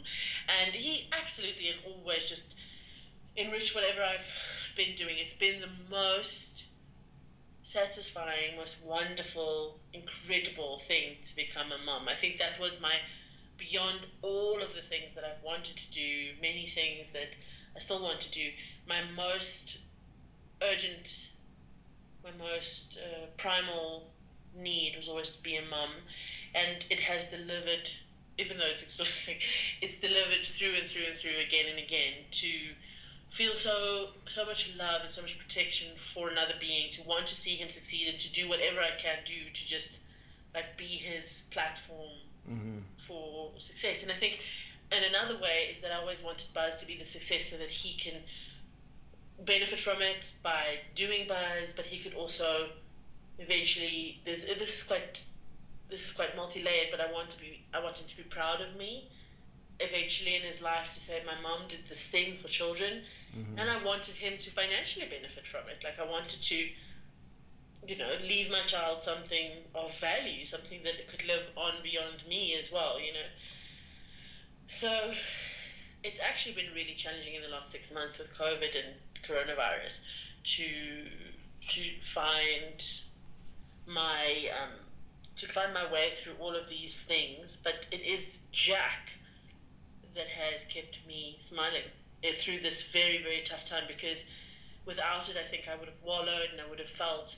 and 0.61 0.73
he 0.73 1.07
absolutely 1.11 1.69
and 1.69 1.77
always 1.85 2.27
just 2.27 2.55
enriched 3.35 3.75
whatever 3.75 4.03
I've 4.03 4.33
been 4.75 4.95
doing. 4.95 5.17
It's 5.17 5.33
been 5.33 5.59
the 5.59 5.69
most 5.89 6.65
satisfying, 7.64 8.55
most 8.57 8.82
wonderful, 8.82 9.80
incredible 9.93 10.78
thing 10.78 11.18
to 11.24 11.36
become 11.36 11.72
a 11.72 11.78
mum. 11.86 12.07
I 12.07 12.14
think 12.14 12.38
that 12.38 12.59
was 12.59 12.80
my 12.80 12.99
beyond 13.57 13.99
all 14.22 14.61
of 14.61 14.74
the 14.74 14.82
things 14.82 15.14
that 15.14 15.24
I've 15.24 15.41
wanted 15.41 15.78
to 15.78 15.91
do, 15.91 16.34
many 16.41 16.66
things 16.66 17.11
that 17.11 17.36
I 17.76 17.80
still 17.80 18.01
want 18.01 18.22
to 18.22 18.32
do. 18.32 18.51
My 18.86 19.01
most 19.16 19.78
urgent, 20.61 21.30
my 22.24 22.32
most 22.32 22.97
uh, 22.97 23.28
primal 23.38 24.11
need 24.55 24.95
was 24.95 25.07
always 25.07 25.30
to 25.32 25.41
be 25.41 25.55
a 25.55 25.61
mum, 25.61 25.91
and 26.53 26.86
it 26.89 26.99
has 26.99 27.26
delivered. 27.26 27.89
Even 28.39 28.57
though 28.57 28.66
it's 28.66 28.82
exhausting, 28.82 29.38
it's 29.82 29.99
delivered 29.99 30.43
through 30.43 30.74
and 30.74 30.88
through 30.88 31.05
and 31.05 31.16
through 31.16 31.38
again 31.38 31.68
and 31.68 31.78
again 31.78 32.14
to 32.32 32.47
feel 33.34 33.55
so 33.55 34.09
so 34.27 34.45
much 34.45 34.75
love 34.77 35.01
and 35.01 35.11
so 35.11 35.21
much 35.21 35.39
protection 35.39 35.88
for 35.97 36.29
another 36.29 36.53
being, 36.59 36.91
to 36.91 37.01
want 37.03 37.25
to 37.25 37.36
see 37.36 37.55
him 37.55 37.69
succeed 37.69 38.07
and 38.07 38.19
to 38.19 38.31
do 38.31 38.47
whatever 38.47 38.79
I 38.79 38.91
can 38.97 39.17
do 39.25 39.49
to 39.51 39.65
just 39.65 40.01
like 40.53 40.77
be 40.77 40.86
his 40.86 41.47
platform 41.49 42.13
mm-hmm. 42.47 42.77
for 42.99 43.49
success. 43.57 44.03
And 44.03 44.11
I 44.11 44.15
think, 44.15 44.39
and 44.91 45.03
another 45.05 45.36
way 45.41 45.69
is 45.71 45.81
that 45.81 45.91
I 45.91 45.95
always 45.95 46.21
wanted 46.21 46.53
Buzz 46.53 46.77
to 46.81 46.86
be 46.86 46.95
the 46.95 47.05
success 47.05 47.49
so 47.49 47.57
that 47.57 47.71
he 47.71 47.97
can 47.97 48.21
benefit 49.45 49.79
from 49.79 50.01
it 50.01 50.31
by 50.43 50.79
doing 50.93 51.27
buzz, 51.27 51.73
but 51.73 51.88
he 51.88 51.97
could 51.97 52.13
also 52.13 52.69
eventually. 53.39 54.21
This 54.25 54.45
this 54.45 54.81
is 54.81 54.84
quite 54.84 55.23
this 55.89 56.05
is 56.05 56.11
quite 56.11 56.36
multi-layered, 56.36 56.89
but 56.91 57.01
I 57.01 57.11
want 57.11 57.31
to 57.31 57.39
be 57.39 57.63
I 57.73 57.84
want 57.84 57.97
him 57.97 58.07
to 58.07 58.17
be 58.17 58.23
proud 58.23 58.61
of 58.61 58.75
me. 58.75 59.09
Eventually 59.79 60.36
in 60.36 60.43
his 60.43 60.61
life 60.61 60.93
to 60.93 60.99
say 60.99 61.23
my 61.25 61.39
mom 61.41 61.67
did 61.67 61.79
this 61.89 62.07
thing 62.07 62.38
for 62.38 62.47
children, 62.47 63.01
mm-hmm. 63.38 63.59
and 63.59 63.69
I 63.69 63.84
wanted 63.84 64.15
him 64.15 64.38
to 64.38 64.49
financially 64.49 65.07
benefit 65.07 65.45
from 65.47 65.61
it. 65.69 65.84
Like 65.84 65.99
I 65.99 66.09
wanted 66.09 66.41
to, 66.41 66.55
you 67.88 67.97
know, 67.97 68.11
leave 68.21 68.51
my 68.51 68.61
child 68.61 69.01
something 69.01 69.49
of 69.75 69.97
value, 69.99 70.45
something 70.45 70.81
that 70.84 71.07
could 71.07 71.25
live 71.27 71.47
on 71.55 71.73
beyond 71.84 72.23
me 72.27 72.55
as 72.59 72.71
well. 72.71 72.99
You 72.99 73.13
know. 73.13 73.29
So 74.67 75.13
it's 76.03 76.19
actually 76.19 76.55
been 76.55 76.73
really 76.73 76.93
challenging 76.93 77.36
in 77.36 77.41
the 77.41 77.49
last 77.49 77.71
six 77.71 77.93
months 77.93 78.19
with 78.19 78.38
COVID 78.38 78.75
and 78.75 78.95
coronavirus 79.23 80.01
to 80.43 81.07
to 81.69 81.81
find 82.01 82.84
my 83.88 84.49
um, 84.61 84.71
to 85.38 85.47
find 85.47 85.73
my 85.73 85.91
way 85.91 86.09
through 86.11 86.34
all 86.39 86.55
of 86.55 86.69
these 86.69 87.01
things. 87.01 87.59
But 87.63 87.86
it 87.91 88.01
is 88.01 88.41
Jack 88.51 89.11
that 90.15 90.27
has 90.27 90.65
kept 90.65 90.99
me 91.07 91.38
smiling 91.39 91.89
through 92.32 92.59
this 92.59 92.91
very 92.91 93.21
very 93.21 93.41
tough 93.41 93.65
time 93.65 93.84
because 93.88 94.26
without 94.86 95.30
it, 95.30 95.38
I 95.38 95.43
think 95.43 95.67
I 95.67 95.76
would 95.76 95.88
have 95.88 96.01
wallowed 96.03 96.49
and 96.51 96.61
I 96.61 96.69
would 96.69 96.80
have 96.80 96.89
felt 96.89 97.36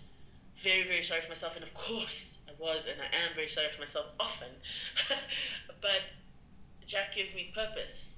very 0.56 0.84
very 0.84 1.04
sorry 1.04 1.22
for 1.22 1.30
myself. 1.30 1.56
And 1.56 1.64
of 1.64 1.74
course, 1.74 2.38
I 2.48 2.52
was 2.60 2.88
and 2.88 2.98
I 3.02 3.06
am 3.26 3.34
very 3.34 3.48
sorry 3.48 3.68
for 3.72 3.82
myself 3.82 4.08
often. 4.20 4.50
but 5.82 6.02
Jack 6.86 7.16
gives 7.16 7.36
me 7.36 7.52
purpose 7.54 8.16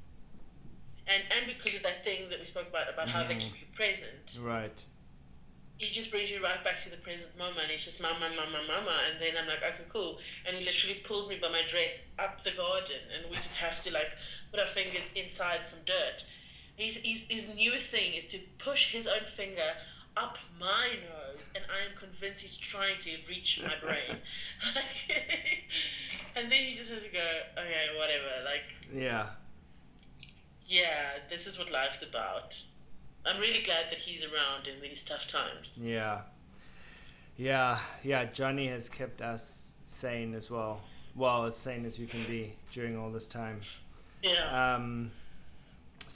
and 1.07 1.23
and 1.37 1.47
because 1.47 1.75
of 1.75 1.83
that 1.83 2.03
thing 2.03 2.29
that 2.29 2.39
we 2.39 2.45
spoke 2.45 2.67
about 2.67 2.91
about 2.93 3.09
how 3.09 3.23
mm. 3.23 3.29
they 3.29 3.35
keep 3.35 3.53
you 3.59 3.67
present. 3.75 4.39
Right. 4.41 4.83
He 5.77 5.87
just 5.87 6.09
brings 6.09 6.31
you 6.31 6.43
right 6.43 6.63
back 6.63 6.81
to 6.83 6.89
the 6.89 6.97
present 6.97 7.37
moment. 7.37 7.69
He's 7.69 7.85
just 7.85 8.01
mama, 8.01 8.27
mama, 8.35 8.65
mama, 8.67 8.97
and 9.11 9.21
then 9.21 9.37
I'm 9.39 9.47
like, 9.47 9.59
okay, 9.59 9.85
cool. 9.89 10.17
And 10.47 10.57
he 10.57 10.65
literally 10.65 10.95
pulls 11.03 11.29
me 11.29 11.37
by 11.39 11.49
my 11.49 11.61
dress 11.67 12.01
up 12.17 12.41
the 12.43 12.49
garden, 12.51 12.97
and 13.15 13.29
we 13.29 13.35
just 13.35 13.55
have 13.55 13.83
to 13.83 13.91
like 13.91 14.09
put 14.49 14.59
our 14.59 14.65
fingers 14.65 15.11
inside 15.15 15.65
some 15.65 15.79
dirt. 15.85 16.25
He's, 16.77 16.95
he's, 16.95 17.27
his 17.27 17.55
newest 17.55 17.87
thing 17.87 18.13
is 18.13 18.25
to 18.27 18.39
push 18.59 18.93
his 18.93 19.05
own 19.07 19.25
finger 19.25 19.73
up 20.15 20.37
my 20.59 20.95
nose, 21.09 21.49
and 21.53 21.63
I 21.69 21.89
am 21.89 21.97
convinced 21.97 22.41
he's 22.41 22.57
trying 22.57 22.97
to 22.99 23.09
reach 23.27 23.61
my 23.61 23.73
brain. 23.81 24.17
and 26.35 26.49
then 26.49 26.63
you 26.63 26.73
just 26.73 26.89
have 26.91 27.03
to 27.03 27.09
go, 27.09 27.27
okay, 27.57 27.97
whatever. 27.97 28.45
Like, 28.45 28.63
yeah 28.95 29.27
yeah, 30.67 31.13
this 31.29 31.47
is 31.47 31.57
what 31.57 31.71
life's 31.71 32.03
about. 32.03 32.61
I'm 33.25 33.39
really 33.39 33.63
glad 33.63 33.89
that 33.89 33.97
he's 33.97 34.23
around 34.23 34.67
in 34.67 34.81
these 34.81 35.03
tough 35.03 35.27
times. 35.27 35.79
Yeah. 35.81 36.21
Yeah, 37.37 37.79
yeah, 38.03 38.25
Johnny 38.25 38.67
has 38.67 38.89
kept 38.89 39.21
us 39.21 39.67
sane 39.85 40.33
as 40.35 40.51
well. 40.51 40.81
Well, 41.15 41.45
as 41.45 41.55
sane 41.55 41.85
as 41.85 41.97
you 41.97 42.07
can 42.07 42.23
be 42.25 42.53
during 42.71 42.97
all 42.97 43.11
this 43.11 43.27
time. 43.27 43.57
Yeah. 44.21 44.75
Um, 44.75 45.11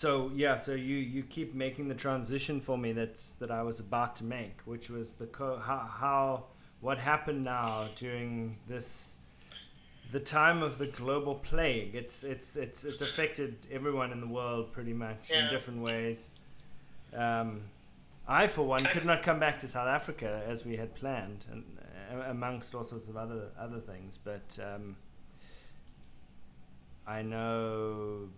so 0.02 0.32
yeah, 0.34 0.56
so 0.56 0.74
you 0.74 0.95
you 0.95 1.22
keep 1.22 1.54
making 1.54 1.88
the 1.88 1.93
transition 1.93 2.60
for 2.60 2.76
me 2.76 2.91
that's 2.91 3.34
that 3.34 3.52
I 3.52 3.62
was 3.62 3.80
about 3.80 4.16
to 4.16 4.24
make, 4.24 4.60
which 4.66 4.89
was 4.89 5.14
the 5.14 5.28
co- 5.28 5.60
how 5.60 5.78
how 5.78 6.43
what 6.80 6.97
happened 6.97 7.43
now 7.43 7.86
during 7.97 8.58
this 8.68 9.18
the 10.12 10.20
time 10.20 10.64
of 10.64 10.80
the 10.80 10.88
global 10.88 11.36
plague. 11.36 11.93
It's 11.93 12.24
it's 12.24 12.56
it's 12.56 12.84
it's 12.84 13.04
affected 13.04 13.68
everyone 13.72 14.12
in 14.12 14.22
the 14.22 14.28
world 14.39 14.74
pretty 14.74 14.93
much 14.93 15.30
yeah. 15.30 15.43
in 15.45 15.54
different 15.54 15.84
ways. 15.84 16.30
Um, 17.16 17.62
I, 18.28 18.47
for 18.47 18.64
one, 18.64 18.84
could 18.86 19.06
not 19.06 19.22
come 19.22 19.39
back 19.39 19.60
to 19.60 19.68
South 19.68 19.88
Africa 19.88 20.41
as 20.47 20.66
we 20.66 20.78
had 20.78 20.95
planned, 20.95 21.45
and 21.52 21.64
uh, 22.12 22.32
amongst 22.32 22.74
all 22.74 22.84
sorts 22.84 23.08
of 23.08 23.18
other 23.18 23.49
other 23.56 23.80
things. 23.80 24.18
But 24.24 24.58
um, 24.64 24.95
I 27.06 27.22
know 27.22 28.30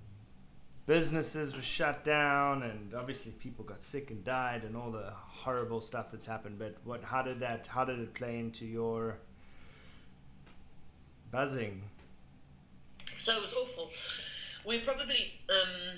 businesses 0.86 1.56
were 1.56 1.62
shut 1.62 2.04
down, 2.04 2.64
and 2.64 2.94
obviously 2.94 3.32
people 3.32 3.66
got 3.66 3.82
sick 3.82 4.12
and 4.12 4.24
died, 4.24 4.64
and 4.64 4.76
all 4.76 4.92
the 4.92 5.12
horrible 5.14 5.82
stuff 5.82 6.12
that's 6.12 6.26
happened. 6.26 6.60
But 6.60 6.78
what? 6.84 7.04
How 7.04 7.22
did 7.22 7.40
that? 7.40 7.68
How 7.68 7.86
did 7.86 8.00
it 8.00 8.14
play 8.14 8.40
into 8.40 8.66
your 8.66 9.18
buzzing. 11.34 11.82
So 13.18 13.36
it 13.36 13.42
was 13.42 13.54
awful. 13.56 13.90
We 14.66 14.80
probably 14.80 15.34
um, 15.50 15.98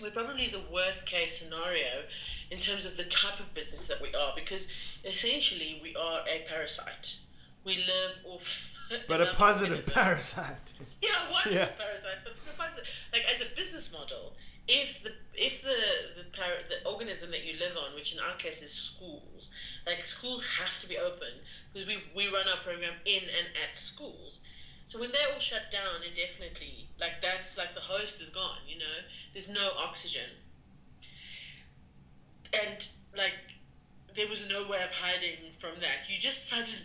we're 0.00 0.10
probably 0.10 0.46
the 0.48 0.60
worst 0.72 1.06
case 1.06 1.40
scenario 1.40 2.04
in 2.50 2.58
terms 2.58 2.84
of 2.84 2.96
the 2.96 3.04
type 3.04 3.40
of 3.40 3.52
business 3.54 3.86
that 3.86 4.00
we 4.00 4.14
are 4.14 4.32
because 4.36 4.70
essentially 5.04 5.80
we 5.82 5.96
are 5.96 6.20
a 6.28 6.44
parasite. 6.48 7.16
We 7.64 7.76
live 7.76 8.18
off 8.26 8.70
But 9.06 9.20
a 9.20 9.34
positive 9.34 9.86
parasite. 9.92 10.56
Yeah, 11.02 11.32
one 11.32 11.42
yeah. 11.50 11.64
parasite, 11.78 12.18
but 12.24 12.34
positive, 12.58 12.84
like 13.12 13.22
as 13.32 13.40
a 13.40 13.46
business 13.56 13.90
model, 13.90 14.34
if 14.68 15.02
the 15.02 15.12
if 15.34 15.62
the 15.62 15.76
the, 16.16 16.24
par- 16.36 16.62
the 16.68 16.86
organism 16.90 17.30
that 17.30 17.44
you 17.44 17.58
live 17.58 17.76
on, 17.78 17.94
which 17.94 18.12
in 18.12 18.20
our 18.20 18.36
case 18.36 18.60
is 18.60 18.70
schools, 18.70 19.48
like 19.86 20.04
schools 20.04 20.44
have 20.58 20.78
to 20.80 20.88
be 20.88 20.98
open 20.98 21.32
because 21.72 21.88
we 21.88 21.98
we 22.14 22.26
run 22.26 22.46
our 22.48 22.58
program 22.58 22.92
in 23.06 23.22
and 23.22 23.48
at 23.64 23.78
schools. 23.78 24.40
So 24.88 24.98
when 24.98 25.10
they're 25.12 25.32
all 25.32 25.40
shut 25.40 25.70
down 25.70 26.02
indefinitely, 26.06 26.88
like 27.00 27.22
that's 27.22 27.56
like 27.56 27.74
the 27.74 27.80
host 27.80 28.20
is 28.20 28.28
gone, 28.28 28.58
you 28.68 28.78
know, 28.78 28.96
there's 29.32 29.48
no 29.48 29.70
oxygen. 29.78 30.28
And 32.52 32.86
like 33.16 33.38
there 34.14 34.28
was 34.28 34.48
no 34.48 34.66
way 34.68 34.82
of 34.82 34.90
hiding 34.90 35.38
from 35.58 35.80
that. 35.80 36.10
You 36.10 36.18
just 36.18 36.48
suddenly, 36.48 36.80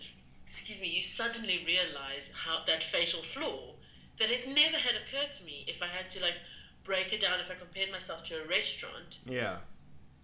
excuse 0.56 0.80
me, 0.80 0.88
you 0.88 1.02
suddenly 1.02 1.62
realize 1.66 2.30
how 2.34 2.64
that 2.66 2.82
fatal 2.82 3.22
flaw 3.22 3.74
that 4.18 4.30
it 4.30 4.48
never 4.48 4.78
had 4.78 4.94
occurred 4.96 5.30
to 5.34 5.44
me 5.44 5.64
if 5.68 5.82
I 5.82 5.86
had 5.86 6.08
to 6.10 6.22
like 6.22 6.36
break 6.82 7.12
it 7.12 7.20
down 7.20 7.40
if 7.40 7.50
I 7.50 7.54
compared 7.54 7.92
myself 7.92 8.24
to 8.24 8.42
a 8.42 8.46
restaurant. 8.46 9.18
Yeah. 9.26 9.58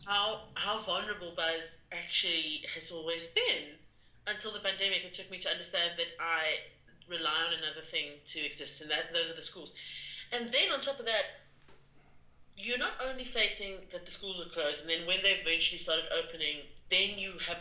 How 0.06 0.44
how 0.54 0.78
vulnerable 0.78 1.34
Buzz 1.36 1.76
actually 1.92 2.62
has 2.74 2.90
always 2.90 3.26
been 3.26 3.76
until 4.26 4.52
the 4.52 4.60
pandemic. 4.60 5.04
It 5.04 5.12
took 5.12 5.30
me 5.30 5.38
to 5.40 5.50
understand 5.50 5.92
that 5.98 6.08
I 6.18 6.60
rely 7.08 7.38
on 7.46 7.52
another 7.62 7.82
thing 7.82 8.12
to 8.24 8.40
exist, 8.40 8.80
and 8.80 8.90
that 8.90 9.12
those 9.12 9.30
are 9.30 9.36
the 9.36 9.42
schools. 9.42 9.74
And 10.32 10.50
then 10.50 10.72
on 10.72 10.80
top 10.80 10.98
of 10.98 11.04
that, 11.04 11.42
you're 12.56 12.78
not 12.78 12.94
only 13.06 13.24
facing 13.24 13.74
that 13.90 14.06
the 14.06 14.10
schools 14.10 14.40
are 14.40 14.48
closed, 14.48 14.80
and 14.80 14.88
then 14.88 15.06
when 15.06 15.22
they 15.22 15.32
eventually 15.32 15.78
started 15.78 16.06
opening, 16.24 16.62
then 16.88 17.18
you 17.18 17.34
have 17.46 17.60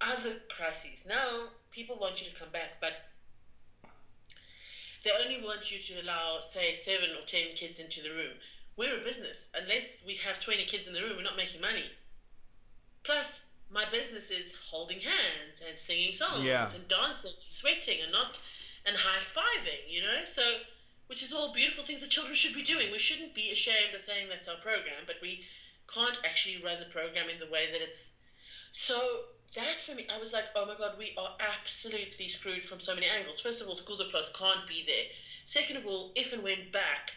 other 0.00 0.40
crises. 0.48 1.06
Now 1.08 1.48
people 1.72 1.98
want 1.98 2.20
you 2.20 2.30
to 2.30 2.36
come 2.38 2.50
back, 2.52 2.80
but 2.80 2.92
they 5.02 5.10
only 5.10 5.42
want 5.42 5.72
you 5.72 5.78
to 5.78 6.02
allow, 6.02 6.40
say, 6.40 6.72
seven 6.74 7.10
or 7.10 7.22
ten 7.26 7.54
kids 7.56 7.80
into 7.80 8.02
the 8.02 8.10
room. 8.10 8.34
We're 8.76 9.00
a 9.00 9.04
business. 9.04 9.48
Unless 9.54 10.02
we 10.06 10.14
have 10.16 10.38
20 10.38 10.64
kids 10.64 10.86
in 10.86 10.92
the 10.92 11.02
room, 11.02 11.16
we're 11.16 11.22
not 11.22 11.36
making 11.36 11.60
money. 11.60 11.90
Plus, 13.02 13.42
my 13.70 13.84
business 13.86 14.30
is 14.30 14.52
holding 14.70 15.00
hands 15.00 15.62
and 15.66 15.78
singing 15.78 16.12
songs 16.12 16.44
yeah. 16.44 16.66
and 16.74 16.86
dancing, 16.88 17.32
sweating, 17.48 18.00
and 18.02 18.12
not 18.12 18.38
and 18.84 18.96
high 18.96 19.18
fiving, 19.18 19.88
you 19.88 20.02
know? 20.02 20.24
So, 20.24 20.42
which 21.06 21.22
is 21.22 21.32
all 21.32 21.52
beautiful 21.52 21.84
things 21.84 22.00
that 22.00 22.10
children 22.10 22.34
should 22.34 22.54
be 22.54 22.62
doing. 22.62 22.90
We 22.90 22.98
shouldn't 22.98 23.34
be 23.34 23.50
ashamed 23.50 23.94
of 23.94 24.00
saying 24.00 24.28
that's 24.28 24.48
our 24.48 24.56
program, 24.56 25.04
but 25.06 25.16
we 25.20 25.44
can't 25.92 26.18
actually 26.24 26.62
run 26.62 26.80
the 26.80 26.86
program 26.86 27.28
in 27.28 27.38
the 27.38 27.46
way 27.46 27.68
that 27.70 27.80
it's. 27.80 28.12
So, 28.70 29.24
that 29.54 29.82
for 29.82 29.94
me, 29.94 30.06
I 30.12 30.18
was 30.18 30.32
like, 30.32 30.46
oh 30.56 30.66
my 30.66 30.74
God, 30.76 30.92
we 30.98 31.14
are 31.18 31.36
absolutely 31.40 32.28
screwed 32.28 32.64
from 32.64 32.80
so 32.80 32.94
many 32.94 33.06
angles. 33.06 33.40
First 33.40 33.60
of 33.60 33.68
all, 33.68 33.76
schools 33.76 34.00
are 34.00 34.10
closed, 34.10 34.34
can't 34.34 34.66
be 34.66 34.84
there. 34.86 35.04
Second 35.44 35.76
of 35.76 35.86
all, 35.86 36.12
if 36.14 36.32
and 36.32 36.42
when 36.42 36.70
back, 36.72 37.12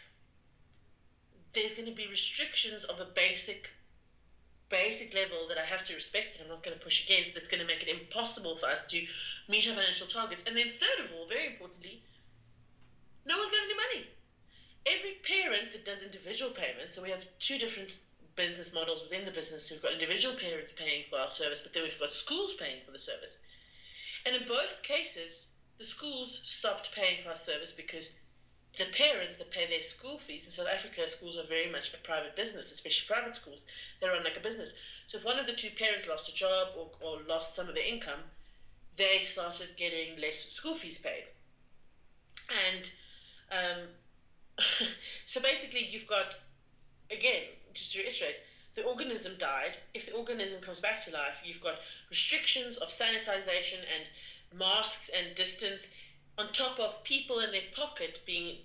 there's 1.52 1.74
going 1.74 1.86
to 1.86 1.94
be 1.94 2.06
restrictions 2.06 2.84
of 2.84 3.00
a 3.00 3.06
basic 3.14 3.70
basic 4.68 5.14
level 5.14 5.46
that 5.48 5.58
I 5.58 5.64
have 5.64 5.84
to 5.84 5.94
respect 5.94 6.36
that 6.36 6.42
I'm 6.42 6.48
not 6.48 6.64
going 6.64 6.76
to 6.76 6.82
push 6.82 7.04
against 7.04 7.34
that's 7.34 7.46
going 7.46 7.60
to 7.60 7.66
make 7.66 7.84
it 7.84 7.88
impossible 7.88 8.56
for 8.56 8.66
us 8.66 8.84
to 8.86 9.06
meet 9.48 9.68
our 9.68 9.74
financial 9.74 10.08
targets. 10.08 10.42
And 10.44 10.56
then, 10.56 10.68
third 10.68 11.04
of 11.04 11.12
all, 11.12 11.28
very 11.28 11.46
importantly, 11.46 12.02
no 13.24 13.36
one's 13.36 13.50
got 13.50 13.62
any 13.62 13.74
money. 13.74 14.06
Every 14.86 15.12
parent 15.22 15.72
that 15.72 15.84
does 15.84 16.02
individual 16.02 16.50
payments, 16.50 16.94
so 16.94 17.02
we 17.02 17.10
have 17.10 17.24
two 17.38 17.58
different 17.58 17.96
business 18.36 18.72
models 18.74 19.02
within 19.02 19.24
the 19.24 19.30
business. 19.30 19.70
We've 19.70 19.82
got 19.82 19.92
individual 19.92 20.34
parents 20.36 20.72
paying 20.72 21.04
for 21.08 21.18
our 21.18 21.30
service, 21.30 21.62
but 21.62 21.72
then 21.72 21.82
we've 21.82 21.98
got 21.98 22.10
schools 22.10 22.54
paying 22.54 22.82
for 22.84 22.92
the 22.92 22.98
service. 22.98 23.40
And 24.24 24.36
in 24.36 24.46
both 24.46 24.82
cases, 24.82 25.48
the 25.78 25.84
schools 25.84 26.40
stopped 26.44 26.92
paying 26.92 27.22
for 27.22 27.30
our 27.30 27.36
service 27.36 27.72
because 27.72 28.16
the 28.76 28.86
parents 28.86 29.36
that 29.36 29.50
pay 29.50 29.66
their 29.66 29.82
school 29.82 30.18
fees 30.18 30.46
in 30.46 30.52
South 30.52 30.68
Africa, 30.68 31.08
schools 31.08 31.38
are 31.38 31.44
very 31.44 31.70
much 31.70 31.94
a 31.94 31.98
private 31.98 32.36
business, 32.36 32.70
especially 32.70 33.06
private 33.06 33.34
schools. 33.34 33.64
They 34.00 34.08
run 34.08 34.24
like 34.24 34.36
a 34.36 34.40
business. 34.40 34.74
So 35.06 35.16
if 35.16 35.24
one 35.24 35.38
of 35.38 35.46
the 35.46 35.52
two 35.52 35.70
parents 35.70 36.06
lost 36.06 36.28
a 36.28 36.34
job 36.34 36.68
or, 36.76 36.90
or 37.00 37.22
lost 37.22 37.54
some 37.54 37.68
of 37.68 37.74
their 37.74 37.86
income, 37.86 38.20
they 38.96 39.20
started 39.20 39.76
getting 39.76 40.20
less 40.20 40.38
school 40.50 40.74
fees 40.74 40.98
paid. 40.98 41.24
And 42.68 42.90
um, 43.50 43.88
so 45.24 45.40
basically, 45.40 45.86
you've 45.86 46.06
got, 46.06 46.36
again, 47.10 47.42
just 47.76 47.92
to 47.92 48.00
reiterate, 48.00 48.36
the 48.74 48.84
organism 48.84 49.34
died. 49.38 49.78
If 49.94 50.06
the 50.06 50.16
organism 50.16 50.60
comes 50.60 50.80
back 50.80 51.02
to 51.04 51.12
life, 51.12 51.40
you've 51.44 51.60
got 51.60 51.78
restrictions 52.10 52.76
of 52.76 52.88
sanitization 52.88 53.78
and 53.94 54.08
masks 54.58 55.10
and 55.10 55.34
distance 55.34 55.88
on 56.38 56.52
top 56.52 56.78
of 56.78 57.02
people 57.04 57.40
in 57.40 57.50
their 57.50 57.68
pocket 57.74 58.20
being 58.26 58.58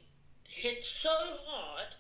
hit 0.44 0.84
so 0.84 1.16
hard 1.46 1.96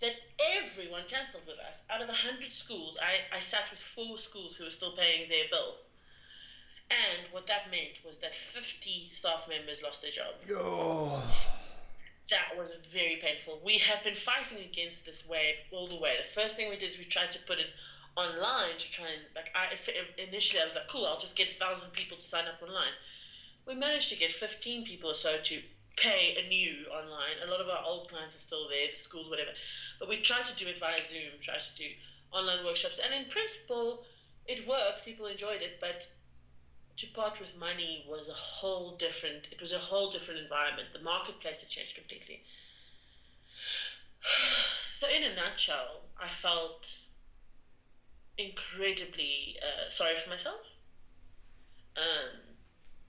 that 0.00 0.14
everyone 0.56 1.02
cancelled 1.08 1.46
with 1.46 1.58
us. 1.58 1.84
Out 1.90 2.02
of 2.02 2.08
100 2.08 2.52
schools, 2.52 2.96
I, 3.00 3.36
I 3.36 3.40
sat 3.40 3.70
with 3.70 3.80
four 3.80 4.18
schools 4.18 4.54
who 4.54 4.64
were 4.64 4.70
still 4.70 4.92
paying 4.92 5.28
their 5.28 5.44
bill. 5.50 5.76
And 6.90 7.32
what 7.32 7.46
that 7.46 7.70
meant 7.70 8.00
was 8.04 8.18
that 8.18 8.34
50 8.34 9.10
staff 9.12 9.48
members 9.48 9.82
lost 9.82 10.02
their 10.02 10.10
job. 10.10 10.34
Oh. 10.50 11.22
That 12.28 12.54
was 12.56 12.70
very 12.72 13.16
painful. 13.16 13.60
We 13.62 13.78
have 13.78 14.02
been 14.02 14.14
fighting 14.14 14.58
against 14.60 15.04
this 15.06 15.24
wave 15.24 15.60
all 15.70 15.86
the 15.86 15.96
way. 15.96 16.16
The 16.18 16.24
first 16.24 16.54
thing 16.56 16.68
we 16.68 16.76
did, 16.76 16.96
we 16.98 17.04
tried 17.04 17.32
to 17.32 17.38
put 17.40 17.60
it 17.60 17.70
online 18.16 18.76
to 18.78 18.90
try 18.90 19.08
and, 19.10 19.22
like, 19.34 19.50
I, 19.54 19.76
initially 20.18 20.60
I 20.60 20.64
was 20.66 20.74
like, 20.74 20.88
cool, 20.88 21.06
I'll 21.06 21.16
just 21.18 21.36
get 21.36 21.48
a 21.50 21.54
thousand 21.54 21.92
people 21.92 22.16
to 22.18 22.22
sign 22.24 22.46
up 22.46 22.60
online 22.62 22.92
we 23.66 23.74
managed 23.74 24.08
to 24.10 24.16
get 24.16 24.32
15 24.32 24.84
people 24.84 25.10
or 25.10 25.14
so 25.14 25.36
to 25.38 25.62
pay 25.96 26.34
anew 26.36 26.86
online. 26.90 27.36
A 27.42 27.46
lot 27.46 27.60
of 27.60 27.68
our 27.68 27.82
old 27.84 28.08
clients 28.08 28.34
are 28.34 28.38
still 28.38 28.68
there, 28.68 28.88
the 28.90 28.96
schools, 28.96 29.28
whatever. 29.28 29.52
But 29.98 30.08
we 30.08 30.16
tried 30.18 30.44
to 30.46 30.54
do 30.56 30.66
it 30.68 30.78
via 30.78 31.02
Zoom, 31.02 31.38
tried 31.40 31.60
to 31.60 31.74
do 31.74 31.88
online 32.32 32.64
workshops. 32.64 32.98
And 32.98 33.12
in 33.14 33.26
principle, 33.26 34.04
it 34.46 34.66
worked. 34.66 35.04
People 35.04 35.26
enjoyed 35.26 35.62
it. 35.62 35.78
But 35.80 36.06
to 36.96 37.06
part 37.08 37.40
with 37.40 37.56
money 37.56 38.04
was 38.08 38.28
a 38.28 38.34
whole 38.34 38.92
different, 38.92 39.48
it 39.50 39.60
was 39.60 39.72
a 39.72 39.78
whole 39.78 40.10
different 40.10 40.40
environment. 40.40 40.88
The 40.92 41.00
marketplace 41.00 41.60
had 41.60 41.68
changed 41.68 41.94
completely. 41.94 42.42
So, 44.90 45.08
in 45.08 45.24
a 45.24 45.34
nutshell, 45.34 46.02
I 46.16 46.28
felt 46.28 46.88
incredibly 48.38 49.58
uh, 49.60 49.90
sorry 49.90 50.14
for 50.14 50.30
myself. 50.30 50.60
Um, 51.96 52.30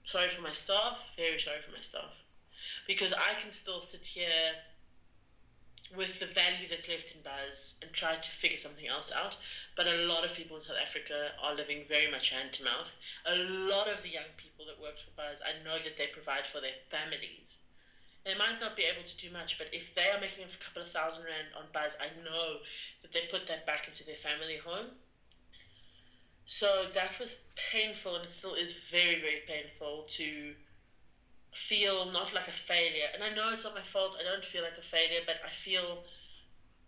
sorry 0.04 0.28
for 0.28 0.42
my 0.42 0.52
staff, 0.52 1.12
very 1.16 1.38
sorry 1.38 1.60
for 1.60 1.70
my 1.70 1.80
staff. 1.80 2.24
Because 2.88 3.12
I 3.12 3.34
can 3.40 3.52
still 3.52 3.80
sit 3.80 4.04
here 4.04 4.56
with 5.94 6.18
the 6.18 6.26
value 6.26 6.66
that's 6.66 6.88
left 6.88 7.14
in 7.14 7.20
Buzz 7.20 7.74
and 7.82 7.92
try 7.92 8.16
to 8.16 8.30
figure 8.30 8.56
something 8.56 8.86
else 8.86 9.12
out. 9.12 9.36
But 9.76 9.86
a 9.86 10.06
lot 10.06 10.24
of 10.24 10.34
people 10.34 10.56
in 10.56 10.62
South 10.62 10.76
Africa 10.80 11.32
are 11.40 11.54
living 11.54 11.84
very 11.84 12.10
much 12.10 12.30
hand 12.30 12.52
to 12.54 12.64
mouth. 12.64 12.96
A 13.24 13.36
lot 13.36 13.88
of 13.88 14.02
the 14.02 14.08
young 14.08 14.30
people 14.36 14.66
that 14.66 14.80
work 14.80 14.98
for 14.98 15.10
Buzz, 15.10 15.40
I 15.44 15.62
know 15.64 15.78
that 15.78 15.96
they 15.96 16.08
provide 16.08 16.46
for 16.46 16.60
their 16.60 16.74
families. 16.90 17.58
They 18.24 18.34
might 18.34 18.58
not 18.60 18.74
be 18.74 18.82
able 18.82 19.04
to 19.04 19.16
do 19.16 19.30
much, 19.30 19.56
but 19.56 19.68
if 19.72 19.94
they 19.94 20.08
are 20.08 20.18
making 20.18 20.44
a 20.44 20.64
couple 20.64 20.82
of 20.82 20.88
thousand 20.88 21.24
rand 21.24 21.48
on 21.56 21.66
Buzz, 21.72 21.96
I 22.00 22.08
know 22.24 22.58
that 23.02 23.12
they 23.12 23.20
put 23.30 23.46
that 23.46 23.64
back 23.66 23.86
into 23.86 24.04
their 24.04 24.16
family 24.16 24.56
home. 24.56 24.86
So 26.44 26.86
that 26.92 27.18
was 27.20 27.36
painful, 27.54 28.16
and 28.16 28.24
it 28.24 28.32
still 28.32 28.54
is 28.54 28.72
very, 28.72 29.20
very 29.20 29.42
painful 29.46 30.06
to 30.08 30.54
feel 31.56 32.04
not 32.06 32.32
like 32.32 32.48
a 32.48 32.52
failure. 32.52 33.08
And 33.14 33.24
I 33.24 33.30
know 33.30 33.50
it's 33.50 33.64
not 33.64 33.74
my 33.74 33.82
fault. 33.82 34.16
I 34.18 34.22
don't 34.22 34.44
feel 34.44 34.62
like 34.62 34.78
a 34.78 34.82
failure, 34.82 35.20
but 35.26 35.36
I 35.44 35.50
feel 35.50 36.04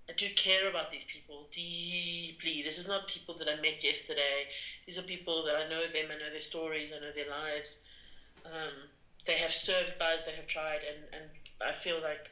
I 0.08 0.12
do 0.12 0.28
care 0.30 0.68
about 0.68 0.90
these 0.90 1.04
people 1.04 1.48
deeply. 1.52 2.62
This 2.62 2.78
is 2.78 2.88
not 2.88 3.06
people 3.06 3.34
that 3.36 3.48
I 3.48 3.54
met 3.54 3.82
yesterday. 3.84 4.46
These 4.86 4.98
are 4.98 5.02
people 5.02 5.42
that 5.44 5.56
I 5.56 5.64
know 5.68 5.86
them. 5.86 6.06
I 6.10 6.16
know 6.16 6.30
their 6.30 6.40
stories. 6.40 6.92
I 6.92 6.98
know 6.98 7.12
their 7.12 7.28
lives. 7.28 7.78
Um, 8.44 8.88
they 9.26 9.36
have 9.36 9.52
served 9.52 9.98
Buzz. 9.98 10.22
They 10.24 10.32
have 10.32 10.46
tried, 10.46 10.82
and 10.84 10.98
and 11.12 11.24
I 11.60 11.72
feel 11.72 12.00
like 12.00 12.30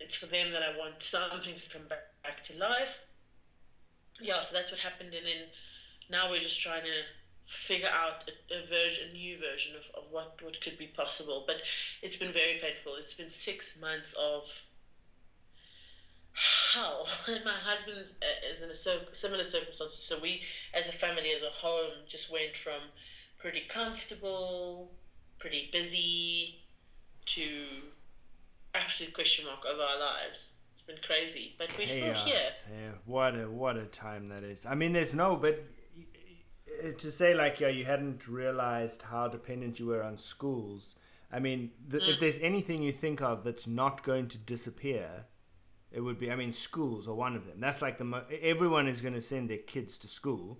it's 0.00 0.16
for 0.16 0.26
them 0.26 0.50
that 0.52 0.62
I 0.62 0.76
want 0.76 1.02
something 1.02 1.54
to 1.54 1.68
come 1.68 1.86
back, 1.86 2.04
back 2.24 2.42
to 2.44 2.56
life. 2.56 3.02
Yeah, 4.20 4.40
so 4.40 4.54
that's 4.54 4.70
what 4.70 4.80
happened, 4.80 5.14
and 5.14 5.26
then 5.26 5.48
now 6.08 6.28
we're 6.28 6.40
just 6.40 6.60
trying 6.60 6.84
to 6.84 7.04
figure 7.44 7.88
out 7.92 8.30
a, 8.50 8.58
a 8.58 8.66
version, 8.66 9.08
a 9.10 9.12
new 9.12 9.36
version 9.38 9.74
of, 9.76 9.90
of 9.96 10.12
what, 10.12 10.40
what 10.42 10.60
could 10.60 10.78
be 10.78 10.86
possible. 10.86 11.44
But 11.46 11.62
it's 12.02 12.16
been 12.16 12.32
very 12.32 12.60
painful. 12.62 12.94
It's 12.96 13.14
been 13.14 13.30
six 13.30 13.78
months 13.80 14.14
of 14.14 14.46
hell. 16.74 17.06
And 17.28 17.44
my 17.44 17.52
husband 17.52 17.98
is 17.98 18.14
uh, 18.22 18.64
in 18.64 18.70
a 18.70 19.14
similar 19.14 19.44
circumstances. 19.44 20.02
So 20.02 20.18
we, 20.20 20.42
as 20.74 20.88
a 20.88 20.92
family, 20.92 21.30
as 21.36 21.42
a 21.42 21.50
home, 21.50 21.92
just 22.06 22.32
went 22.32 22.56
from 22.56 22.80
pretty 23.38 23.62
comfortable, 23.68 24.90
pretty 25.38 25.68
busy, 25.72 26.62
to 27.24 27.64
absolute 28.74 29.14
question 29.14 29.46
mark 29.46 29.64
over 29.66 29.82
our 29.82 29.98
lives. 29.98 30.52
It's 30.72 30.82
been 30.82 30.96
crazy, 31.06 31.54
but 31.58 31.68
we're 31.78 31.86
Chaos. 31.86 32.18
still 32.18 32.32
here. 32.32 32.42
Yeah, 32.70 32.90
what 33.04 33.34
a 33.36 33.48
what 33.48 33.76
a 33.76 33.84
time 33.84 34.28
that 34.28 34.42
is. 34.42 34.66
I 34.66 34.74
mean, 34.74 34.92
there's 34.92 35.14
no, 35.14 35.36
but 35.36 35.62
to 36.98 37.10
say 37.10 37.34
like 37.34 37.60
yeah, 37.60 37.68
you 37.68 37.84
hadn't 37.84 38.28
realized 38.28 39.02
how 39.02 39.28
dependent 39.28 39.78
you 39.78 39.86
were 39.86 40.02
on 40.02 40.18
schools. 40.18 40.96
I 41.32 41.38
mean, 41.38 41.70
th- 41.90 42.02
if 42.06 42.16
mm. 42.16 42.20
there's 42.20 42.38
anything 42.40 42.82
you 42.82 42.92
think 42.92 43.22
of 43.22 43.42
that's 43.42 43.66
not 43.66 44.02
going 44.02 44.28
to 44.28 44.38
disappear, 44.38 45.24
it 45.90 46.00
would 46.00 46.18
be. 46.18 46.30
I 46.30 46.36
mean, 46.36 46.52
schools 46.52 47.08
are 47.08 47.14
one 47.14 47.36
of 47.36 47.46
them. 47.46 47.60
That's 47.60 47.80
like 47.80 47.98
the 47.98 48.04
mo- 48.04 48.24
everyone 48.42 48.86
is 48.86 49.00
going 49.00 49.14
to 49.14 49.20
send 49.20 49.48
their 49.48 49.58
kids 49.58 49.96
to 49.98 50.08
school. 50.08 50.58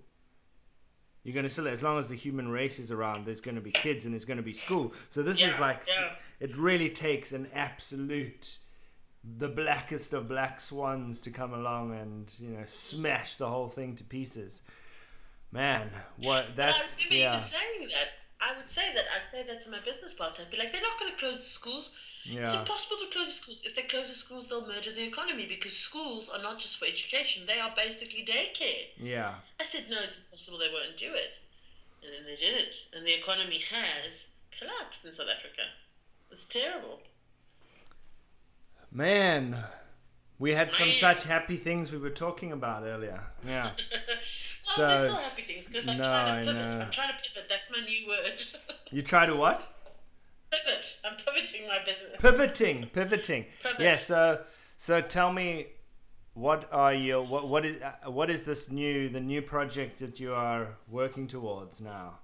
You're 1.23 1.33
going 1.33 1.45
to 1.45 1.49
still, 1.49 1.67
as 1.67 1.81
long 1.81 1.99
as 1.99 2.09
the 2.09 2.15
human 2.15 2.49
race 2.49 2.79
is 2.79 2.91
around, 2.91 3.25
there's 3.25 3.39
going 3.39 3.55
to 3.55 3.61
be 3.61 3.71
kids 3.71 4.05
and 4.05 4.13
there's 4.13 4.25
going 4.25 4.37
to 4.37 4.43
be 4.43 4.51
school. 4.51 4.93
So 5.09 5.23
this 5.23 5.41
is 5.41 5.57
like, 5.57 5.83
yeah. 5.87 6.09
it 6.41 6.57
really 6.57 6.89
takes 6.89 7.31
an 7.31 7.47
absolute, 7.53 8.57
the 9.23 9.47
blackest 9.47 10.11
of 10.11 10.27
black 10.27 10.59
swans 10.59 11.21
to 11.21 11.31
come 11.31 11.53
along 11.53 11.95
and 11.95 12.33
you 12.39 12.49
know 12.49 12.65
smash 12.65 13.37
the 13.37 13.49
whole 13.49 13.69
thing 13.69 13.95
to 13.95 14.03
pieces. 14.03 14.61
Man, 15.53 15.89
what 16.17 16.45
I 16.45 16.55
that's 16.55 16.97
remember 16.97 17.15
yeah, 17.15 17.31
even 17.33 17.41
saying 17.43 17.89
that. 17.89 18.09
I 18.41 18.57
would 18.57 18.67
say 18.67 18.93
that. 18.93 19.05
I'd 19.15 19.27
say 19.27 19.43
that 19.43 19.61
to 19.63 19.69
my 19.69 19.79
business 19.85 20.13
partner. 20.13 20.43
I'd 20.43 20.51
be 20.51 20.57
like, 20.57 20.71
they're 20.71 20.81
not 20.81 20.99
going 20.99 21.11
to 21.11 21.17
close 21.17 21.37
the 21.37 21.43
schools. 21.43 21.91
Yeah. 22.25 22.45
It's 22.45 22.55
impossible 22.55 22.97
to 22.97 23.07
close 23.13 23.27
the 23.27 23.41
schools. 23.41 23.61
If 23.63 23.75
they 23.75 23.83
close 23.83 24.09
the 24.09 24.15
schools, 24.15 24.47
they'll 24.47 24.65
murder 24.65 24.91
the 24.91 25.05
economy 25.05 25.45
because 25.47 25.77
schools 25.77 26.29
are 26.29 26.41
not 26.41 26.59
just 26.59 26.77
for 26.77 26.85
education, 26.85 27.45
they 27.45 27.59
are 27.59 27.71
basically 27.75 28.25
daycare. 28.25 28.87
yeah. 28.97 29.35
I 29.59 29.63
said, 29.63 29.85
no, 29.89 29.97
it's 30.03 30.19
impossible 30.19 30.57
they 30.57 30.73
won't 30.73 30.97
do 30.97 31.13
it. 31.13 31.39
And 32.03 32.11
then 32.13 32.25
they 32.25 32.35
did 32.35 32.57
it. 32.57 32.75
And 32.95 33.05
the 33.05 33.13
economy 33.13 33.61
has 33.71 34.27
collapsed 34.57 35.05
in 35.05 35.13
South 35.13 35.27
Africa. 35.33 35.61
It's 36.31 36.47
terrible. 36.47 36.99
Man, 38.91 39.57
we 40.39 40.51
had 40.53 40.71
some 40.71 40.87
Man. 40.89 40.97
such 40.97 41.23
happy 41.23 41.57
things 41.57 41.91
we 41.91 41.97
were 41.97 42.09
talking 42.09 42.51
about 42.51 42.83
earlier. 42.83 43.21
Yeah. 43.45 43.71
well, 44.65 44.75
So- 44.75 44.87
there's 44.87 44.99
still 45.01 45.15
happy 45.15 45.41
things 45.43 45.67
because 45.67 45.87
I'm 45.87 45.97
No, 45.97 46.03
trying 46.03 46.45
to 46.45 46.51
pivot. 46.53 46.81
I'm 46.81 46.91
trying 46.91 47.09
to 47.17 47.23
pivot. 47.23 47.49
That's 47.49 47.71
my 47.71 47.79
new 47.85 48.07
word. 48.07 48.43
You 48.91 49.01
try 49.01 49.25
to 49.25 49.35
what? 49.35 49.67
pivot. 50.51 50.99
I'm 51.03 51.15
pivoting 51.17 51.67
my 51.67 51.79
business. 51.83 52.15
Pivoting, 52.19 52.89
pivoting. 52.93 53.45
Pivot. 53.63 53.79
Yeah. 53.79 53.95
So, 53.95 54.41
so 54.77 55.01
tell 55.01 55.33
me, 55.33 55.67
what 56.35 56.67
are 56.71 56.93
your 56.93 57.23
what 57.23 57.47
what 57.47 57.65
is 57.65 57.81
uh, 57.81 58.09
what 58.11 58.29
is 58.29 58.43
this 58.43 58.69
new 58.69 59.09
the 59.09 59.19
new 59.19 59.41
project 59.41 59.99
that 59.99 60.19
you 60.19 60.33
are 60.33 60.77
working 60.87 61.27
towards 61.27 61.81
now? 61.81 62.19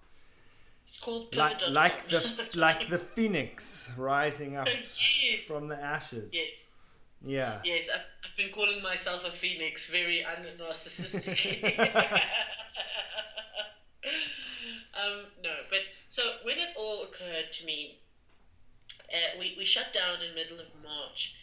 It's 0.88 1.00
called 1.00 1.36
Like 1.36 1.68
like 1.70 2.10
the 2.10 2.22
like 2.56 2.90
the 2.90 3.00
phoenix 3.00 3.88
rising 3.98 4.56
up 4.58 4.68
yes. 5.24 5.42
from 5.46 5.68
the 5.68 5.80
ashes. 5.82 6.32
Yes. 6.34 6.70
Yeah. 7.26 7.60
Yes, 7.64 7.90
I've, 7.94 8.02
I've 8.24 8.36
been 8.36 8.50
calling 8.50 8.82
myself 8.82 9.26
a 9.26 9.32
phoenix 9.32 9.88
very 9.88 10.24
unnarcissistically. 10.26 11.78
um, 14.94 15.26
no, 15.44 15.54
but 15.70 15.82
so 16.08 16.36
when 16.44 16.58
it 16.58 16.70
all 16.78 17.04
occurred 17.04 17.52
to 17.54 17.66
me, 17.66 18.00
uh, 19.14 19.38
we, 19.40 19.56
we 19.58 19.66
shut 19.66 19.92
down 19.94 20.22
in 20.22 20.34
middle 20.34 20.60
of 20.60 20.70
March. 20.84 21.36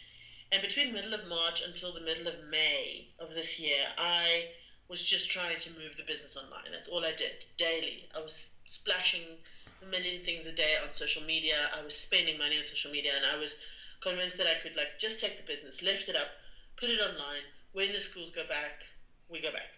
And 0.51 0.61
between 0.61 0.93
middle 0.93 1.13
of 1.13 1.27
March 1.27 1.61
until 1.61 1.93
the 1.93 1.99
middle 1.99 2.27
of 2.27 2.35
May 2.49 3.09
of 3.19 3.33
this 3.33 3.59
year, 3.59 3.85
I 3.97 4.47
was 4.87 5.03
just 5.03 5.29
trying 5.29 5.59
to 5.59 5.69
move 5.71 5.97
the 5.97 6.03
business 6.03 6.37
online. 6.37 6.71
That's 6.71 6.87
all 6.87 7.03
I 7.03 7.11
did 7.11 7.45
daily. 7.57 8.07
I 8.15 8.19
was 8.19 8.51
splashing 8.65 9.37
a 9.81 9.85
million 9.85 10.23
things 10.23 10.47
a 10.47 10.53
day 10.53 10.75
on 10.81 10.93
social 10.95 11.21
media. 11.23 11.69
I 11.77 11.83
was 11.83 11.95
spending 11.95 12.37
money 12.37 12.57
on 12.57 12.63
social 12.63 12.91
media, 12.91 13.11
and 13.15 13.25
I 13.25 13.37
was 13.37 13.55
convinced 14.01 14.37
that 14.37 14.47
I 14.47 14.55
could 14.55 14.75
like 14.75 14.97
just 14.97 15.19
take 15.19 15.37
the 15.37 15.43
business, 15.43 15.81
lift 15.81 16.09
it 16.09 16.15
up, 16.15 16.27
put 16.75 16.89
it 16.89 16.99
online. 16.99 17.43
When 17.73 17.91
the 17.91 17.99
schools 17.99 18.31
go 18.31 18.43
back, 18.47 18.83
we 19.29 19.41
go 19.41 19.51
back. 19.51 19.69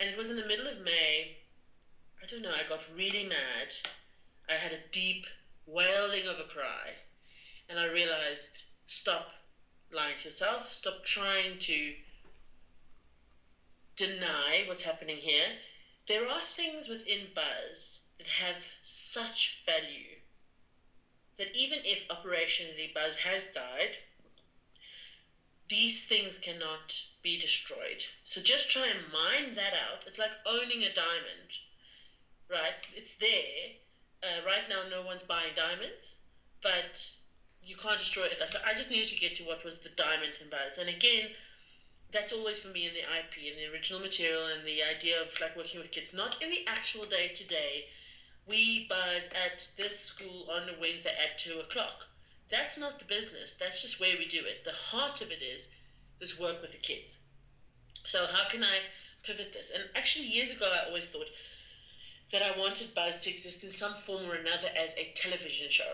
And 0.00 0.08
it 0.08 0.16
was 0.16 0.30
in 0.30 0.36
the 0.36 0.46
middle 0.46 0.66
of 0.66 0.80
May. 0.80 1.36
I 2.22 2.26
don't 2.26 2.42
know. 2.42 2.54
I 2.54 2.68
got 2.68 2.88
really 2.94 3.24
mad. 3.24 3.74
I 4.48 4.54
had 4.54 4.72
a 4.72 4.78
deep 4.92 5.26
wailing 5.66 6.26
of 6.26 6.38
a 6.38 6.44
cry, 6.44 6.94
and 7.68 7.78
I 7.78 7.84
realized, 7.86 8.62
stop 8.86 9.32
lying 9.92 10.16
to 10.16 10.24
yourself. 10.26 10.72
Stop 10.72 11.04
trying 11.04 11.58
to 11.58 11.94
deny 13.96 14.64
what's 14.66 14.82
happening 14.82 15.16
here. 15.16 15.56
There 16.06 16.26
are 16.26 16.40
things 16.40 16.88
within 16.88 17.28
Buzz 17.34 18.00
that 18.16 18.26
have 18.28 18.68
such 18.82 19.62
value 19.66 20.17
that 21.38 21.54
even 21.54 21.80
if 21.84 22.06
operationally 22.08 22.92
Buzz 22.92 23.16
has 23.16 23.46
died, 23.46 23.96
these 25.68 26.02
things 26.02 26.38
cannot 26.38 27.02
be 27.22 27.36
destroyed. 27.36 28.04
So 28.24 28.40
just 28.40 28.70
try 28.70 28.88
and 28.88 29.12
mine 29.12 29.54
that 29.54 29.74
out. 29.74 30.04
It's 30.06 30.18
like 30.18 30.32
owning 30.46 30.82
a 30.82 30.92
diamond, 30.92 31.58
right? 32.48 32.74
It's 32.94 33.14
there. 33.14 33.70
Uh, 34.22 34.44
right 34.44 34.68
now, 34.68 34.82
no 34.90 35.02
one's 35.02 35.22
buying 35.22 35.52
diamonds, 35.54 36.16
but 36.60 37.10
you 37.62 37.76
can't 37.76 37.98
destroy 37.98 38.24
it. 38.24 38.40
I 38.64 38.74
just 38.74 38.90
needed 38.90 39.08
to 39.08 39.16
get 39.16 39.34
to 39.36 39.44
what 39.44 39.64
was 39.64 39.78
the 39.78 39.90
diamond 39.90 40.38
in 40.40 40.48
Buzz. 40.48 40.78
And 40.78 40.88
again, 40.88 41.30
that's 42.10 42.32
always 42.32 42.58
for 42.58 42.68
me 42.68 42.86
in 42.86 42.94
the 42.94 43.00
IP 43.00 43.48
and 43.48 43.58
the 43.58 43.70
original 43.70 44.00
material 44.00 44.46
and 44.46 44.64
the 44.64 44.82
idea 44.82 45.20
of 45.20 45.38
like 45.40 45.54
working 45.54 45.78
with 45.78 45.90
kids, 45.90 46.12
not 46.12 46.36
in 46.40 46.50
the 46.50 46.62
actual 46.66 47.04
day 47.04 47.28
to 47.34 47.44
day. 47.44 47.84
We 48.48 48.86
buzz 48.88 49.30
at 49.46 49.68
this 49.76 49.98
school 49.98 50.48
on 50.50 50.68
a 50.68 50.80
Wednesday 50.80 51.14
at 51.22 51.38
two 51.38 51.58
o'clock. 51.60 52.06
That's 52.48 52.78
not 52.78 52.98
the 52.98 53.04
business. 53.04 53.56
That's 53.56 53.82
just 53.82 54.00
where 54.00 54.16
we 54.18 54.26
do 54.26 54.44
it. 54.44 54.64
The 54.64 54.72
heart 54.72 55.20
of 55.20 55.30
it 55.30 55.42
is 55.42 55.68
this 56.18 56.38
work 56.38 56.62
with 56.62 56.72
the 56.72 56.78
kids. 56.78 57.18
So 58.06 58.26
how 58.26 58.48
can 58.48 58.64
I 58.64 58.78
pivot 59.22 59.52
this? 59.52 59.70
And 59.70 59.84
actually, 59.94 60.26
years 60.26 60.50
ago, 60.50 60.66
I 60.66 60.88
always 60.88 61.06
thought 61.06 61.28
that 62.32 62.42
I 62.42 62.58
wanted 62.58 62.94
Buzz 62.94 63.22
to 63.24 63.30
exist 63.30 63.64
in 63.64 63.70
some 63.70 63.94
form 63.94 64.24
or 64.26 64.34
another 64.34 64.68
as 64.76 64.94
a 64.96 65.12
television 65.14 65.68
show. 65.70 65.92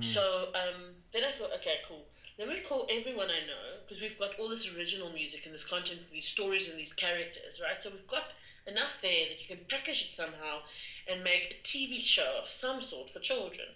So 0.00 0.48
um, 0.54 0.94
then 1.12 1.24
I 1.24 1.30
thought, 1.30 1.52
okay, 1.56 1.76
cool. 1.86 2.04
Let 2.38 2.48
me 2.48 2.60
call 2.60 2.86
everyone 2.90 3.28
I 3.30 3.46
know 3.46 3.80
because 3.82 4.00
we've 4.00 4.18
got 4.18 4.38
all 4.38 4.48
this 4.48 4.68
original 4.76 5.10
music 5.10 5.46
and 5.46 5.54
this 5.54 5.64
content, 5.64 6.00
and 6.00 6.10
these 6.12 6.26
stories 6.26 6.68
and 6.68 6.78
these 6.78 6.92
characters, 6.92 7.60
right? 7.62 7.80
So 7.80 7.90
we've 7.90 8.06
got 8.06 8.32
enough 8.68 9.00
there 9.00 9.26
that 9.28 9.40
you 9.40 9.56
can 9.56 9.64
package 9.68 10.02
it 10.08 10.14
somehow 10.14 10.60
and 11.06 11.24
make 11.24 11.50
a 11.50 11.66
TV 11.66 12.00
show 12.00 12.36
of 12.38 12.48
some 12.48 12.80
sort 12.80 13.10
for 13.10 13.18
children. 13.20 13.68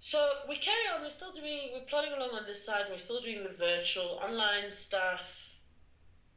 So 0.00 0.32
we 0.48 0.56
carry 0.56 0.86
on. 0.94 1.00
We're 1.00 1.08
still 1.08 1.32
doing. 1.32 1.70
We're 1.72 1.80
plodding 1.80 2.12
along 2.12 2.34
on 2.34 2.46
this 2.46 2.62
side. 2.62 2.86
We're 2.90 2.98
still 2.98 3.20
doing 3.20 3.42
the 3.42 3.48
virtual 3.48 4.18
online 4.22 4.70
stuff, 4.70 5.56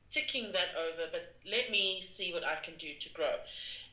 ticking 0.10 0.54
that 0.54 0.70
over. 0.76 1.08
But 1.12 1.36
let 1.46 1.70
me 1.70 2.00
see 2.02 2.32
what 2.32 2.48
I 2.48 2.56
can 2.56 2.76
do 2.76 2.94
to 2.98 3.10
grow. 3.10 3.36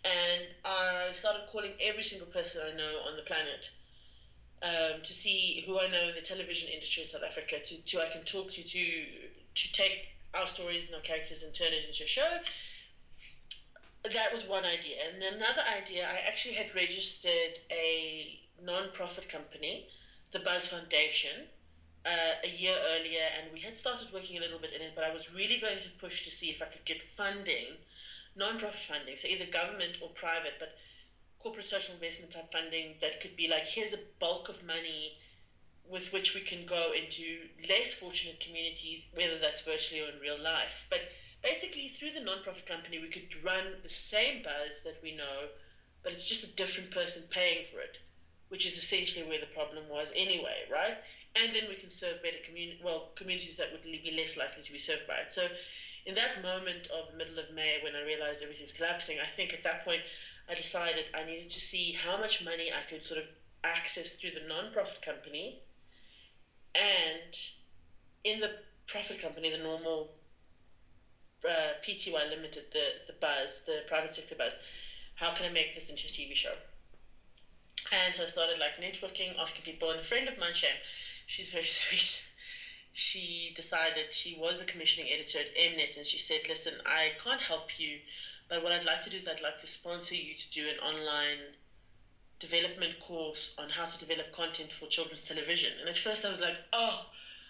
And 0.05 0.43
I 0.65 1.11
started 1.12 1.47
calling 1.47 1.73
every 1.81 2.05
single 2.05 2.29
person 2.29 2.62
I 2.65 2.77
know 2.77 3.01
on 3.09 3.17
the 3.17 3.23
planet 3.23 3.71
um, 4.62 5.03
to 5.03 5.12
see 5.12 5.62
who 5.67 5.81
I 5.81 5.87
know 5.89 6.09
in 6.09 6.15
the 6.15 6.21
television 6.21 6.69
industry 6.69 7.03
in 7.03 7.09
South 7.09 7.23
Africa 7.23 7.59
to, 7.59 7.85
to 7.85 8.01
I 8.01 8.07
can 8.07 8.23
talk 8.23 8.51
to 8.53 8.62
to 8.62 9.05
to 9.55 9.73
take 9.73 10.15
our 10.35 10.47
stories 10.47 10.87
and 10.87 10.95
our 10.95 11.01
characters 11.01 11.43
and 11.43 11.53
turn 11.55 11.73
it 11.73 11.85
into 11.87 12.05
a 12.05 12.07
show. 12.07 12.39
That 14.12 14.30
was 14.30 14.44
one 14.44 14.64
idea, 14.66 14.96
and 15.05 15.22
another 15.22 15.62
idea 15.62 16.07
I 16.07 16.18
actually 16.18 16.55
had 16.55 16.74
registered 16.74 17.59
a 17.72 18.38
non-profit 18.61 19.28
company, 19.28 19.88
the 20.30 20.38
Buzz 20.38 20.66
Foundation, 20.68 21.48
uh, 22.05 22.34
a 22.44 22.48
year 22.48 22.78
earlier, 22.82 23.26
and 23.36 23.50
we 23.50 23.61
had 23.61 23.76
started 23.78 24.12
working 24.12 24.36
a 24.36 24.40
little 24.40 24.59
bit 24.59 24.72
in 24.72 24.82
it, 24.82 24.94
but 24.94 25.05
I 25.05 25.11
was 25.11 25.30
really 25.30 25.57
going 25.57 25.78
to 25.80 25.90
push 25.90 26.22
to 26.22 26.30
see 26.30 26.50
if 26.50 26.61
I 26.61 26.66
could 26.66 26.84
get 26.84 27.02
funding, 27.02 27.78
non-profit 28.36 28.80
funding, 28.80 29.16
so 29.16 29.26
either 29.26 29.46
government 29.46 29.96
or 30.00 30.11
private, 30.11 30.55
but 30.59 30.74
corporate 31.38 31.66
social 31.66 31.94
investment 31.94 32.32
type 32.32 32.46
funding 32.48 32.96
that 33.00 33.20
could 33.20 33.34
be 33.36 33.48
like 33.48 33.66
here's 33.66 33.94
a 33.94 33.98
bulk 34.18 34.48
of 34.48 34.62
money 34.62 35.14
with 35.84 36.12
which 36.12 36.34
we 36.34 36.40
can 36.40 36.64
go 36.64 36.92
into 36.92 37.48
less 37.68 37.94
fortunate 37.94 38.38
communities, 38.40 39.07
whether 39.12 39.38
that's 39.38 39.61
virtually 39.62 40.00
or 40.00 40.09
in 40.09 40.18
real 40.18 40.38
life. 40.38 40.86
But 40.90 41.00
basically, 41.45 41.88
through 41.88 42.12
the 42.12 42.20
non-profit 42.20 42.66
company, 42.66 42.99
we 42.99 43.09
could 43.09 43.28
run 43.45 43.76
the 43.82 43.88
same 43.88 44.42
buzz 44.42 44.82
that 44.82 44.97
we 45.03 45.14
know, 45.14 45.47
but 46.03 46.12
it's 46.12 46.26
just 46.26 46.42
a 46.42 46.57
different 46.57 46.90
person 46.90 47.22
paying 47.30 47.64
for 47.64 47.80
it, 47.80 47.99
which 48.49 48.66
is 48.66 48.76
essentially 48.76 49.24
where 49.24 49.38
the 49.38 49.47
problem 49.47 49.84
was 49.88 50.12
anyway, 50.16 50.64
right? 50.70 50.97
And 51.36 51.55
then 51.55 51.68
we 51.68 51.76
can 51.76 51.90
serve 51.90 52.22
better 52.22 52.38
community, 52.42 52.80
well, 52.82 53.11
communities 53.14 53.57
that 53.57 53.70
would 53.70 53.82
be 53.82 54.14
less 54.16 54.36
likely 54.36 54.62
to 54.62 54.72
be 54.72 54.78
served 54.78 55.07
by 55.07 55.16
it. 55.16 55.32
So, 55.32 55.49
in 56.07 56.14
that 56.16 56.42
moment 56.42 56.88
of 56.88 57.11
the 57.11 57.16
middle 57.16 57.38
of 57.38 57.51
May, 57.53 57.78
when 57.82 57.95
I 57.95 58.03
realized 58.03 58.42
everything's 58.42 58.72
collapsing, 58.72 59.18
I 59.22 59.26
think 59.26 59.53
at 59.53 59.62
that 59.62 59.84
point 59.84 60.01
I 60.49 60.55
decided 60.55 61.07
I 61.14 61.24
needed 61.24 61.51
to 61.51 61.61
see 61.61 61.92
how 61.92 62.18
much 62.18 62.42
money 62.42 62.72
I 62.72 62.82
could 62.82 63.03
sort 63.03 63.18
of 63.18 63.28
access 63.64 64.14
through 64.14 64.32
the 64.32 64.47
non-profit 64.47 65.01
company 65.01 65.62
and 66.74 67.34
in 68.24 68.40
the 68.40 68.51
profit 68.86 69.18
company, 69.18 69.51
the 69.51 69.59
normal 69.59 70.11
uh, 71.47 71.74
PTY 71.82 72.28
Limited, 72.28 72.64
the, 72.70 72.95
the 73.07 73.12
buzz, 73.12 73.62
the 73.66 73.82
private 73.86 74.14
sector 74.14 74.34
buzz, 74.34 74.59
how 75.14 75.30
can 75.30 75.47
I 75.47 75.49
make 75.49 75.74
this 75.74 75.90
into 75.90 76.07
a 76.07 76.11
TV 76.11 76.34
show? 76.34 76.55
And 77.92 78.14
so 78.14 78.22
I 78.22 78.26
started 78.26 78.59
like 78.59 78.76
networking, 78.76 79.38
asking 79.38 79.62
people, 79.62 79.90
and 79.90 80.01
a 80.01 80.03
friend 80.03 80.28
of 80.28 80.38
mine, 80.38 80.55
Sham, 80.55 80.76
she's 81.26 81.51
very 81.51 81.64
sweet. 81.82 82.22
She 82.92 83.53
decided 83.55 84.12
she 84.12 84.34
was 84.34 84.61
a 84.61 84.64
commissioning 84.64 85.11
editor 85.11 85.40
at 85.40 85.55
Mnet, 85.55 85.97
and 85.97 86.07
she 86.07 86.16
said, 86.18 86.49
"Listen, 86.49 86.74
I 86.86 87.12
can't 87.18 87.40
help 87.40 87.78
you, 87.78 88.01
but 88.49 88.62
what 88.62 88.72
I'd 88.72 88.84
like 88.84 89.03
to 89.03 89.11
do 89.11 89.16
is 89.16 89.26
I'd 89.26 89.40
like 89.40 89.59
to 89.59 89.66
sponsor 89.66 90.14
you 90.14 90.34
to 90.34 90.51
do 90.51 90.68
an 90.68 90.78
online 90.78 91.55
development 92.38 92.99
course 92.99 93.53
on 93.59 93.68
how 93.70 93.84
to 93.84 93.99
develop 93.99 94.30
content 94.32 94.70
for 94.72 94.86
children's 94.86 95.24
television. 95.24 95.72
And 95.78 95.88
at 95.88 95.97
first 95.97 96.24
I 96.24 96.28
was 96.28 96.40
like, 96.40 96.59
oh, 96.72 97.07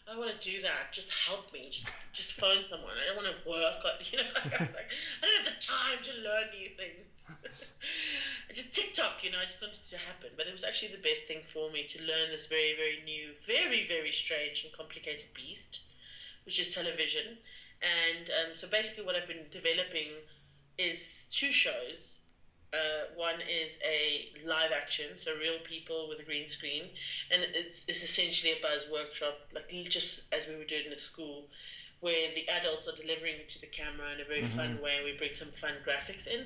I 0.07 0.11
don't 0.13 0.21
want 0.21 0.39
to 0.39 0.51
do 0.51 0.61
that. 0.63 0.93
Just 0.93 1.11
help 1.11 1.51
me. 1.53 1.69
Just 1.71 1.89
just 2.13 2.33
phone 2.35 2.63
someone. 2.63 2.93
I 3.01 3.07
don't 3.07 3.17
want 3.17 3.29
to 3.29 3.49
work. 3.49 3.83
You 4.13 4.19
know, 4.19 4.25
I 4.37 4.49
was 4.61 4.75
like, 4.75 4.89
I 5.23 5.27
don't 5.27 5.45
have 5.45 5.55
the 5.55 5.67
time 5.67 5.99
to 6.03 6.13
learn 6.23 6.45
new 6.53 6.69
things. 6.69 7.31
just 8.53 8.75
TikTok, 8.75 9.25
you 9.25 9.31
know, 9.31 9.39
I 9.39 9.45
just 9.45 9.63
wanted 9.63 9.85
to 9.89 9.97
happen. 9.97 10.31
But 10.37 10.47
it 10.47 10.53
was 10.53 10.65
actually 10.65 10.93
the 10.93 10.99
best 10.99 11.25
thing 11.25 11.41
for 11.43 11.71
me 11.71 11.85
to 11.85 12.03
learn 12.03 12.31
this 12.31 12.47
very, 12.47 12.75
very 12.77 13.01
new, 13.05 13.33
very, 13.47 13.87
very 13.87 14.13
strange 14.13 14.65
and 14.65 14.73
complicated 14.73 15.29
beast, 15.35 15.81
which 16.45 16.61
is 16.61 16.75
television. 16.75 17.39
And 17.81 18.31
um, 18.31 18.55
so 18.55 18.69
basically, 18.69 19.05
what 19.05 19.17
I've 19.17 19.27
been 19.27 19.47
developing 19.51 20.13
is 20.77 21.27
two 21.31 21.51
shows 21.51 22.19
uh, 22.75 23.05
one 23.15 23.41
is 23.49 23.79
a 23.87 24.31
live 24.45 24.73
action, 24.73 25.07
so 25.17 25.33
real 25.39 25.59
people 25.63 26.09
with 26.09 26.19
a 26.19 26.25
green 26.25 26.49
screen, 26.49 26.85
and 27.31 27.43
it's, 27.55 27.87
it's 27.89 28.03
essentially 28.03 28.53
a 28.53 28.61
buzz 28.61 28.89
workshop, 28.91 29.39
like 29.55 29.69
just 29.89 30.23
as 30.33 30.49
we 30.49 30.57
were 30.57 30.65
doing 30.65 30.85
in 30.85 30.91
the 30.91 30.99
school, 30.99 31.45
where 32.01 32.35
the 32.35 32.49
adults 32.49 32.89
are 32.89 32.97
delivering 32.97 33.37
it 33.37 33.49
to 33.51 33.61
the 33.61 33.67
camera 33.67 34.13
in 34.15 34.21
a 34.21 34.25
very 34.25 34.43
mm-hmm. 34.43 34.59
fun 34.59 34.83
way. 34.83 35.01
We 35.05 35.17
bring 35.17 35.33
some 35.33 35.49
fun 35.49 35.75
graphics 35.87 36.27
in, 36.27 36.45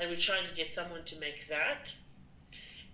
and 0.00 0.10
we're 0.10 0.16
trying 0.16 0.46
to 0.46 0.54
get 0.54 0.70
someone 0.70 1.04
to 1.04 1.18
make 1.20 1.48
that. 1.48 1.94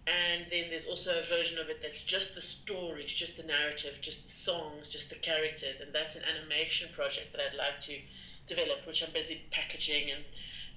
And 0.07 0.47
then 0.51 0.67
there's 0.71 0.87
also 0.87 1.11
a 1.11 1.37
version 1.37 1.59
of 1.59 1.69
it 1.69 1.83
that's 1.83 2.03
just 2.03 2.35
the 2.35 2.41
stories, 2.41 3.13
just 3.13 3.37
the 3.37 3.43
narrative, 3.43 3.99
just 4.01 4.25
the 4.25 4.31
songs, 4.31 4.89
just 4.89 5.11
the 5.11 5.17
characters, 5.17 5.81
and 5.81 5.93
that's 5.93 6.17
an 6.17 6.23
animation 6.35 6.89
project 6.95 7.33
that 7.33 7.41
I'd 7.41 7.57
like 7.57 7.81
to 7.81 7.99
develop, 8.47 8.87
which 8.87 9.03
I'm 9.03 9.13
busy 9.13 9.43
packaging 9.51 10.11
and 10.11 10.25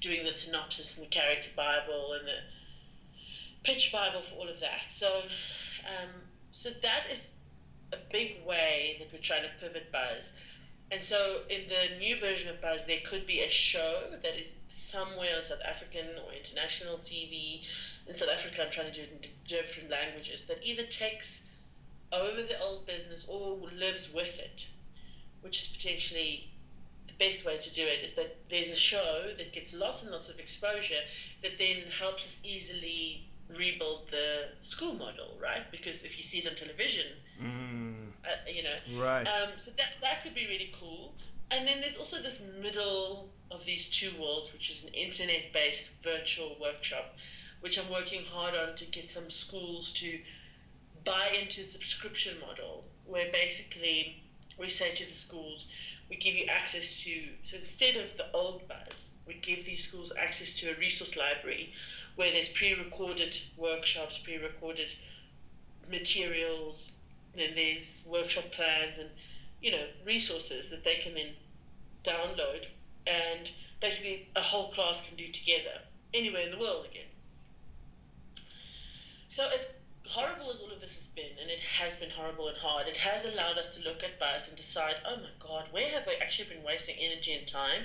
doing 0.02 0.26
the 0.26 0.32
synopsis 0.32 0.98
and 0.98 1.06
the 1.06 1.10
character 1.10 1.50
Bible 1.56 2.14
and 2.14 2.28
the 2.28 2.38
pitch 3.64 3.92
Bible 3.92 4.20
for 4.20 4.36
all 4.36 4.50
of 4.50 4.60
that. 4.60 4.90
So, 4.90 5.22
um, 5.86 6.10
so 6.50 6.72
that 6.82 7.04
is 7.10 7.38
a 7.94 7.98
big 8.12 8.44
way 8.46 8.98
that 9.00 9.14
we're 9.14 9.20
trying 9.20 9.44
to 9.44 9.50
pivot 9.60 9.92
Buzz. 9.92 10.34
And 10.92 11.02
so, 11.02 11.44
in 11.50 11.68
the 11.68 11.98
new 12.00 12.20
version 12.20 12.50
of 12.50 12.60
Buzz, 12.60 12.86
there 12.86 13.00
could 13.06 13.26
be 13.26 13.42
a 13.42 13.50
show 13.50 14.10
that 14.22 14.38
is 14.38 14.54
somewhere 14.68 15.38
on 15.38 15.44
South 15.44 15.62
African 15.66 16.06
or 16.26 16.34
international 16.34 16.98
TV. 16.98 17.62
In 18.08 18.14
South 18.16 18.30
Africa, 18.30 18.64
I'm 18.64 18.72
trying 18.72 18.92
to 18.92 19.00
do 19.00 19.04
it 19.04 19.26
in 19.26 19.32
different 19.48 19.90
languages 19.90 20.46
that 20.48 20.60
either 20.64 20.84
takes 20.84 21.48
over 22.12 22.42
the 22.42 22.60
old 22.60 22.86
business 22.86 23.26
or 23.30 23.58
lives 23.74 24.12
with 24.14 24.40
it, 24.42 24.68
which 25.42 25.62
is 25.62 25.68
potentially 25.68 26.51
best 27.22 27.46
way 27.46 27.58
to 27.58 27.74
do 27.74 27.84
it 27.84 28.04
is 28.04 28.16
that 28.16 28.36
there's 28.50 28.72
a 28.72 28.76
show 28.76 29.30
that 29.38 29.54
gets 29.54 29.74
lots 29.74 30.02
and 30.02 30.12
lots 30.12 30.30
of 30.30 30.40
exposure 30.40 31.04
that 31.44 31.60
then 31.60 31.78
helps 32.00 32.26
us 32.26 32.42
easily 32.44 33.24
rebuild 33.58 34.08
the 34.10 34.48
school 34.62 34.94
model, 34.94 35.38
right? 35.42 35.70
Because 35.72 36.04
if 36.04 36.18
you 36.18 36.24
see 36.24 36.40
it 36.40 36.48
on 36.48 36.56
television, 36.56 37.06
mm. 37.42 38.08
uh, 38.26 38.30
you 38.52 38.64
know, 38.64 39.04
right? 39.04 39.28
Um, 39.28 39.50
so 39.58 39.72
that 39.78 39.90
that 40.02 40.24
could 40.24 40.34
be 40.34 40.48
really 40.48 40.72
cool. 40.74 41.14
And 41.52 41.68
then 41.68 41.82
there's 41.82 41.98
also 41.98 42.22
this 42.22 42.42
middle 42.62 43.30
of 43.52 43.66
these 43.66 43.90
two 43.90 44.12
worlds, 44.20 44.54
which 44.54 44.70
is 44.70 44.86
an 44.86 44.94
internet-based 44.94 45.92
virtual 46.02 46.56
workshop, 46.62 47.14
which 47.60 47.78
I'm 47.78 47.92
working 47.92 48.24
hard 48.34 48.56
on 48.56 48.76
to 48.76 48.86
get 48.86 49.10
some 49.10 49.30
schools 49.30 49.92
to 49.94 50.20
buy 51.04 51.38
into 51.40 51.62
a 51.62 51.64
subscription 51.66 52.40
model, 52.40 52.86
where 53.06 53.30
basically 53.32 54.24
we 54.58 54.70
say 54.70 54.94
to 54.96 55.06
the 55.06 55.16
schools, 55.16 55.68
we 56.12 56.18
give 56.18 56.36
you 56.36 56.46
access 56.50 57.02
to, 57.06 57.22
so 57.42 57.56
instead 57.56 57.96
of 57.96 58.18
the 58.18 58.26
old 58.34 58.68
buzz, 58.68 59.14
we 59.26 59.34
give 59.36 59.66
these 59.66 59.88
schools 59.88 60.12
access 60.20 60.60
to 60.60 60.70
a 60.70 60.76
resource 60.76 61.16
library 61.16 61.72
where 62.18 62.30
there's 62.34 62.50
pre 62.50 62.74
recorded 62.74 63.40
workshops, 63.56 64.18
pre 64.18 64.36
recorded 64.36 64.94
materials, 65.90 66.92
then 67.34 67.56
there's 67.56 68.04
workshop 68.06 68.44
plans 68.52 69.00
and, 69.00 69.10
you 69.62 69.72
know, 69.72 69.86
resources 70.06 70.70
that 70.70 70.84
they 70.84 70.96
can 70.96 71.14
then 71.14 71.30
download 72.04 72.68
and 73.08 73.50
basically 73.80 74.28
a 74.36 74.42
whole 74.42 74.68
class 74.68 75.08
can 75.08 75.16
do 75.16 75.28
together 75.28 75.80
anywhere 76.14 76.44
in 76.44 76.52
the 76.52 76.60
world 76.60 76.86
again. 76.92 77.08
So 79.30 79.48
as 79.48 79.66
horrible 80.12 80.52
as 80.52 80.60
all 80.60 80.70
of 80.70 80.82
this 80.82 80.96
has 80.96 81.08
been, 81.08 81.32
and 81.42 81.50
it 81.50 81.62
has 81.62 81.96
been 81.96 82.10
horrible 82.10 82.50
and 82.50 82.58
hard, 82.58 82.86
it 82.86 82.98
has 82.98 83.24
allowed 83.24 83.58
us 83.58 83.74
to 83.74 83.82
look 83.82 84.04
at 84.04 84.20
Buzz 84.20 84.50
and 84.50 84.58
decide, 84.58 84.96
oh 85.06 85.16
my 85.16 85.30
God, 85.40 85.68
where 85.72 85.90
have 85.92 86.06
we 86.06 86.16
actually 86.16 86.50
been 86.50 86.64
wasting 86.64 86.98
energy 87.00 87.34
and 87.34 87.48
time? 87.48 87.84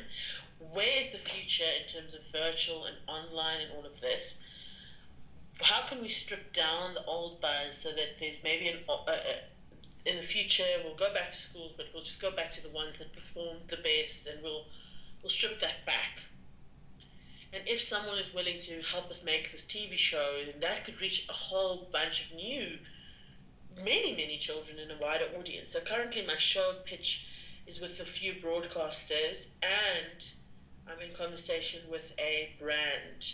Where 0.58 0.98
is 0.98 1.10
the 1.10 1.18
future 1.18 1.70
in 1.80 1.86
terms 1.86 2.14
of 2.14 2.26
virtual 2.32 2.86
and 2.86 2.96
online 3.06 3.60
and 3.60 3.70
all 3.70 3.86
of 3.86 4.00
this? 4.00 4.38
How 5.60 5.82
can 5.82 6.00
we 6.02 6.08
strip 6.08 6.52
down 6.52 6.94
the 6.94 7.04
old 7.04 7.40
Buzz 7.40 7.78
so 7.78 7.92
that 7.92 8.18
there's 8.18 8.42
maybe 8.42 8.68
an, 8.68 8.80
uh, 8.88 8.94
uh, 9.06 9.18
in 10.04 10.16
the 10.16 10.22
future 10.22 10.64
we'll 10.82 10.96
go 10.96 11.14
back 11.14 11.30
to 11.30 11.38
schools, 11.38 11.74
but 11.76 11.86
we'll 11.94 12.02
just 12.02 12.20
go 12.20 12.32
back 12.32 12.50
to 12.50 12.62
the 12.62 12.70
ones 12.70 12.98
that 12.98 13.12
performed 13.12 13.68
the 13.68 13.76
best, 13.78 14.26
and 14.26 14.42
we'll 14.42 14.64
we'll 15.22 15.30
strip 15.30 15.60
that 15.60 15.86
back 15.86 16.22
and 17.52 17.62
if 17.66 17.80
someone 17.80 18.18
is 18.18 18.34
willing 18.34 18.58
to 18.58 18.82
help 18.82 19.10
us 19.10 19.24
make 19.24 19.50
this 19.50 19.64
TV 19.64 19.96
show, 19.96 20.42
then 20.44 20.60
that 20.60 20.84
could 20.84 21.00
reach 21.00 21.28
a 21.28 21.32
whole 21.32 21.88
bunch 21.92 22.26
of 22.26 22.36
new, 22.36 22.78
many, 23.84 24.12
many 24.12 24.36
children 24.36 24.78
in 24.78 24.90
a 24.90 24.96
wider 24.98 25.26
audience. 25.38 25.72
So 25.72 25.80
currently, 25.80 26.24
my 26.26 26.36
show 26.36 26.74
pitch 26.84 27.26
is 27.66 27.80
with 27.80 28.00
a 28.00 28.04
few 28.04 28.34
broadcasters, 28.34 29.50
and 29.62 30.28
I'm 30.88 31.00
in 31.00 31.14
conversation 31.14 31.80
with 31.90 32.12
a 32.18 32.54
brand 32.58 33.32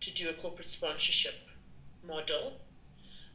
to 0.00 0.10
do 0.12 0.28
a 0.28 0.34
corporate 0.34 0.68
sponsorship 0.68 1.34
model 2.06 2.54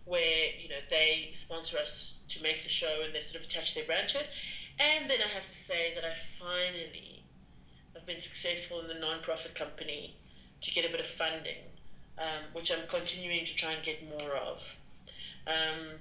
where 0.05 0.49
you 0.59 0.70
know 0.70 0.80
they 0.89 1.30
sponsor 1.34 1.78
us 1.78 2.20
to 2.30 2.41
make 2.41 2.63
the 2.63 2.70
show 2.70 3.01
and 3.03 3.13
they 3.13 3.22
sort 3.22 3.41
of 3.41 3.47
attach 3.47 3.76
their 3.76 3.84
brand 3.84 4.09
to 4.09 4.20
it. 4.20 4.28
And 4.80 5.09
then 5.09 5.20
I 5.22 5.28
have 5.30 5.43
to 5.43 5.47
say 5.47 5.93
that 5.95 6.05
I 6.05 6.13
finally 6.13 7.16
been 8.07 8.19
successful 8.19 8.79
in 8.79 8.87
the 8.87 8.95
non-profit 8.95 9.53
company 9.53 10.15
to 10.61 10.71
get 10.71 10.85
a 10.85 10.89
bit 10.89 10.99
of 10.99 11.05
funding, 11.05 11.61
um, 12.17 12.41
which 12.53 12.71
I'm 12.71 12.87
continuing 12.87 13.45
to 13.45 13.55
try 13.55 13.73
and 13.73 13.83
get 13.83 14.01
more 14.09 14.35
of. 14.35 14.75
Um, 15.45 15.99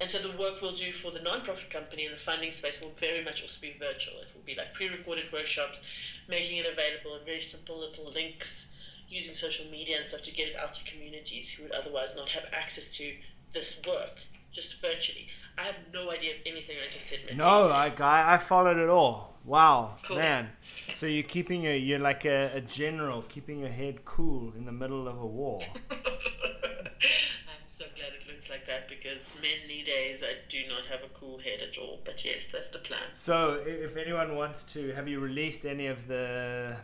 and 0.00 0.10
so 0.10 0.18
the 0.18 0.36
work 0.36 0.60
we'll 0.60 0.72
do 0.72 0.92
for 0.92 1.10
the 1.10 1.22
non-profit 1.22 1.70
company 1.70 2.04
in 2.04 2.12
the 2.12 2.18
funding 2.18 2.52
space 2.52 2.80
will 2.82 2.90
very 2.90 3.24
much 3.24 3.40
also 3.40 3.60
be 3.62 3.74
virtual. 3.78 4.20
It 4.20 4.32
will 4.34 4.42
be 4.44 4.54
like 4.54 4.74
pre-recorded 4.74 5.32
workshops, 5.32 5.80
making 6.28 6.58
it 6.58 6.66
available 6.66 7.16
in 7.16 7.24
very 7.24 7.40
simple 7.40 7.78
little 7.78 8.10
links, 8.10 8.74
using 9.08 9.34
social 9.34 9.64
media 9.70 9.96
and 9.96 10.06
stuff 10.06 10.22
to 10.22 10.32
get 10.32 10.48
it 10.48 10.56
out 10.56 10.74
to 10.74 10.92
communities 10.92 11.50
who 11.50 11.62
would 11.62 11.72
otherwise 11.72 12.14
not 12.14 12.28
have 12.28 12.44
access 12.52 12.94
to 12.98 13.14
this 13.52 13.80
work 13.86 14.18
just 14.52 14.82
virtually. 14.82 15.28
I 15.56 15.62
have 15.62 15.78
no 15.94 16.10
idea 16.10 16.32
if 16.32 16.40
anything 16.44 16.76
I 16.84 16.90
just 16.90 17.06
said. 17.06 17.20
No, 17.34 17.68
I, 17.68 17.90
I 18.34 18.36
followed 18.36 18.76
it 18.76 18.90
all. 18.90 19.35
Wow, 19.46 19.94
cool. 20.02 20.18
man. 20.18 20.48
So 20.96 21.06
you're 21.06 21.22
keeping 21.22 21.62
your 21.62 21.74
you're 21.74 22.00
like 22.00 22.24
a, 22.24 22.50
a, 22.56 22.60
general, 22.60 23.22
keeping 23.28 23.60
your 23.60 23.68
head 23.68 24.04
cool 24.04 24.52
in 24.56 24.66
the 24.66 24.72
middle 24.72 25.06
of 25.06 25.20
a 25.20 25.26
war. 25.26 25.60
I'm 25.92 27.64
so 27.64 27.84
glad 27.94 28.12
it 28.20 28.26
looks 28.26 28.50
like 28.50 28.66
that 28.66 28.88
because 28.88 29.38
many 29.40 29.84
days 29.84 30.24
I 30.24 30.34
do 30.48 30.62
not 30.68 30.84
have 30.86 31.04
a 31.04 31.14
cool 31.14 31.38
head 31.38 31.62
at 31.62 31.78
all. 31.78 32.00
But 32.04 32.24
yes, 32.24 32.48
that's 32.52 32.70
the 32.70 32.80
plan. 32.80 32.98
So 33.14 33.62
if 33.64 33.96
anyone 33.96 34.34
wants 34.34 34.64
to, 34.74 34.92
have 34.94 35.06
you 35.06 35.20
released 35.20 35.64
any 35.64 35.86
of 35.86 36.08
the 36.08 36.76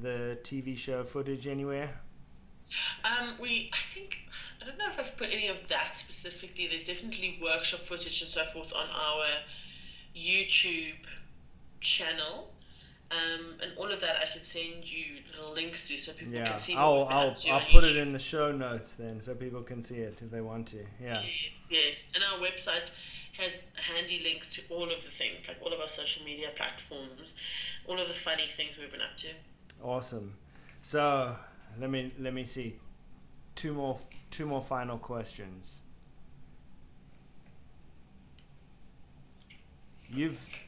the 0.00 0.38
TV 0.42 0.76
show 0.78 1.04
footage 1.04 1.46
anywhere? 1.46 2.00
Um, 3.04 3.34
we 3.38 3.70
I 3.74 3.76
think 3.76 4.16
I 4.62 4.64
don't 4.64 4.78
know 4.78 4.86
if 4.86 4.98
I've 4.98 5.14
put 5.18 5.28
any 5.30 5.48
of 5.48 5.68
that 5.68 5.98
specifically. 5.98 6.66
There's 6.66 6.86
definitely 6.86 7.38
workshop 7.42 7.80
footage 7.80 8.22
and 8.22 8.30
so 8.30 8.44
forth 8.46 8.72
on 8.72 8.86
our 8.88 9.26
YouTube 10.16 10.96
channel. 11.80 12.50
Um, 13.08 13.54
and 13.62 13.70
all 13.78 13.92
of 13.92 14.00
that 14.00 14.16
I 14.16 14.32
can 14.32 14.42
send 14.42 14.90
you 14.90 15.20
little 15.30 15.52
links 15.52 15.86
to 15.88 15.96
so 15.96 16.12
people 16.12 16.34
yeah. 16.34 16.44
can 16.44 16.58
see. 16.58 16.74
I'll 16.74 17.04
I'll, 17.04 17.34
I'll 17.50 17.60
put 17.60 17.84
YouTube. 17.84 17.90
it 17.90 17.96
in 17.98 18.12
the 18.12 18.18
show 18.18 18.50
notes 18.50 18.94
then 18.94 19.20
so 19.20 19.32
people 19.34 19.62
can 19.62 19.80
see 19.80 19.98
it 19.98 20.20
if 20.20 20.30
they 20.30 20.40
want 20.40 20.66
to. 20.68 20.84
Yeah. 21.00 21.22
Yes, 21.22 21.68
yes. 21.70 22.06
And 22.16 22.24
our 22.24 22.44
website 22.44 22.90
has 23.38 23.64
handy 23.76 24.22
links 24.24 24.54
to 24.56 24.62
all 24.70 24.84
of 24.84 25.04
the 25.04 25.10
things, 25.10 25.46
like 25.46 25.58
all 25.62 25.72
of 25.72 25.80
our 25.80 25.88
social 25.88 26.24
media 26.24 26.48
platforms, 26.56 27.34
all 27.86 28.00
of 28.00 28.08
the 28.08 28.14
funny 28.14 28.46
things 28.46 28.70
we've 28.76 28.90
been 28.90 29.00
up 29.00 29.16
to. 29.18 29.28
Awesome. 29.82 30.34
So 30.82 31.36
let 31.80 31.90
me 31.90 32.12
let 32.18 32.34
me 32.34 32.44
see. 32.44 32.76
Two 33.54 33.72
more 33.72 33.98
two 34.30 34.46
more 34.46 34.62
final 34.62 34.98
questions. 34.98 35.80
You've 40.08 40.58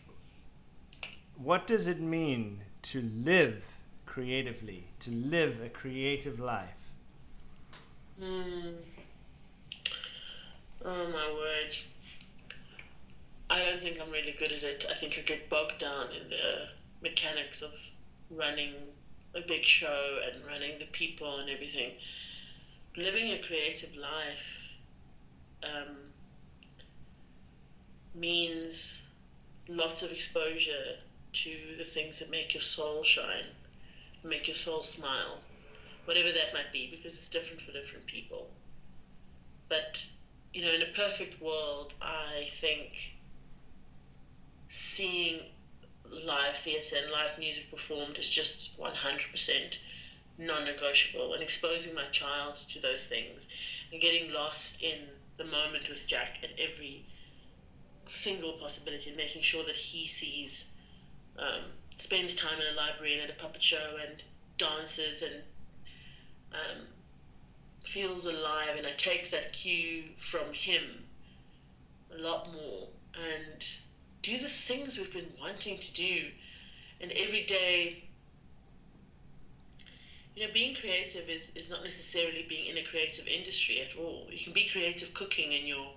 what 1.43 1.67
does 1.67 1.87
it 1.87 2.01
mean 2.01 2.61
to 2.83 3.01
live 3.03 3.65
creatively, 4.07 4.85
to 5.01 5.11
live 5.11 5.61
a 5.65 5.69
creative 5.69 6.41
life? 6.41 6.69
Mm. 8.21 8.75
Oh 10.85 11.07
my 11.09 11.33
word. 11.33 11.75
I 13.51 13.65
don't 13.65 13.81
think 13.81 14.01
I'm 14.01 14.11
really 14.11 14.35
good 14.39 14.53
at 14.53 14.63
it. 14.63 14.87
I 14.91 14.95
think 14.95 15.17
I 15.17 15.23
get 15.23 15.49
bogged 15.49 15.79
down 15.79 16.09
in 16.11 16.29
the 16.29 16.69
mechanics 17.03 17.63
of 17.63 17.73
running 18.31 18.75
a 19.35 19.41
big 19.41 19.63
show 19.63 20.19
and 20.27 20.45
running 20.45 20.79
the 20.79 20.87
people 20.87 21.39
and 21.39 21.49
everything. 21.49 21.93
living 22.97 23.31
a 23.33 23.39
creative 23.39 23.95
life 23.97 24.73
um, 25.63 25.97
means 28.15 29.07
lots 29.69 30.03
of 30.03 30.11
exposure 30.11 30.97
to 31.45 31.77
the 31.77 31.85
things 31.85 32.19
that 32.19 32.31
make 32.31 32.55
your 32.55 32.61
soul 32.61 33.03
shine, 33.03 33.47
make 34.25 34.49
your 34.49 34.57
soul 34.57 34.83
smile, 34.83 35.39
whatever 36.05 36.33
that 36.33 36.55
might 36.55 36.73
be, 36.73 36.89
because 36.91 37.15
it's 37.15 37.29
different 37.29 37.61
for 37.61 37.73
different 37.73 38.07
people. 38.07 38.49
But, 39.69 40.05
you 40.53 40.63
know, 40.63 40.73
in 40.73 40.83
a 40.83 40.87
perfect 40.87 41.41
world, 41.41 41.95
I 42.01 42.47
think 42.49 43.13
seeing 44.69 45.41
live 46.11 46.57
theatre 46.57 46.97
and 46.97 47.11
live 47.11 47.39
music 47.39 47.71
performed 47.71 48.19
is 48.19 48.29
just 48.29 48.79
100% 48.81 49.79
non 50.39 50.65
negotiable. 50.65 51.35
And 51.35 51.43
exposing 51.43 51.95
my 51.95 52.05
child 52.05 52.55
to 52.55 52.81
those 52.81 53.07
things 53.07 53.49
and 53.93 54.01
getting 54.01 54.33
lost 54.33 54.83
in 54.83 54.99
the 55.37 55.45
moment 55.45 55.89
with 55.89 56.07
Jack 56.07 56.39
at 56.43 56.51
every 56.59 57.05
single 58.05 58.53
possibility 58.55 59.11
and 59.11 59.17
making 59.17 59.43
sure 59.43 59.65
that 59.65 59.75
he 59.75 60.07
sees, 60.07 60.67
um, 61.39 61.63
spends 61.97 62.35
time 62.35 62.61
in 62.61 62.75
a 62.75 62.77
library 62.77 63.15
and 63.15 63.23
at 63.23 63.31
a 63.31 63.41
puppet 63.41 63.63
show 63.63 63.97
and 64.07 64.23
dances 64.57 65.23
and 65.23 65.35
um, 66.53 66.85
feels 67.85 68.27
alive. 68.27 68.77
And 68.77 68.87
I 68.87 68.93
take 68.97 69.31
that 69.31 69.53
cue 69.53 70.05
from 70.17 70.53
him 70.53 70.83
a 72.15 72.21
lot 72.21 72.53
more 72.53 72.89
and 73.15 73.67
do 74.23 74.37
the 74.39 74.49
things 74.49 74.99
we've 74.99 75.13
been 75.13 75.33
wanting 75.41 75.79
to 75.79 75.93
do. 75.93 76.27
And 77.01 77.13
every 77.13 77.45
day, 77.45 78.05
you 80.35 80.47
know, 80.47 80.53
being 80.53 80.75
creative 80.75 81.29
is, 81.29 81.51
is 81.55 81.71
not 81.71 81.85
necessarily 81.85 82.45
being 82.49 82.67
in 82.67 82.79
a 82.79 82.83
creative 82.83 83.27
industry 83.27 83.81
at 83.81 83.97
all. 83.97 84.29
You 84.31 84.43
can 84.43 84.53
be 84.53 84.69
creative 84.69 85.15
cooking 85.15 85.53
in 85.53 85.67
your 85.67 85.89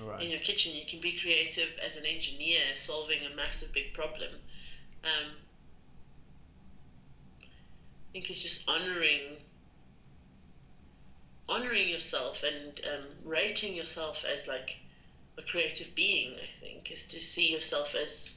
right. 0.00 0.22
in 0.22 0.30
your 0.30 0.38
kitchen. 0.38 0.74
You 0.74 0.86
can 0.86 1.00
be 1.00 1.12
creative 1.12 1.78
as 1.84 1.96
an 1.96 2.06
engineer 2.06 2.60
solving 2.74 3.24
a 3.24 3.34
massive 3.34 3.72
big 3.72 3.92
problem. 3.92 4.30
Um, 5.08 5.30
I 7.42 8.12
think 8.12 8.30
it's 8.30 8.42
just 8.42 8.68
honoring 8.68 9.38
honoring 11.48 11.88
yourself 11.88 12.42
and 12.42 12.80
um, 12.84 13.06
rating 13.24 13.74
yourself 13.74 14.24
as 14.24 14.46
like 14.46 14.76
a 15.38 15.42
creative 15.42 15.94
being, 15.94 16.34
I 16.34 16.60
think, 16.60 16.90
is 16.90 17.06
to 17.06 17.20
see 17.20 17.50
yourself 17.50 17.94
as 17.94 18.34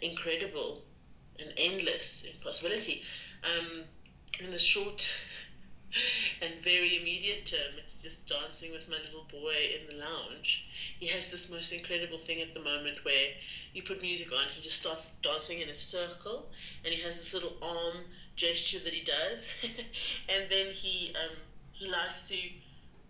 incredible 0.00 0.82
and 1.38 1.52
endless 1.56 2.22
in 2.22 2.38
possibility. 2.40 3.02
Um, 3.44 3.82
in 4.40 4.50
the 4.50 4.58
short 4.58 5.06
and 6.42 6.54
very 6.60 6.96
immediate 7.00 7.46
term, 7.46 7.78
it's 7.78 8.02
just 8.02 8.26
dancing 8.26 8.72
with 8.72 8.88
my 8.88 8.96
little 9.04 9.26
boy 9.30 9.54
in 9.78 9.86
the 9.86 10.02
lounge. 10.02 10.66
He 10.98 11.06
has 11.08 11.30
this 11.30 11.50
most 11.50 11.72
incredible 11.72 12.18
thing 12.18 12.40
at 12.40 12.54
the 12.54 12.60
moment 12.60 13.04
where 13.04 13.28
you 13.72 13.82
put 13.82 14.02
music 14.02 14.32
on, 14.32 14.44
he 14.54 14.60
just 14.60 14.80
starts 14.80 15.12
dancing 15.22 15.60
in 15.60 15.68
a 15.68 15.74
circle, 15.74 16.46
and 16.84 16.94
he 16.94 17.02
has 17.02 17.16
this 17.16 17.34
little 17.34 17.56
arm 17.62 17.96
gesture 18.36 18.78
that 18.80 18.92
he 18.92 19.04
does, 19.04 19.50
and 20.28 20.44
then 20.50 20.72
he 20.72 21.14
um, 21.16 21.36
he 21.72 21.88
likes 21.90 22.28
to 22.28 22.36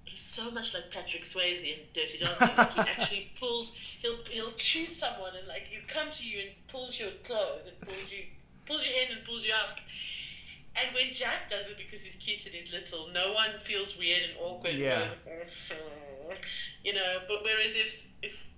he's 0.04 0.20
so 0.20 0.50
much 0.50 0.74
like 0.74 0.90
Patrick 0.90 1.24
Swayze 1.24 1.64
in 1.64 1.78
Dirty 1.92 2.18
Dancing. 2.18 2.48
like 2.56 2.72
he 2.72 2.80
actually 2.96 3.32
pulls, 3.38 3.76
he'll 4.00 4.22
he'll 4.30 4.52
choose 4.52 4.94
someone 4.94 5.32
and 5.36 5.48
like 5.48 5.66
he'll 5.68 5.88
come 5.88 6.10
to 6.10 6.26
you 6.26 6.40
and 6.40 6.50
pulls 6.68 6.98
your 6.98 7.10
clothes 7.24 7.66
and 7.66 7.80
pulls 7.80 8.12
you 8.12 8.24
pulls 8.66 8.86
you 8.86 8.94
in 9.02 9.16
and 9.16 9.24
pulls 9.24 9.44
you 9.44 9.52
up. 9.52 9.78
And 10.76 10.94
when 10.94 11.12
Jack 11.12 11.48
does 11.48 11.68
it 11.68 11.76
because 11.76 12.04
he's 12.04 12.16
cute 12.16 12.44
and 12.46 12.54
he's 12.54 12.72
little, 12.72 13.08
no 13.12 13.32
one 13.32 13.50
feels 13.60 13.96
weird 13.98 14.22
and 14.24 14.32
awkward. 14.40 14.74
Yeah. 14.74 15.08
you 16.84 16.94
know, 16.94 17.18
but 17.28 17.38
whereas 17.42 17.76
if 17.76 18.06
if 18.22 18.54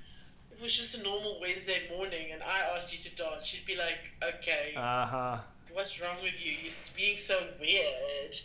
if 0.52 0.58
it 0.58 0.62
was 0.62 0.74
just 0.74 0.98
a 0.98 1.02
normal 1.02 1.38
Wednesday 1.40 1.82
morning 1.94 2.32
and 2.32 2.42
I 2.42 2.60
asked 2.74 2.92
you 2.92 2.98
to 3.10 3.16
dance, 3.16 3.46
she'd 3.46 3.66
be 3.66 3.76
like, 3.76 3.98
okay. 4.22 4.72
Uh 4.76 5.06
huh. 5.06 5.38
What's 5.72 6.00
wrong 6.00 6.22
with 6.22 6.44
you? 6.44 6.52
You're 6.52 6.72
being 6.96 7.16
so 7.18 7.38
weird 7.60 8.40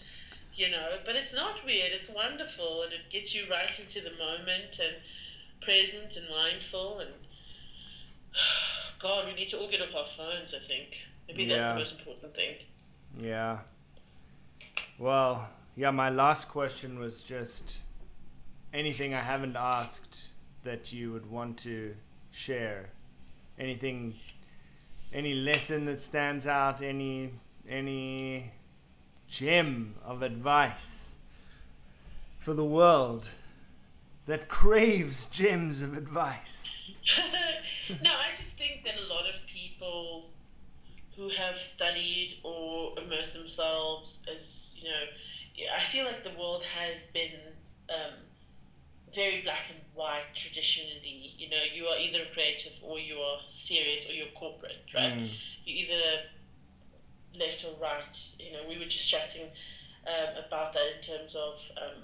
you 0.56 0.70
know, 0.70 0.98
but 1.06 1.16
it's 1.16 1.34
not 1.34 1.64
weird, 1.66 1.92
it's 1.94 2.10
wonderful 2.10 2.84
and 2.84 2.94
it 2.94 3.10
gets 3.10 3.34
you 3.34 3.44
right 3.50 3.80
into 3.80 4.02
the 4.02 4.12
moment 4.12 4.80
and 4.80 4.96
present 5.62 6.18
and 6.18 6.26
mindful 6.30 7.00
and 7.00 7.10
God, 9.00 9.28
we 9.28 9.34
need 9.34 9.50
to 9.50 9.60
all 9.60 9.70
get 9.70 9.82
off 9.82 9.96
our 9.96 10.06
phones, 10.06 10.54
I 10.54 10.60
think. 10.60 11.02
Maybe 11.28 11.44
yeah. 11.44 11.56
that's 11.56 11.70
the 11.70 11.76
most 11.76 12.00
important 12.00 12.36
thing. 12.36 12.56
Yeah. 13.20 13.60
Well, 14.98 15.50
yeah, 15.76 15.92
my 15.92 16.10
last 16.10 16.50
question 16.50 17.00
was 17.00 17.24
just 17.24 17.80
anything 18.74 19.14
I 19.14 19.20
haven't 19.20 19.56
asked 19.56 20.28
that 20.64 20.94
you 20.94 21.12
would 21.12 21.30
want 21.30 21.58
to 21.60 21.96
share. 22.32 22.90
Anything 23.58 24.14
any 25.14 25.34
lesson 25.34 25.86
that 25.86 26.00
stands 26.00 26.48
out, 26.48 26.82
any 26.82 27.32
any 27.68 28.52
gem 29.28 29.96
of 30.04 30.22
advice 30.22 31.16
for 32.40 32.54
the 32.54 32.66
world 32.66 33.30
that 34.26 34.48
craves 34.48 35.26
gems 35.28 35.82
of 35.82 35.98
advice? 35.98 36.92
no, 38.02 38.12
I 38.12 38.30
just 38.30 38.54
think 38.54 38.84
that 38.86 38.96
a 38.98 39.14
lot 39.14 39.30
of 39.30 39.46
people 39.48 40.30
who 41.16 41.30
have 41.30 41.58
studied 41.58 42.36
or 42.44 42.98
immersed 42.98 43.34
themselves 43.34 44.22
as, 44.34 44.76
you 44.78 44.90
know, 44.90 45.04
I 45.78 45.84
feel 45.84 46.06
like 46.06 46.24
the 46.24 46.38
world 46.40 46.64
has 46.64 47.06
been 47.08 47.32
um, 47.90 48.14
very 49.14 49.42
black 49.42 49.66
and 49.70 49.80
white 49.94 50.34
traditionally. 50.34 51.34
You 51.38 51.50
know, 51.50 51.58
you 51.74 51.86
are 51.86 51.98
either 52.00 52.20
creative 52.34 52.80
or 52.82 53.00
you 53.00 53.18
are 53.18 53.38
serious 53.50 54.10
or 54.10 54.14
you're 54.14 54.28
corporate, 54.28 54.84
right? 54.96 55.14
Mm. 55.14 55.30
You 55.66 55.76
either 55.84 56.22
left 57.38 57.66
or 57.66 57.74
right. 57.82 58.18
You 58.40 58.54
know, 58.54 58.60
we 58.68 58.78
were 58.78 58.86
just 58.86 59.10
chatting 59.10 59.50
um, 60.08 60.44
about 60.46 60.74
that 60.74 60.88
in 60.96 61.02
terms 61.02 61.36
of, 61.36 61.72
um, 61.78 62.04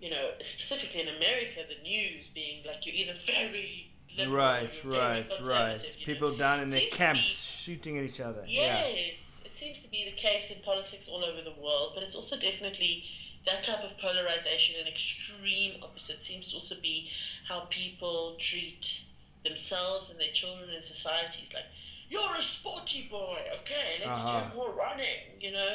you 0.00 0.10
know, 0.10 0.30
specifically 0.40 1.02
in 1.02 1.08
America, 1.08 1.60
the 1.68 1.80
news 1.82 2.28
being 2.28 2.62
like 2.64 2.86
you're 2.86 2.94
either 2.94 3.12
very 3.12 3.90
right, 4.28 4.70
right, 4.84 5.26
right. 5.46 5.96
People 6.04 6.32
know. 6.32 6.36
down 6.36 6.60
in 6.60 6.68
their 6.68 6.88
camps 6.90 7.22
be, 7.22 7.74
shooting 7.74 7.98
at 7.98 8.04
each 8.04 8.20
other. 8.20 8.44
Yes, 8.46 9.40
yeah. 9.42 9.46
it 9.46 9.52
seems 9.52 9.82
to 9.82 9.90
be 9.90 10.04
the 10.04 10.16
case 10.16 10.50
in 10.50 10.62
politics 10.62 11.08
all 11.08 11.24
over 11.24 11.40
the 11.42 11.54
world, 11.62 11.92
but 11.94 12.02
it's 12.02 12.14
also 12.14 12.36
definitely 12.38 13.04
that 13.46 13.62
type 13.62 13.84
of 13.84 13.96
polarization 13.98 14.76
and 14.78 14.88
extreme 14.88 15.82
opposite 15.82 16.20
seems 16.20 16.50
to 16.50 16.54
also 16.54 16.76
be 16.80 17.10
how 17.48 17.60
people 17.70 18.36
treat 18.38 19.04
themselves 19.44 20.10
and 20.10 20.18
their 20.18 20.32
children 20.32 20.70
in 20.70 20.80
societies. 20.80 21.52
Like 21.52 21.64
you're 22.08 22.36
a 22.36 22.42
sporty 22.42 23.08
boy. 23.10 23.38
Okay, 23.60 24.02
let's 24.04 24.20
uh-huh. 24.22 24.50
do 24.50 24.56
more 24.56 24.70
running. 24.72 25.38
You 25.40 25.52
know, 25.52 25.72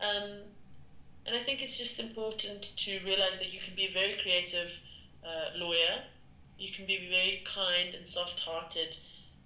um, 0.00 0.30
and 1.26 1.36
I 1.36 1.40
think 1.40 1.62
it's 1.62 1.76
just 1.76 2.00
important 2.00 2.62
to 2.76 3.00
realize 3.04 3.38
that 3.38 3.52
you 3.52 3.60
can 3.60 3.74
be 3.74 3.86
a 3.86 3.90
very 3.90 4.16
creative 4.22 4.78
uh, 5.24 5.58
lawyer. 5.58 6.02
You 6.58 6.70
can 6.70 6.86
be 6.86 6.96
a 6.96 7.08
very 7.08 7.42
kind 7.44 7.94
and 7.94 8.06
soft-hearted 8.06 8.96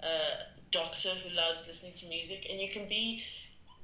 uh, 0.02 0.44
doctor 0.70 1.10
who 1.10 1.34
loves 1.34 1.66
listening 1.66 1.92
to 1.94 2.06
music, 2.06 2.46
and 2.50 2.60
you 2.60 2.70
can 2.70 2.88
be 2.88 3.22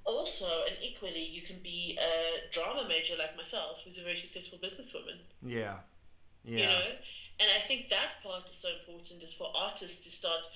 also 0.05 0.47
and 0.66 0.76
equally 0.83 1.22
you 1.22 1.43
can 1.43 1.59
be 1.59 1.99
a 2.01 2.51
drama 2.51 2.89
major 2.89 3.14
like 3.16 3.37
myself, 3.37 3.83
who's 3.85 3.99
a 3.99 4.03
very 4.03 4.16
successful 4.16 4.59
businesswoman. 4.59 5.18
Yeah, 5.43 5.76
yeah. 6.45 6.59
You 6.59 6.66
know, 6.66 6.87
and 7.41 7.51
I 7.57 7.61
think 7.61 7.89
that 7.91 8.22
part 8.22 8.49
is 8.49 8.57
so 8.57 8.68
important 8.70 9.22
is 9.22 9.35
for 9.35 9.51
artists 9.55 10.05
to 10.05 10.11
start. 10.11 10.49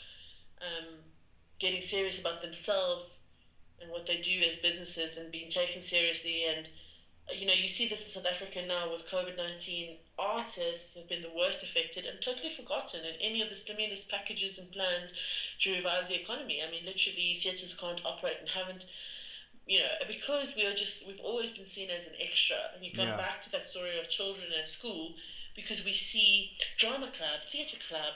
Um, 0.60 0.98
getting 1.62 1.80
serious 1.80 2.18
about 2.18 2.40
themselves 2.40 3.20
and 3.80 3.90
what 3.90 4.04
they 4.04 4.16
do 4.16 4.42
as 4.42 4.56
businesses 4.56 5.16
and 5.16 5.30
being 5.30 5.48
taken 5.48 5.80
seriously. 5.80 6.44
And, 6.44 6.68
you 7.32 7.46
know, 7.46 7.52
you 7.52 7.68
see 7.68 7.86
this 7.86 8.04
in 8.04 8.10
South 8.22 8.30
Africa 8.30 8.62
now 8.66 8.90
with 8.90 9.06
COVID 9.08 9.36
19. 9.36 9.96
Artists 10.22 10.94
have 10.94 11.08
been 11.08 11.20
the 11.20 11.30
worst 11.30 11.64
affected 11.64 12.06
and 12.06 12.20
totally 12.20 12.48
forgotten 12.48 13.04
in 13.04 13.16
any 13.16 13.40
of 13.40 13.48
the 13.48 13.56
stimulus 13.56 14.04
packages 14.04 14.56
and 14.58 14.70
plans 14.70 15.12
to 15.58 15.72
revive 15.72 16.06
the 16.06 16.14
economy. 16.14 16.62
I 16.62 16.70
mean, 16.70 16.84
literally, 16.84 17.34
theatres 17.34 17.74
can't 17.74 18.00
operate 18.04 18.38
and 18.38 18.48
haven't 18.48 18.84
you 19.66 19.78
know, 19.80 19.94
because 20.06 20.54
we 20.56 20.64
are 20.64 20.72
just, 20.74 21.06
we've 21.06 21.20
always 21.20 21.50
been 21.50 21.64
seen 21.64 21.90
as 21.90 22.06
an 22.06 22.14
extra. 22.18 22.56
And 22.74 22.84
you 22.84 22.90
come 22.90 23.08
yeah. 23.08 23.16
back 23.16 23.42
to 23.42 23.50
that 23.50 23.64
story 23.64 23.98
of 23.98 24.08
children 24.08 24.52
at 24.52 24.68
school 24.68 25.14
because 25.54 25.84
we 25.84 25.92
see 25.92 26.52
drama 26.76 27.08
club, 27.08 27.42
theatre 27.44 27.76
club, 27.88 28.14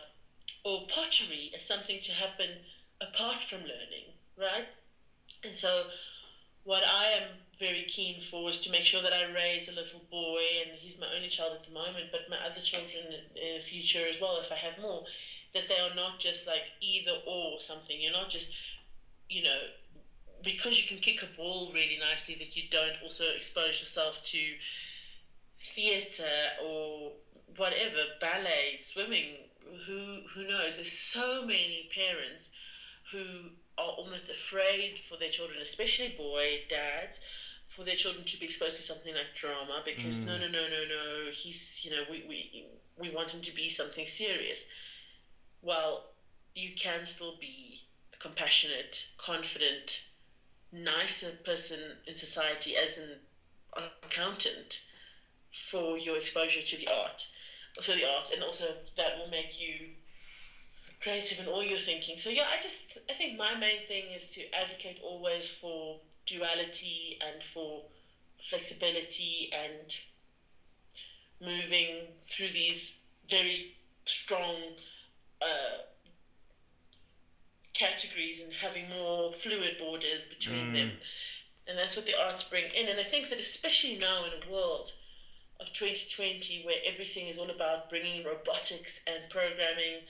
or 0.65 0.87
pottery 0.89 1.51
as 1.55 1.63
something 1.63 2.01
to 2.01 2.13
happen 2.13 2.51
apart 3.01 3.43
from 3.43 3.61
learning, 3.61 4.05
right? 4.37 4.67
And 5.45 5.55
so, 5.55 5.85
what 6.65 6.83
I 6.85 7.07
am 7.09 7.23
very 7.59 7.83
keen 7.83 8.21
for 8.21 8.49
is 8.51 8.59
to 8.61 8.71
make 8.71 8.85
sure 8.85 9.01
that 9.03 9.13
I 9.13 9.23
raise 9.25 9.69
a 9.69 9.73
little 9.73 10.01
boy, 10.11 10.43
and 10.61 10.77
he's 10.79 10.99
my 10.99 11.07
only 11.15 11.29
child 11.29 11.53
at 11.53 11.65
the 11.65 11.71
moment, 11.73 12.09
but 12.13 12.29
my 12.29 12.39
other 12.45 12.61
children 12.61 13.05
in 13.35 13.55
the 13.55 13.61
future 13.61 14.07
as 14.07 14.21
well, 14.21 14.37
if 14.39 14.53
I 14.53 14.57
have 14.57 14.79
more, 14.79 15.05
that 15.53 15.69
they 15.69 15.79
are 15.79 15.95
not 15.95 16.19
just 16.19 16.47
like 16.47 16.65
either 16.81 17.13
or 17.27 17.61
something. 17.61 18.01
You're 18.01 18.13
not 18.13 18.29
just, 18.29 18.51
you 19.29 19.43
know, 19.43 19.63
because 20.43 20.79
you 20.81 20.87
can 20.87 20.99
kick 20.99 21.23
a 21.23 21.27
ball 21.27 21.73
really 21.73 21.97
nicely, 21.97 22.35
that 22.37 22.57
you 22.57 22.63
don't 22.71 22.97
also 23.03 23.25
expose 23.31 23.81
yourself 23.81 24.23
to 24.23 24.55
theatre 25.59 26.49
or 26.63 27.13
whatever, 27.57 28.05
ballet, 28.21 28.77
swimming, 28.79 29.45
who 29.87 30.21
who 30.33 30.45
knows? 30.45 30.77
There's 30.77 30.89
so 30.89 31.43
many 31.43 31.89
parents 31.95 32.51
who 33.11 33.51
are 33.79 33.91
almost 33.91 34.29
afraid 34.29 34.99
for 34.99 35.17
their 35.17 35.29
children, 35.29 35.61
especially 35.61 36.09
boy 36.09 36.61
dads, 36.69 37.21
for 37.67 37.85
their 37.85 37.95
children 37.95 38.25
to 38.25 38.39
be 38.39 38.47
exposed 38.47 38.77
to 38.77 38.83
something 38.83 39.15
like 39.15 39.33
drama 39.35 39.83
because 39.85 40.19
mm. 40.19 40.27
no 40.27 40.39
no 40.39 40.47
no 40.49 40.67
no 40.69 40.85
no 40.89 41.31
he's 41.31 41.81
you 41.85 41.91
know 41.91 42.03
we, 42.09 42.23
we 42.29 42.65
we 42.99 43.11
want 43.11 43.31
him 43.31 43.41
to 43.41 43.53
be 43.53 43.69
something 43.69 44.07
serious 44.07 44.67
well 45.63 46.05
you 46.55 46.71
can 46.77 47.05
still 47.05 47.37
be 47.41 47.83
a 48.15 48.17
compassionate 48.19 49.07
confident 49.17 50.03
nicer 50.73 51.33
person 51.45 51.79
in 52.07 52.15
society 52.15 52.77
as 52.77 52.99
an 52.99 53.19
accountant 54.05 54.81
for 55.53 55.99
your 55.99 56.17
exposure 56.17 56.63
to 56.63 56.77
the 56.77 56.89
art 56.89 57.27
so 57.81 57.95
the 57.95 58.05
art 58.05 58.31
and 58.33 58.43
also 58.43 58.75
that 58.97 59.19
will 59.19 59.29
make 59.29 59.59
you 59.59 59.89
creative 61.01 61.39
in 61.41 61.47
all 61.47 61.63
your 61.63 61.79
thinking 61.79 62.17
so 62.17 62.31
yeah 62.31 62.47
i 62.51 62.57
just 62.61 62.99
i 63.11 63.13
think 63.13 63.37
my 63.37 63.55
main 63.55 63.81
thing 63.81 64.05
is 64.15 64.31
to 64.31 64.43
advocate 64.55 64.99
always 65.03 65.47
for 65.47 65.97
duality 66.27 67.19
and 67.21 67.43
for 67.43 67.83
flexibility 68.39 69.51
and 69.53 69.99
moving 71.41 72.09
through 72.23 72.51
these 72.51 72.97
very 73.29 73.57
strong 74.05 74.57
uh, 75.43 75.83
categories 77.75 78.43
and 78.43 78.53
having 78.53 78.89
more 78.89 79.31
fluid 79.31 79.77
borders 79.79 80.27
between 80.27 80.73
mm. 80.73 80.75
them. 80.75 80.93
And 81.69 81.79
that's 81.79 81.97
what 81.97 82.07
the 82.07 82.15
arts 82.19 82.45
bring 82.45 82.67
in. 82.75 82.89
And 82.89 83.01
I 83.01 83.03
think 83.03 83.29
that 83.29 83.39
especially 83.39 83.97
now 83.97 84.25
in 84.25 84.33
a 84.33 84.51
world 84.51 84.93
of 85.61 85.73
2020 85.73 86.65
where 86.65 86.77
everything 86.85 87.29
is 87.29 87.39
all 87.39 87.51
about 87.51 87.91
bringing 87.91 88.25
robotics 88.25 89.03
and 89.07 89.29
programming 89.29 90.03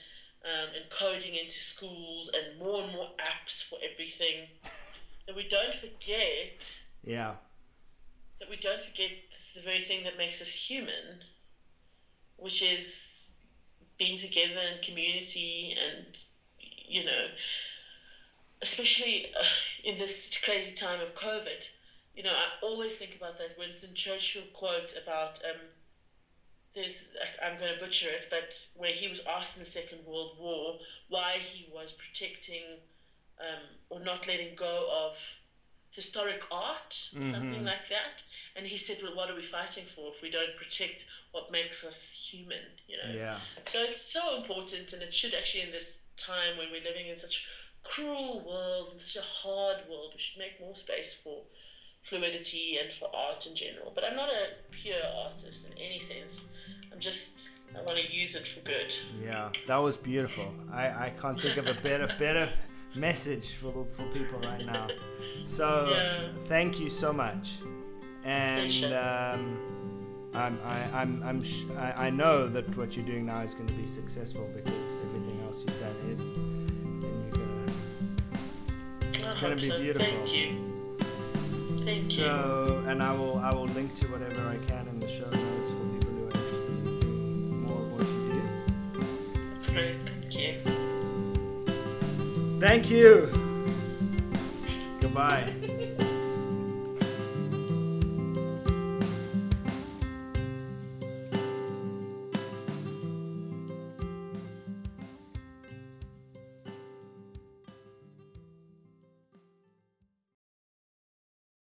um, 0.45 0.69
and 0.75 0.89
coding 0.89 1.35
into 1.35 1.59
schools 1.59 2.29
and 2.33 2.57
more 2.59 2.83
and 2.83 2.91
more 2.91 3.09
apps 3.19 3.63
for 3.63 3.79
everything 3.81 4.47
that 5.27 5.35
we 5.35 5.47
don't 5.47 5.73
forget. 5.73 6.79
Yeah. 7.03 7.35
That 8.39 8.49
we 8.49 8.55
don't 8.55 8.81
forget 8.81 9.11
the 9.53 9.61
very 9.61 9.81
thing 9.81 10.03
that 10.05 10.17
makes 10.17 10.41
us 10.41 10.53
human, 10.53 11.21
which 12.37 12.61
is 12.61 13.35
being 13.97 14.17
together 14.17 14.61
in 14.73 14.81
community 14.81 15.75
and, 15.77 16.17
you 16.59 17.03
know, 17.03 17.25
especially 18.61 19.33
uh, 19.39 19.43
in 19.83 19.95
this 19.95 20.37
crazy 20.43 20.75
time 20.75 21.01
of 21.01 21.13
COVID. 21.13 21.67
You 22.15 22.23
know, 22.23 22.33
I 22.33 22.65
always 22.65 22.95
think 22.95 23.15
about 23.15 23.37
that 23.37 23.57
Winston 23.57 23.93
Churchill 23.93 24.43
quote 24.53 24.95
about 25.01 25.39
um, 25.45 25.61
this. 26.73 27.07
I'm 27.43 27.59
going 27.59 27.73
to 27.73 27.79
butcher 27.79 28.09
it, 28.09 28.27
but 28.29 28.53
where 28.75 28.91
he 28.91 29.07
was 29.07 29.21
asked 29.27 29.57
in 29.57 29.61
the 29.61 29.69
Second 29.69 29.99
World 30.05 30.37
War 30.39 30.77
why 31.09 31.37
he 31.41 31.67
was 31.71 31.91
protecting 31.91 32.63
um, 33.39 33.63
or 33.89 33.99
not 33.99 34.27
letting 34.27 34.55
go 34.55 34.89
of 35.05 35.37
historic 35.91 36.43
art, 36.51 36.91
mm-hmm. 36.91 37.25
something 37.25 37.63
like 37.63 37.89
that. 37.89 38.23
And 38.55 38.65
he 38.65 38.77
said, 38.77 38.97
"Well, 39.03 39.15
what 39.15 39.29
are 39.29 39.35
we 39.35 39.41
fighting 39.41 39.85
for 39.85 40.09
if 40.09 40.21
we 40.21 40.29
don't 40.29 40.55
protect 40.57 41.05
what 41.31 41.51
makes 41.51 41.83
us 41.83 42.11
human?" 42.11 42.65
You 42.87 42.97
know. 42.97 43.13
Yeah. 43.13 43.39
So 43.63 43.83
it's 43.83 44.01
so 44.01 44.37
important, 44.37 44.93
and 44.93 45.01
it 45.01 45.13
should 45.13 45.33
actually 45.33 45.63
in 45.63 45.71
this 45.71 45.99
time 46.17 46.57
when 46.57 46.71
we're 46.71 46.83
living 46.83 47.07
in 47.07 47.15
such 47.15 47.45
a 47.45 47.87
cruel 47.87 48.43
world 48.47 48.89
and 48.91 48.99
such 48.99 49.15
a 49.15 49.25
hard 49.25 49.77
world, 49.89 50.11
we 50.13 50.19
should 50.19 50.39
make 50.39 50.59
more 50.59 50.75
space 50.75 51.13
for 51.13 51.43
fluidity 52.01 52.77
and 52.81 52.91
for 52.91 53.09
art 53.13 53.45
in 53.45 53.55
general. 53.55 53.91
But 53.93 54.03
I'm 54.03 54.15
not 54.15 54.29
a 54.29 54.47
pure 54.71 55.05
artist 55.25 55.67
in 55.67 55.77
any 55.77 55.99
sense. 55.99 56.45
I'm 56.91 56.99
just 56.99 57.49
I 57.77 57.81
want 57.81 57.97
to 57.97 58.11
use 58.11 58.35
it 58.35 58.47
for 58.47 58.61
good. 58.61 58.93
Yeah, 59.23 59.51
that 59.67 59.77
was 59.77 59.97
beautiful. 59.97 60.53
I, 60.71 60.85
I 60.87 61.13
can't 61.21 61.39
think 61.39 61.57
of 61.57 61.67
a 61.67 61.75
better 61.75 62.07
better 62.17 62.49
message 62.97 63.53
for, 63.55 63.71
for 63.71 64.03
people 64.13 64.39
right 64.39 64.65
now. 64.65 64.87
So 65.47 65.87
yeah. 65.91 66.27
thank 66.47 66.77
you 66.77 66.89
so 66.89 67.13
much, 67.13 67.59
and 68.25 68.83
um, 68.93 69.57
I'm 70.33 70.59
I, 70.65 70.83
I'm 70.93 71.23
I'm 71.23 71.41
sh- 71.41 71.63
I, 71.77 72.07
I 72.07 72.09
know 72.09 72.47
that 72.47 72.67
what 72.75 72.97
you're 72.97 73.05
doing 73.05 73.25
now 73.27 73.41
is 73.41 73.53
going 73.53 73.67
to 73.67 73.73
be 73.73 73.87
successful 73.87 74.45
because 74.53 74.97
everything 75.05 75.39
else 75.45 75.63
you've 75.65 75.79
done 75.79 75.95
is, 76.11 76.19
and 76.19 77.33
you're 77.33 77.41
gonna 79.21 79.31
it's 79.31 79.41
going 79.41 79.55
to 79.57 79.63
be 79.63 79.69
so. 79.69 79.79
beautiful. 79.79 80.05
Thank 80.05 80.33
you. 80.35 80.77
Thank 81.85 82.11
so, 82.11 82.81
you. 82.83 82.89
and 82.89 83.01
I 83.01 83.13
will 83.13 83.39
I 83.39 83.53
will 83.53 83.67
link 83.67 83.95
to 84.01 84.07
whatever 84.07 84.41
I 84.49 84.57
can 84.67 84.87
in 84.89 84.99
the 84.99 85.07
show 85.07 85.29
notes 85.29 85.71
for 85.71 85.85
people 85.93 86.11
who 86.11 86.23
are 86.23 86.35
interested 86.35 86.77
in 86.79 86.85
seeing 87.01 87.61
more 87.61 87.79
of 87.79 87.91
what 87.93 88.01
you 88.05 88.19
do. 88.33 89.49
That's 89.49 89.67
great. 89.71 90.16
Thank 92.59 92.89
you. 92.89 93.29
Goodbye. 94.99 95.53